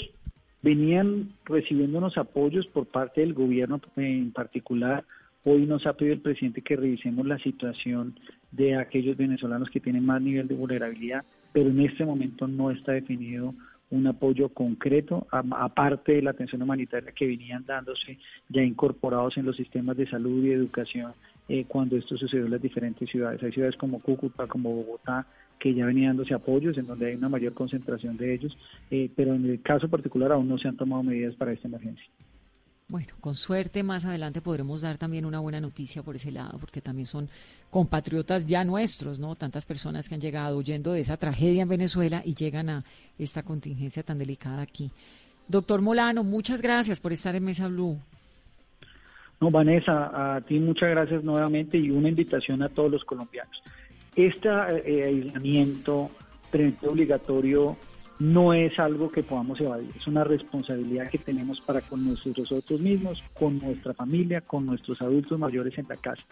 venían 0.62 1.32
recibiendo 1.44 1.98
unos 1.98 2.18
apoyos 2.18 2.66
por 2.66 2.86
parte 2.86 3.20
del 3.20 3.34
gobierno 3.34 3.80
en 3.96 4.32
particular. 4.32 5.04
Hoy 5.44 5.66
nos 5.66 5.86
ha 5.86 5.92
pedido 5.92 6.14
el 6.14 6.22
presidente 6.22 6.62
que 6.62 6.74
revisemos 6.74 7.24
la 7.24 7.38
situación 7.38 8.18
de 8.50 8.76
aquellos 8.76 9.16
venezolanos 9.16 9.70
que 9.70 9.78
tienen 9.78 10.04
más 10.04 10.20
nivel 10.20 10.48
de 10.48 10.54
vulnerabilidad, 10.56 11.24
pero 11.52 11.70
en 11.70 11.80
este 11.80 12.04
momento 12.04 12.48
no 12.48 12.72
está 12.72 12.92
definido 12.92 13.54
un 13.94 14.06
apoyo 14.06 14.48
concreto, 14.48 15.26
aparte 15.30 16.12
de 16.12 16.22
la 16.22 16.30
atención 16.30 16.62
humanitaria 16.62 17.12
que 17.12 17.26
venían 17.26 17.64
dándose 17.64 18.18
ya 18.48 18.62
incorporados 18.62 19.36
en 19.36 19.46
los 19.46 19.56
sistemas 19.56 19.96
de 19.96 20.08
salud 20.08 20.44
y 20.44 20.50
educación 20.52 21.12
eh, 21.48 21.64
cuando 21.68 21.96
esto 21.96 22.16
sucedió 22.16 22.46
en 22.46 22.50
las 22.50 22.62
diferentes 22.62 23.08
ciudades. 23.08 23.42
Hay 23.42 23.52
ciudades 23.52 23.76
como 23.76 24.00
Cúcuta, 24.00 24.46
como 24.46 24.74
Bogotá, 24.74 25.26
que 25.58 25.74
ya 25.74 25.86
venían 25.86 26.16
dándose 26.16 26.34
apoyos, 26.34 26.76
en 26.76 26.86
donde 26.86 27.06
hay 27.06 27.14
una 27.14 27.28
mayor 27.28 27.54
concentración 27.54 28.16
de 28.16 28.34
ellos, 28.34 28.56
eh, 28.90 29.10
pero 29.14 29.34
en 29.34 29.46
el 29.46 29.62
caso 29.62 29.88
particular 29.88 30.32
aún 30.32 30.48
no 30.48 30.58
se 30.58 30.68
han 30.68 30.76
tomado 30.76 31.02
medidas 31.02 31.34
para 31.36 31.52
esta 31.52 31.68
emergencia. 31.68 32.06
Bueno, 32.86 33.14
con 33.20 33.34
suerte 33.34 33.82
más 33.82 34.04
adelante 34.04 34.42
podremos 34.42 34.82
dar 34.82 34.98
también 34.98 35.24
una 35.24 35.40
buena 35.40 35.58
noticia 35.58 36.02
por 36.02 36.16
ese 36.16 36.30
lado, 36.30 36.58
porque 36.58 36.82
también 36.82 37.06
son 37.06 37.28
compatriotas 37.70 38.44
ya 38.44 38.62
nuestros, 38.62 39.18
¿no? 39.18 39.34
Tantas 39.36 39.64
personas 39.64 40.08
que 40.08 40.14
han 40.14 40.20
llegado 40.20 40.58
huyendo 40.58 40.92
de 40.92 41.00
esa 41.00 41.16
tragedia 41.16 41.62
en 41.62 41.68
Venezuela 41.68 42.20
y 42.24 42.34
llegan 42.34 42.68
a 42.68 42.84
esta 43.18 43.42
contingencia 43.42 44.02
tan 44.02 44.18
delicada 44.18 44.60
aquí. 44.60 44.90
Doctor 45.48 45.80
Molano, 45.80 46.24
muchas 46.24 46.60
gracias 46.60 47.00
por 47.00 47.12
estar 47.12 47.34
en 47.34 47.44
Mesa 47.44 47.68
Blue. 47.68 47.98
No, 49.40 49.50
Vanessa, 49.50 50.36
a 50.36 50.40
ti 50.42 50.58
muchas 50.58 50.90
gracias 50.90 51.24
nuevamente 51.24 51.78
y 51.78 51.90
una 51.90 52.10
invitación 52.10 52.62
a 52.62 52.68
todos 52.68 52.90
los 52.90 53.04
colombianos. 53.04 53.62
Este 54.14 54.48
eh, 54.48 55.04
aislamiento 55.04 56.10
obligatorio 56.82 57.76
no 58.18 58.54
es 58.54 58.78
algo 58.78 59.10
que 59.10 59.22
podamos 59.22 59.60
evadir, 59.60 59.90
es 59.96 60.06
una 60.06 60.22
responsabilidad 60.22 61.10
que 61.10 61.18
tenemos 61.18 61.60
para 61.60 61.80
con 61.80 62.06
nosotros 62.06 62.80
mismos, 62.80 63.22
con 63.34 63.58
nuestra 63.58 63.92
familia, 63.92 64.40
con 64.40 64.66
nuestros 64.66 65.02
adultos 65.02 65.38
mayores 65.38 65.76
en 65.78 65.86
la 65.88 65.96
casa. 65.96 66.22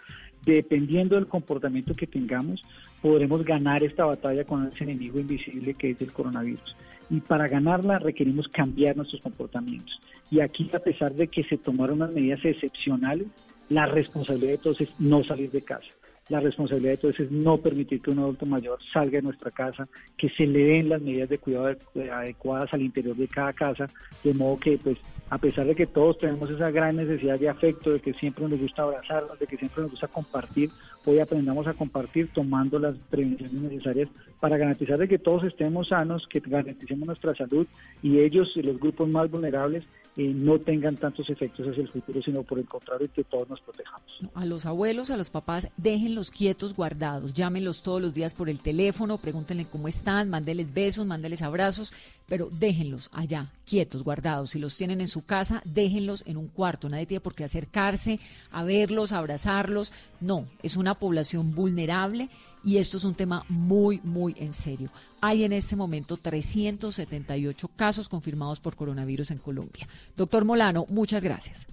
Dependiendo 0.44 1.16
del 1.16 1.26
comportamiento 1.26 1.94
que 1.94 2.06
tengamos, 2.06 2.64
podremos 3.00 3.44
ganar 3.44 3.82
esta 3.82 4.04
batalla 4.04 4.44
con 4.44 4.66
ese 4.66 4.84
enemigo 4.84 5.18
invisible 5.18 5.74
que 5.74 5.90
es 5.90 6.00
el 6.00 6.12
coronavirus. 6.12 6.76
Y 7.10 7.20
para 7.20 7.48
ganarla 7.48 7.98
requerimos 7.98 8.48
cambiar 8.48 8.96
nuestros 8.96 9.20
comportamientos. 9.20 10.00
Y 10.30 10.40
aquí, 10.40 10.70
a 10.72 10.78
pesar 10.78 11.14
de 11.14 11.28
que 11.28 11.42
se 11.44 11.58
tomaron 11.58 11.96
unas 11.96 12.12
medidas 12.12 12.44
excepcionales, 12.44 13.26
la 13.68 13.86
responsabilidad 13.86 14.52
de 14.52 14.58
todos 14.58 14.80
es 14.80 15.00
no 15.00 15.24
salir 15.24 15.50
de 15.50 15.62
casa 15.62 15.88
la 16.28 16.40
responsabilidad 16.40 16.92
de 16.92 16.96
todos 16.98 17.20
es 17.20 17.30
no 17.30 17.58
permitir 17.58 18.00
que 18.00 18.10
un 18.10 18.20
adulto 18.20 18.46
mayor 18.46 18.78
salga 18.92 19.18
de 19.18 19.22
nuestra 19.22 19.50
casa, 19.50 19.88
que 20.16 20.28
se 20.30 20.46
le 20.46 20.64
den 20.64 20.88
las 20.88 21.02
medidas 21.02 21.28
de 21.28 21.38
cuidado 21.38 21.76
adecuadas 22.12 22.72
al 22.72 22.82
interior 22.82 23.16
de 23.16 23.28
cada 23.28 23.52
casa, 23.52 23.90
de 24.22 24.34
modo 24.34 24.58
que 24.58 24.78
pues 24.78 24.98
a 25.30 25.38
pesar 25.38 25.66
de 25.66 25.74
que 25.74 25.86
todos 25.86 26.18
tenemos 26.18 26.50
esa 26.50 26.70
gran 26.70 26.96
necesidad 26.96 27.40
de 27.40 27.48
afecto, 27.48 27.90
de 27.90 28.00
que 28.00 28.12
siempre 28.12 28.46
nos 28.46 28.60
gusta 28.60 28.82
abrazarnos, 28.82 29.38
de 29.38 29.46
que 29.46 29.56
siempre 29.56 29.82
nos 29.82 29.92
gusta 29.92 30.06
compartir, 30.08 30.68
hoy 31.04 31.18
aprendamos 31.18 31.66
a 31.66 31.74
compartir 31.74 32.30
tomando 32.32 32.78
las 32.78 32.96
prevenciones 33.10 33.54
necesarias 33.54 34.08
para 34.40 34.56
garantizar 34.56 34.98
de 34.98 35.08
que 35.08 35.18
todos 35.18 35.44
estemos 35.44 35.88
sanos, 35.88 36.26
que 36.28 36.40
garanticemos 36.40 37.06
nuestra 37.06 37.34
salud 37.34 37.66
y 38.02 38.18
ellos, 38.18 38.52
los 38.56 38.78
grupos 38.78 39.08
más 39.08 39.30
vulnerables, 39.30 39.84
eh, 40.14 40.30
no 40.34 40.58
tengan 40.58 40.98
tantos 40.98 41.30
efectos 41.30 41.66
hacia 41.66 41.82
el 41.82 41.88
futuro, 41.88 42.20
sino 42.22 42.42
por 42.42 42.58
el 42.58 42.66
contrario, 42.66 43.08
que 43.14 43.24
todos 43.24 43.48
nos 43.48 43.62
protejamos. 43.62 44.02
A 44.34 44.44
los 44.44 44.66
abuelos, 44.66 45.10
a 45.10 45.16
los 45.16 45.30
papás, 45.30 45.70
déjenlos 45.78 46.30
quietos, 46.30 46.74
guardados, 46.76 47.32
llámenlos 47.32 47.82
todos 47.82 48.02
los 48.02 48.12
días 48.12 48.34
por 48.34 48.50
el 48.50 48.60
teléfono, 48.60 49.16
pregúntenle 49.16 49.64
cómo 49.64 49.88
están, 49.88 50.28
mándenles 50.28 50.74
besos, 50.74 51.06
mándenles 51.06 51.40
abrazos, 51.40 51.94
pero 52.28 52.50
déjenlos 52.50 53.08
allá, 53.14 53.52
quietos, 53.64 54.04
guardados. 54.04 54.50
Si 54.50 54.58
los 54.58 54.76
tienen 54.76 55.00
en 55.00 55.08
su 55.08 55.24
casa, 55.24 55.62
déjenlos 55.64 56.24
en 56.26 56.36
un 56.36 56.48
cuarto. 56.48 56.90
Nadie 56.90 57.06
tiene 57.06 57.22
por 57.22 57.34
qué 57.34 57.44
acercarse 57.44 58.20
a 58.50 58.64
verlos, 58.64 59.12
abrazarlos. 59.12 59.94
No, 60.20 60.46
es 60.62 60.76
una 60.76 60.91
población 60.94 61.54
vulnerable 61.54 62.28
y 62.64 62.76
esto 62.76 62.96
es 62.96 63.04
un 63.04 63.14
tema 63.14 63.44
muy, 63.48 64.00
muy 64.04 64.34
en 64.38 64.52
serio. 64.52 64.90
Hay 65.20 65.44
en 65.44 65.52
este 65.52 65.76
momento 65.76 66.16
378 66.16 67.68
casos 67.76 68.08
confirmados 68.08 68.60
por 68.60 68.76
coronavirus 68.76 69.30
en 69.32 69.38
Colombia. 69.38 69.86
Doctor 70.16 70.44
Molano, 70.44 70.86
muchas 70.88 71.22
gracias. 71.22 71.66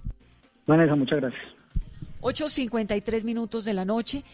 Vanessa, 0.66 0.94
muchas 0.94 1.20
gracias. 1.20 1.42
8.53 2.20 3.24
minutos 3.24 3.64
de 3.64 3.74
la 3.74 3.84
noche. 3.84 4.24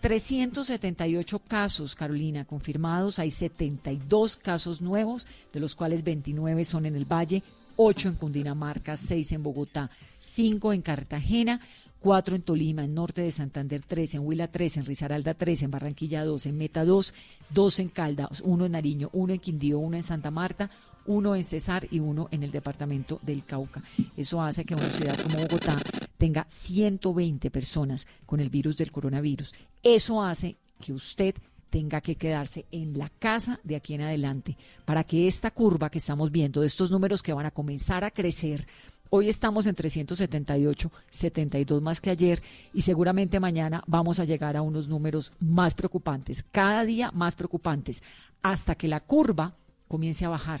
378 0.00 1.38
casos, 1.40 1.94
Carolina, 1.94 2.44
confirmados. 2.44 3.18
Hay 3.18 3.30
72 3.30 4.36
casos 4.36 4.80
nuevos, 4.82 5.26
de 5.52 5.60
los 5.60 5.74
cuales 5.74 6.04
29 6.04 6.64
son 6.64 6.86
en 6.86 6.96
el 6.96 7.10
Valle, 7.10 7.42
8 7.76 8.08
en 8.08 8.14
Cundinamarca, 8.14 8.96
6 8.96 9.32
en 9.32 9.42
Bogotá, 9.42 9.90
5 10.20 10.72
en 10.72 10.82
Cartagena, 10.82 11.60
4 12.06 12.36
en 12.36 12.42
Tolima, 12.42 12.84
en 12.84 12.94
Norte 12.94 13.22
de 13.22 13.32
Santander 13.32 13.82
3, 13.84 14.14
en 14.14 14.20
Huila 14.20 14.46
3, 14.46 14.76
en 14.76 14.84
Risaralda 14.84 15.34
3, 15.34 15.64
en 15.64 15.72
Barranquilla 15.72 16.24
2, 16.24 16.46
en 16.46 16.56
Meta 16.56 16.84
2, 16.84 17.12
2 17.50 17.78
en 17.80 17.88
Caldas, 17.88 18.42
1 18.42 18.64
en 18.64 18.70
Nariño, 18.70 19.10
1 19.12 19.32
en 19.32 19.40
Quindío, 19.40 19.80
1 19.80 19.96
en 19.96 20.02
Santa 20.04 20.30
Marta, 20.30 20.70
1 21.06 21.34
en 21.34 21.42
Cesar 21.42 21.88
y 21.90 21.98
1 21.98 22.28
en 22.30 22.44
el 22.44 22.52
departamento 22.52 23.18
del 23.22 23.44
Cauca. 23.44 23.82
Eso 24.16 24.40
hace 24.40 24.64
que 24.64 24.76
una 24.76 24.88
ciudad 24.88 25.18
como 25.20 25.38
Bogotá 25.38 25.76
tenga 26.16 26.46
120 26.48 27.50
personas 27.50 28.06
con 28.24 28.38
el 28.38 28.50
virus 28.50 28.76
del 28.76 28.92
coronavirus. 28.92 29.52
Eso 29.82 30.22
hace 30.22 30.58
que 30.80 30.92
usted 30.92 31.34
tenga 31.70 32.00
que 32.00 32.14
quedarse 32.14 32.66
en 32.70 32.96
la 32.96 33.08
casa 33.08 33.58
de 33.64 33.74
aquí 33.74 33.94
en 33.94 34.02
adelante 34.02 34.56
para 34.84 35.02
que 35.02 35.26
esta 35.26 35.50
curva 35.50 35.90
que 35.90 35.98
estamos 35.98 36.30
viendo, 36.30 36.60
de 36.60 36.68
estos 36.68 36.92
números 36.92 37.20
que 37.20 37.32
van 37.32 37.46
a 37.46 37.50
comenzar 37.50 38.04
a 38.04 38.12
crecer, 38.12 38.64
Hoy 39.08 39.28
estamos 39.28 39.66
en 39.66 39.76
378, 39.76 40.90
72 41.10 41.80
más 41.80 42.00
que 42.00 42.10
ayer 42.10 42.42
y 42.74 42.82
seguramente 42.82 43.38
mañana 43.38 43.84
vamos 43.86 44.18
a 44.18 44.24
llegar 44.24 44.56
a 44.56 44.62
unos 44.62 44.88
números 44.88 45.32
más 45.38 45.74
preocupantes, 45.74 46.44
cada 46.50 46.84
día 46.84 47.12
más 47.12 47.36
preocupantes, 47.36 48.02
hasta 48.42 48.74
que 48.74 48.88
la 48.88 49.00
curva 49.00 49.54
comience 49.86 50.24
a 50.24 50.30
bajar. 50.30 50.60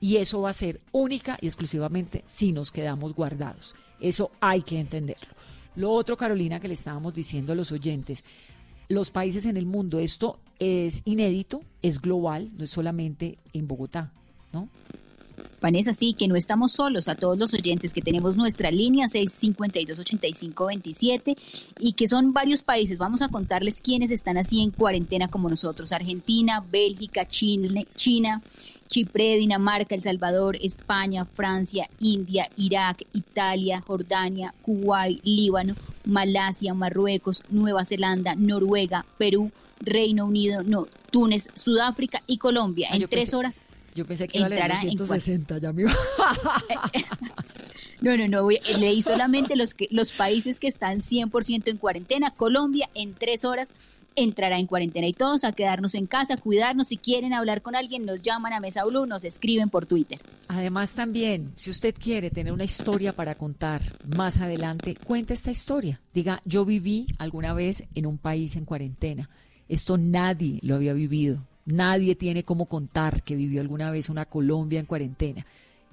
Y 0.00 0.16
eso 0.16 0.42
va 0.42 0.50
a 0.50 0.54
ser 0.54 0.80
única 0.90 1.38
y 1.40 1.46
exclusivamente 1.46 2.24
si 2.26 2.52
nos 2.52 2.72
quedamos 2.72 3.14
guardados. 3.14 3.76
Eso 4.00 4.32
hay 4.40 4.62
que 4.62 4.80
entenderlo. 4.80 5.32
Lo 5.76 5.92
otro, 5.92 6.16
Carolina, 6.16 6.58
que 6.58 6.68
le 6.68 6.74
estábamos 6.74 7.14
diciendo 7.14 7.52
a 7.52 7.56
los 7.56 7.70
oyentes, 7.70 8.24
los 8.88 9.10
países 9.10 9.46
en 9.46 9.56
el 9.56 9.66
mundo. 9.66 10.00
Esto 10.00 10.40
es 10.58 11.02
inédito, 11.04 11.62
es 11.80 12.00
global, 12.00 12.50
no 12.56 12.64
es 12.64 12.70
solamente 12.70 13.38
en 13.52 13.68
Bogotá, 13.68 14.12
¿no? 14.52 14.68
Vanessa, 15.64 15.94
sí, 15.94 16.12
que 16.12 16.28
no 16.28 16.36
estamos 16.36 16.72
solos, 16.72 17.08
a 17.08 17.14
todos 17.14 17.38
los 17.38 17.54
oyentes 17.54 17.94
que 17.94 18.02
tenemos 18.02 18.36
nuestra 18.36 18.70
línea 18.70 19.06
652-8527 19.06 21.38
y 21.80 21.94
que 21.94 22.06
son 22.06 22.34
varios 22.34 22.62
países. 22.62 22.98
Vamos 22.98 23.22
a 23.22 23.28
contarles 23.28 23.80
quiénes 23.80 24.10
están 24.10 24.36
así 24.36 24.60
en 24.60 24.70
cuarentena 24.70 25.28
como 25.28 25.48
nosotros. 25.48 25.92
Argentina, 25.92 26.62
Bélgica, 26.70 27.26
Chile, 27.26 27.86
China, 27.94 28.42
Chipre, 28.88 29.38
Dinamarca, 29.38 29.94
El 29.94 30.02
Salvador, 30.02 30.58
España, 30.60 31.24
Francia, 31.24 31.88
India, 31.98 32.50
Irak, 32.58 33.06
Italia, 33.14 33.80
Jordania, 33.80 34.52
Kuwait, 34.60 35.24
Líbano, 35.24 35.74
Malasia, 36.04 36.74
Marruecos, 36.74 37.42
Nueva 37.48 37.86
Zelanda, 37.86 38.34
Noruega, 38.34 39.06
Perú, 39.16 39.50
Reino 39.80 40.26
Unido, 40.26 40.62
no, 40.62 40.86
Túnez, 41.10 41.48
Sudáfrica 41.54 42.22
y 42.26 42.36
Colombia. 42.36 42.88
Ah, 42.90 42.96
en 42.96 43.08
tres 43.08 43.30
pensé- 43.30 43.36
horas 43.36 43.60
Yo 43.94 44.04
pensé 44.04 44.26
que 44.28 44.38
iba 44.38 44.46
a 44.46 44.50
leer 44.50 44.62
entrará 44.62 44.82
en 44.82 44.96
260, 44.96 45.58
ya 45.58 45.72
me 45.72 45.82
iba- 45.82 45.92
No, 48.00 48.16
no, 48.18 48.28
no, 48.28 48.48
leí 48.78 49.00
solamente 49.00 49.56
los, 49.56 49.72
que, 49.72 49.88
los 49.90 50.12
países 50.12 50.60
que 50.60 50.68
están 50.68 51.00
100% 51.00 51.68
en 51.68 51.78
cuarentena. 51.78 52.32
Colombia 52.32 52.90
en 52.94 53.14
tres 53.14 53.46
horas 53.46 53.72
entrará 54.14 54.58
en 54.58 54.66
cuarentena 54.66 55.06
y 55.06 55.14
todos 55.14 55.42
a 55.42 55.52
quedarnos 55.52 55.94
en 55.94 56.06
casa, 56.06 56.36
cuidarnos. 56.36 56.88
Si 56.88 56.98
quieren 56.98 57.32
hablar 57.32 57.62
con 57.62 57.74
alguien, 57.74 58.04
nos 58.04 58.20
llaman 58.20 58.52
a 58.52 58.60
Mesa 58.60 58.84
Blue, 58.84 59.06
nos 59.06 59.24
escriben 59.24 59.70
por 59.70 59.86
Twitter. 59.86 60.20
Además 60.48 60.92
también, 60.92 61.52
si 61.56 61.70
usted 61.70 61.94
quiere 61.98 62.30
tener 62.30 62.52
una 62.52 62.64
historia 62.64 63.14
para 63.14 63.36
contar 63.36 63.80
más 64.14 64.36
adelante, 64.38 64.94
cuente 65.02 65.32
esta 65.32 65.50
historia. 65.50 66.00
Diga, 66.12 66.42
yo 66.44 66.66
viví 66.66 67.06
alguna 67.18 67.54
vez 67.54 67.84
en 67.94 68.04
un 68.04 68.18
país 68.18 68.54
en 68.56 68.66
cuarentena. 68.66 69.30
Esto 69.66 69.96
nadie 69.96 70.58
lo 70.62 70.74
había 70.74 70.92
vivido. 70.92 71.42
Nadie 71.66 72.14
tiene 72.14 72.44
cómo 72.44 72.66
contar 72.66 73.22
que 73.22 73.36
vivió 73.36 73.60
alguna 73.60 73.90
vez 73.90 74.08
una 74.08 74.26
Colombia 74.26 74.80
en 74.80 74.86
cuarentena. 74.86 75.46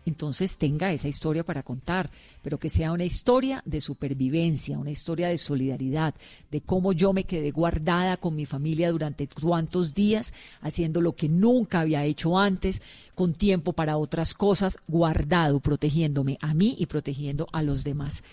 Entonces 0.05 0.57
tenga 0.57 0.91
esa 0.91 1.07
historia 1.07 1.43
para 1.43 1.61
contar, 1.61 2.09
pero 2.41 2.57
que 2.57 2.69
sea 2.69 2.91
una 2.91 3.05
historia 3.05 3.61
de 3.65 3.79
supervivencia, 3.79 4.79
una 4.79 4.89
historia 4.89 5.27
de 5.27 5.37
solidaridad, 5.37 6.15
de 6.49 6.61
cómo 6.61 6.91
yo 6.91 7.13
me 7.13 7.23
quedé 7.23 7.51
guardada 7.51 8.17
con 8.17 8.35
mi 8.35 8.47
familia 8.47 8.91
durante 8.91 9.27
cuántos 9.27 9.93
días, 9.93 10.33
haciendo 10.61 11.01
lo 11.01 11.15
que 11.15 11.29
nunca 11.29 11.81
había 11.81 12.03
hecho 12.03 12.39
antes, 12.39 12.81
con 13.13 13.33
tiempo 13.33 13.73
para 13.73 13.97
otras 13.97 14.33
cosas, 14.33 14.77
guardado, 14.87 15.59
protegiéndome 15.59 16.39
a 16.41 16.55
mí 16.55 16.75
y 16.79 16.87
protegiendo 16.87 17.47
a 17.51 17.61
los 17.61 17.83
demás. 17.83 18.23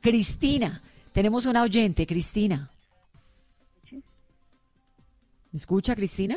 Cristina, 0.00 0.80
tenemos 1.12 1.46
una 1.46 1.62
oyente, 1.62 2.06
Cristina. 2.06 2.70
¿Me 3.90 5.58
escucha, 5.58 5.96
Cristina? 5.96 6.36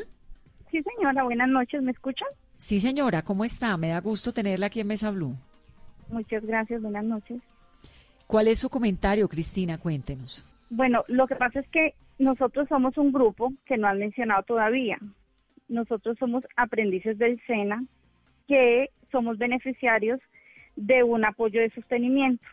Sí, 0.72 0.82
señora, 0.84 1.24
buenas 1.24 1.50
noches, 1.50 1.82
¿me 1.82 1.92
escuchan? 1.92 2.28
Sí, 2.58 2.80
señora, 2.80 3.22
¿cómo 3.22 3.44
está? 3.44 3.76
Me 3.78 3.90
da 3.90 4.02
gusto 4.02 4.34
tenerla 4.34 4.68
aquí 4.68 4.82
en 4.82 4.88
Mesa 4.88 5.12
Blue. 5.12 5.36
Muchas 6.10 6.46
gracias, 6.46 6.82
buenas 6.82 7.06
noches. 7.06 7.42
¿Cuál 8.28 8.48
es 8.48 8.60
su 8.60 8.70
comentario, 8.70 9.28
Cristina? 9.28 9.78
Cuéntenos. 9.78 10.46
Bueno, 10.70 11.04
lo 11.08 11.28
que 11.28 11.36
pasa 11.36 11.62
es 11.62 11.68
que 11.70 11.96
nosotros 12.20 12.68
somos 12.70 12.98
un 12.98 13.12
grupo 13.12 13.54
que 13.66 13.78
no 13.78 13.88
han 13.88 13.98
mencionado 13.98 14.44
todavía. 14.44 15.00
Nosotros 15.68 16.18
somos 16.20 16.44
aprendices 16.56 17.18
del 17.18 17.42
SENA 17.48 17.84
que 18.48 18.90
somos 19.12 19.38
beneficiarios 19.38 20.20
de 20.76 21.04
un 21.04 21.26
apoyo 21.26 21.62
de 21.62 21.72
sostenimiento. 21.72 22.46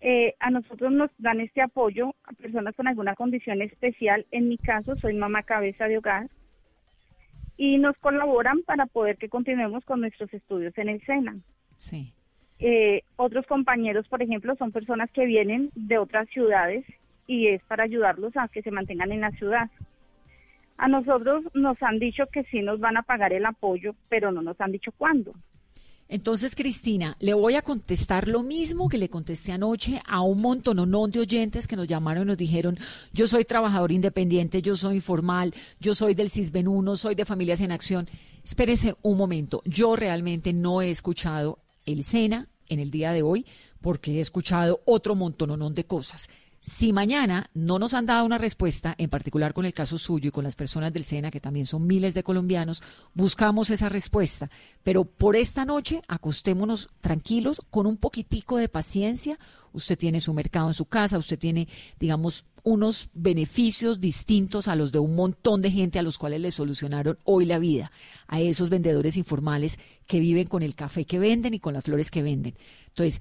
Eh, 0.00 0.34
a 0.38 0.50
nosotros 0.50 0.92
nos 0.92 1.10
dan 1.18 1.40
este 1.40 1.60
apoyo 1.60 2.14
a 2.24 2.32
personas 2.32 2.74
con 2.76 2.86
alguna 2.86 3.14
condición 3.14 3.62
especial. 3.62 4.26
En 4.30 4.48
mi 4.48 4.56
caso, 4.56 4.96
soy 4.96 5.14
mamá 5.14 5.42
cabeza 5.42 5.88
de 5.88 5.98
hogar 5.98 6.28
y 7.56 7.78
nos 7.78 7.96
colaboran 7.98 8.62
para 8.62 8.86
poder 8.86 9.16
que 9.16 9.28
continuemos 9.28 9.84
con 9.84 10.00
nuestros 10.00 10.32
estudios 10.32 10.76
en 10.78 10.88
el 10.88 11.04
SENA. 11.04 11.36
Sí. 11.76 12.12
Eh, 12.60 13.02
otros 13.16 13.46
compañeros, 13.46 14.06
por 14.08 14.22
ejemplo, 14.22 14.54
son 14.56 14.70
personas 14.70 15.10
que 15.10 15.26
vienen 15.26 15.70
de 15.74 15.98
otras 15.98 16.28
ciudades 16.28 16.84
y 17.26 17.48
es 17.48 17.62
para 17.64 17.84
ayudarlos 17.84 18.36
a 18.36 18.48
que 18.48 18.62
se 18.62 18.70
mantengan 18.70 19.10
en 19.12 19.20
la 19.22 19.32
ciudad. 19.32 19.68
A 20.76 20.86
nosotros 20.86 21.44
nos 21.54 21.80
han 21.82 21.98
dicho 21.98 22.26
que 22.32 22.44
sí 22.44 22.62
nos 22.62 22.78
van 22.78 22.96
a 22.96 23.02
pagar 23.02 23.32
el 23.32 23.44
apoyo, 23.44 23.94
pero 24.08 24.30
no 24.30 24.42
nos 24.42 24.60
han 24.60 24.70
dicho 24.70 24.92
cuándo. 24.92 25.34
Entonces, 26.10 26.54
Cristina, 26.54 27.18
le 27.20 27.34
voy 27.34 27.56
a 27.56 27.62
contestar 27.62 28.28
lo 28.28 28.42
mismo 28.42 28.88
que 28.88 28.96
le 28.96 29.10
contesté 29.10 29.52
anoche 29.52 30.00
a 30.06 30.22
un 30.22 30.40
montononón 30.40 31.10
de 31.10 31.20
oyentes 31.20 31.68
que 31.68 31.76
nos 31.76 31.86
llamaron 31.86 32.22
y 32.22 32.26
nos 32.28 32.38
dijeron, 32.38 32.78
yo 33.12 33.26
soy 33.26 33.44
trabajador 33.44 33.92
independiente, 33.92 34.62
yo 34.62 34.74
soy 34.74 34.96
informal, 34.96 35.54
yo 35.80 35.94
soy 35.94 36.14
del 36.14 36.30
CISBEN1, 36.30 36.96
soy 36.96 37.14
de 37.14 37.26
Familias 37.26 37.60
en 37.60 37.72
Acción. 37.72 38.08
Espérese 38.42 38.96
un 39.02 39.18
momento, 39.18 39.60
yo 39.66 39.96
realmente 39.96 40.54
no 40.54 40.80
he 40.80 40.88
escuchado 40.88 41.58
el 41.84 42.02
SENA 42.02 42.48
en 42.68 42.80
el 42.80 42.90
día 42.90 43.12
de 43.12 43.22
hoy 43.22 43.44
porque 43.82 44.16
he 44.16 44.20
escuchado 44.20 44.80
otro 44.86 45.14
montononón 45.14 45.74
de 45.74 45.84
cosas. 45.84 46.30
Si 46.60 46.92
mañana 46.92 47.48
no 47.54 47.78
nos 47.78 47.94
han 47.94 48.06
dado 48.06 48.26
una 48.26 48.36
respuesta, 48.36 48.94
en 48.98 49.08
particular 49.08 49.54
con 49.54 49.64
el 49.64 49.72
caso 49.72 49.96
suyo 49.96 50.28
y 50.28 50.32
con 50.32 50.42
las 50.42 50.56
personas 50.56 50.92
del 50.92 51.04
SENA, 51.04 51.30
que 51.30 51.40
también 51.40 51.66
son 51.66 51.86
miles 51.86 52.14
de 52.14 52.24
colombianos, 52.24 52.82
buscamos 53.14 53.70
esa 53.70 53.88
respuesta. 53.88 54.50
Pero 54.82 55.04
por 55.04 55.36
esta 55.36 55.64
noche, 55.64 56.02
acostémonos 56.08 56.90
tranquilos, 57.00 57.62
con 57.70 57.86
un 57.86 57.96
poquitico 57.96 58.56
de 58.56 58.68
paciencia. 58.68 59.38
Usted 59.72 59.96
tiene 59.96 60.20
su 60.20 60.34
mercado 60.34 60.66
en 60.66 60.74
su 60.74 60.86
casa, 60.86 61.16
usted 61.16 61.38
tiene, 61.38 61.68
digamos, 62.00 62.44
unos 62.64 63.08
beneficios 63.14 64.00
distintos 64.00 64.66
a 64.66 64.74
los 64.74 64.90
de 64.90 64.98
un 64.98 65.14
montón 65.14 65.62
de 65.62 65.70
gente 65.70 65.98
a 65.98 66.02
los 66.02 66.18
cuales 66.18 66.40
le 66.40 66.50
solucionaron 66.50 67.18
hoy 67.24 67.44
la 67.44 67.58
vida, 67.58 67.92
a 68.26 68.40
esos 68.40 68.68
vendedores 68.68 69.16
informales 69.16 69.78
que 70.06 70.18
viven 70.18 70.48
con 70.48 70.62
el 70.62 70.74
café 70.74 71.04
que 71.04 71.20
venden 71.20 71.54
y 71.54 71.60
con 71.60 71.72
las 71.74 71.84
flores 71.84 72.10
que 72.10 72.22
venden. 72.22 72.56
Entonces, 72.88 73.20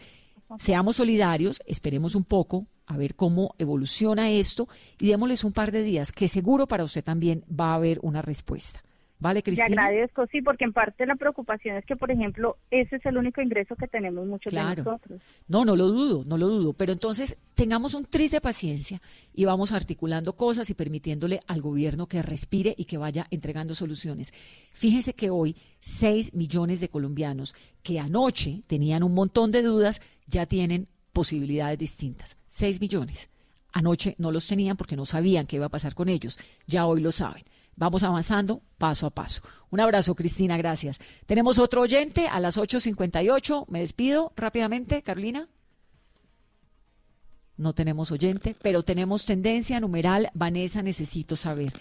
seamos 0.58 0.96
solidarios, 0.98 1.62
esperemos 1.66 2.16
un 2.16 2.24
poco 2.24 2.66
a 2.86 2.96
ver 2.98 3.16
cómo 3.16 3.54
evoluciona 3.58 4.30
esto 4.30 4.68
y 5.00 5.08
démosles 5.08 5.44
un 5.44 5.52
par 5.54 5.72
de 5.72 5.84
días, 5.84 6.12
que 6.12 6.28
seguro 6.28 6.68
para 6.68 6.84
usted 6.86 7.04
también 7.04 7.44
va 7.50 7.72
a 7.72 7.76
haber 7.76 8.00
una 8.02 8.22
respuesta. 8.22 8.82
¿Vale, 9.20 9.40
Le 9.40 9.44
Cristina? 9.44 9.66
agradezco, 9.88 10.28
sí, 10.32 10.44
porque 10.44 10.64
en 10.64 10.74
parte 10.74 11.08
la 11.08 11.16
preocupación 11.16 11.76
es 11.76 11.84
que, 11.86 11.96
por 11.96 12.12
ejemplo, 12.12 12.56
ese 12.70 12.98
es 12.98 13.06
el 13.08 13.18
único 13.18 13.42
ingreso 13.42 13.76
que 13.76 13.88
tenemos 13.88 14.28
muchos 14.28 14.54
de 14.54 14.60
Claro. 14.60 14.84
nosotros. 14.84 15.20
No, 15.48 15.66
no 15.66 15.76
lo 15.76 15.88
dudo, 15.88 16.24
no 16.24 16.38
lo 16.38 16.48
dudo. 16.48 16.74
Pero 16.74 16.94
entonces 16.94 17.36
tengamos 17.56 17.96
un 17.96 18.06
tris 18.06 18.30
de 18.30 18.42
paciencia 18.42 19.02
y 19.34 19.46
vamos 19.46 19.72
articulando 19.72 20.34
cosas 20.36 20.70
y 20.70 20.76
permitiéndole 20.76 21.40
al 21.48 21.62
gobierno 21.62 22.06
que 22.06 22.22
respire 22.22 22.76
y 22.78 22.86
que 22.86 23.00
vaya 23.00 23.26
entregando 23.32 23.74
soluciones. 23.74 24.32
Fíjese 24.74 25.16
que 25.16 25.32
hoy 25.32 25.56
6 25.80 26.36
millones 26.36 26.80
de 26.80 26.90
colombianos 26.90 27.56
que 27.82 28.00
anoche 28.00 28.62
tenían 28.68 29.02
un 29.02 29.16
montón 29.16 29.52
de 29.52 29.64
dudas 29.64 30.00
ya 30.28 30.46
tienen 30.46 30.88
posibilidades 31.14 31.80
distintas. 31.80 32.38
6 32.48 32.80
millones. 32.82 33.30
Anoche 33.74 34.16
no 34.18 34.32
los 34.32 34.48
tenían 34.48 34.78
porque 34.78 34.96
no 34.96 35.06
sabían 35.06 35.46
qué 35.46 35.58
iba 35.58 35.66
a 35.66 35.70
pasar 35.70 35.96
con 35.96 36.10
ellos. 36.10 36.38
Ya 36.68 36.86
hoy 36.86 37.02
lo 37.02 37.12
saben. 37.12 37.44
Vamos 37.76 38.04
avanzando 38.04 38.62
paso 38.78 39.06
a 39.06 39.12
paso. 39.12 39.42
Un 39.70 39.80
abrazo, 39.80 40.16
Cristina, 40.16 40.58
gracias. 40.58 41.00
Tenemos 41.26 41.60
otro 41.60 41.82
oyente 41.82 42.28
a 42.28 42.40
las 42.40 42.58
8.58. 42.58 43.66
Me 43.68 43.80
despido 43.80 44.34
rápidamente, 44.36 45.04
Carolina. 45.04 45.48
No 47.56 47.74
tenemos 47.74 48.12
oyente, 48.12 48.56
pero 48.62 48.84
tenemos 48.84 49.26
tendencia 49.26 49.80
numeral. 49.80 50.30
Vanessa, 50.34 50.82
necesito 50.82 51.36
saber. 51.36 51.74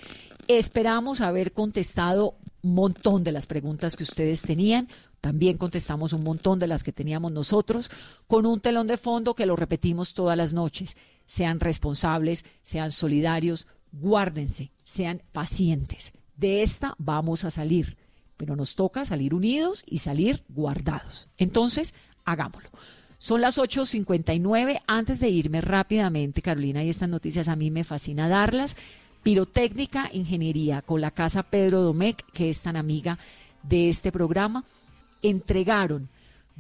Esperamos 0.49 1.21
haber 1.21 1.53
contestado 1.53 2.37
un 2.63 2.75
montón 2.75 3.25
de 3.25 3.33
las 3.33 3.47
preguntas 3.47 3.97
que 3.97 4.05
ustedes 4.05 4.43
tenían. 4.43 4.89
También 5.27 5.59
contestamos 5.59 6.13
un 6.13 6.23
montón 6.23 6.61
de 6.61 6.69
las 6.69 6.85
que 6.85 6.93
teníamos 6.93 7.33
nosotros, 7.33 7.91
con 8.29 8.47
un 8.47 8.61
telón 8.61 8.87
de 8.87 8.97
fondo 8.97 9.35
que 9.35 9.45
lo 9.45 9.57
repetimos 9.57 10.15
todas 10.15 10.37
las 10.37 10.53
noches. 10.53 10.97
Sean 11.27 11.59
responsables, 11.59 12.45
sean 12.63 12.93
solidarios, 12.93 13.67
guárdense, 13.91 14.71
sean 14.85 15.25
pacientes. 15.33 16.13
De 16.37 16.63
esta 16.63 16.95
vamos 16.99 17.45
a 17.45 17.51
salir, 17.51 17.97
pero 18.37 18.55
nos 18.55 18.77
toca 18.77 19.05
salir 19.05 19.35
unidos 19.35 19.83
y 19.85 19.99
salir 19.99 20.45
guardados. 20.49 21.29
Entonces, 21.39 21.93
hagámoslo. 22.25 22.71
Son 23.19 23.41
las 23.41 23.59
8.59. 23.59 24.83
Antes 24.87 25.19
de 25.19 25.29
irme 25.29 25.61
rápidamente, 25.61 26.41
Carolina, 26.41 26.85
y 26.85 26.89
estas 26.89 27.09
noticias 27.09 27.49
a 27.49 27.57
mí 27.57 27.73
me 27.73 27.83
fascina 27.83 28.29
darlas. 28.29 28.77
Pirotécnica, 29.25 30.09
Ingeniería, 30.13 30.83
con 30.83 31.01
la 31.01 31.11
Casa 31.11 31.43
Pedro 31.43 31.83
Domecq, 31.83 32.25
que 32.33 32.49
es 32.49 32.61
tan 32.61 32.77
amiga 32.77 33.19
de 33.65 33.89
este 33.89 34.13
programa, 34.13 34.65
entregaron 35.23 36.09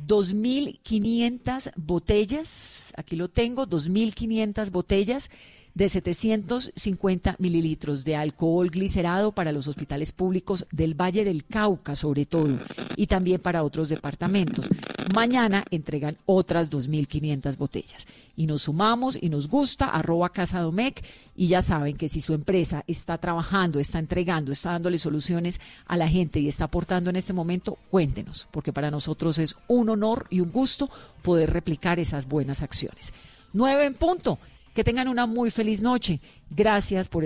2.500 0.06 1.72
botellas, 1.76 2.92
aquí 2.96 3.16
lo 3.16 3.28
tengo, 3.28 3.66
2.500 3.66 4.70
botellas 4.70 5.30
de 5.76 5.90
750 5.90 7.36
mililitros 7.38 8.04
de 8.06 8.16
alcohol 8.16 8.70
glicerado 8.70 9.32
para 9.32 9.52
los 9.52 9.68
hospitales 9.68 10.10
públicos 10.10 10.66
del 10.72 10.94
Valle 10.94 11.22
del 11.22 11.44
Cauca, 11.44 11.94
sobre 11.94 12.24
todo, 12.24 12.58
y 12.96 13.06
también 13.06 13.40
para 13.40 13.62
otros 13.62 13.90
departamentos. 13.90 14.70
mañana 15.14 15.64
entregan 15.70 16.16
otras 16.24 16.70
2.500 16.70 17.58
botellas. 17.58 18.06
Y 18.36 18.46
nos 18.46 18.62
sumamos 18.62 19.18
y 19.20 19.28
nos 19.28 19.48
gusta, 19.48 19.90
arroba 19.90 20.30
Casa 20.30 20.60
Domec, 20.60 21.04
y 21.36 21.48
ya 21.48 21.60
saben 21.60 21.96
que 21.96 22.08
si 22.08 22.22
su 22.22 22.32
empresa 22.32 22.82
está 22.86 23.18
trabajando, 23.18 23.78
está 23.78 23.98
entregando, 23.98 24.52
está 24.52 24.72
dándole 24.72 24.98
soluciones 24.98 25.60
a 25.86 25.98
la 25.98 26.08
gente 26.08 26.40
y 26.40 26.48
está 26.48 26.64
aportando 26.64 27.10
en 27.10 27.16
este 27.16 27.34
momento, 27.34 27.78
cuéntenos, 27.90 28.48
porque 28.50 28.72
para 28.72 28.90
nosotros 28.90 29.38
es 29.38 29.56
un 29.68 29.90
honor 29.90 30.26
y 30.30 30.40
un 30.40 30.50
gusto 30.50 30.88
poder 31.22 31.52
replicar 31.52 32.00
esas 32.00 32.26
buenas 32.26 32.62
acciones. 32.62 33.12
Nueve 33.52 33.84
en 33.84 33.94
punto. 33.94 34.38
Que 34.76 34.84
tengan 34.84 35.08
una 35.08 35.24
muy 35.24 35.50
feliz 35.50 35.80
noche. 35.80 36.20
Gracias 36.50 37.08
por. 37.08 37.24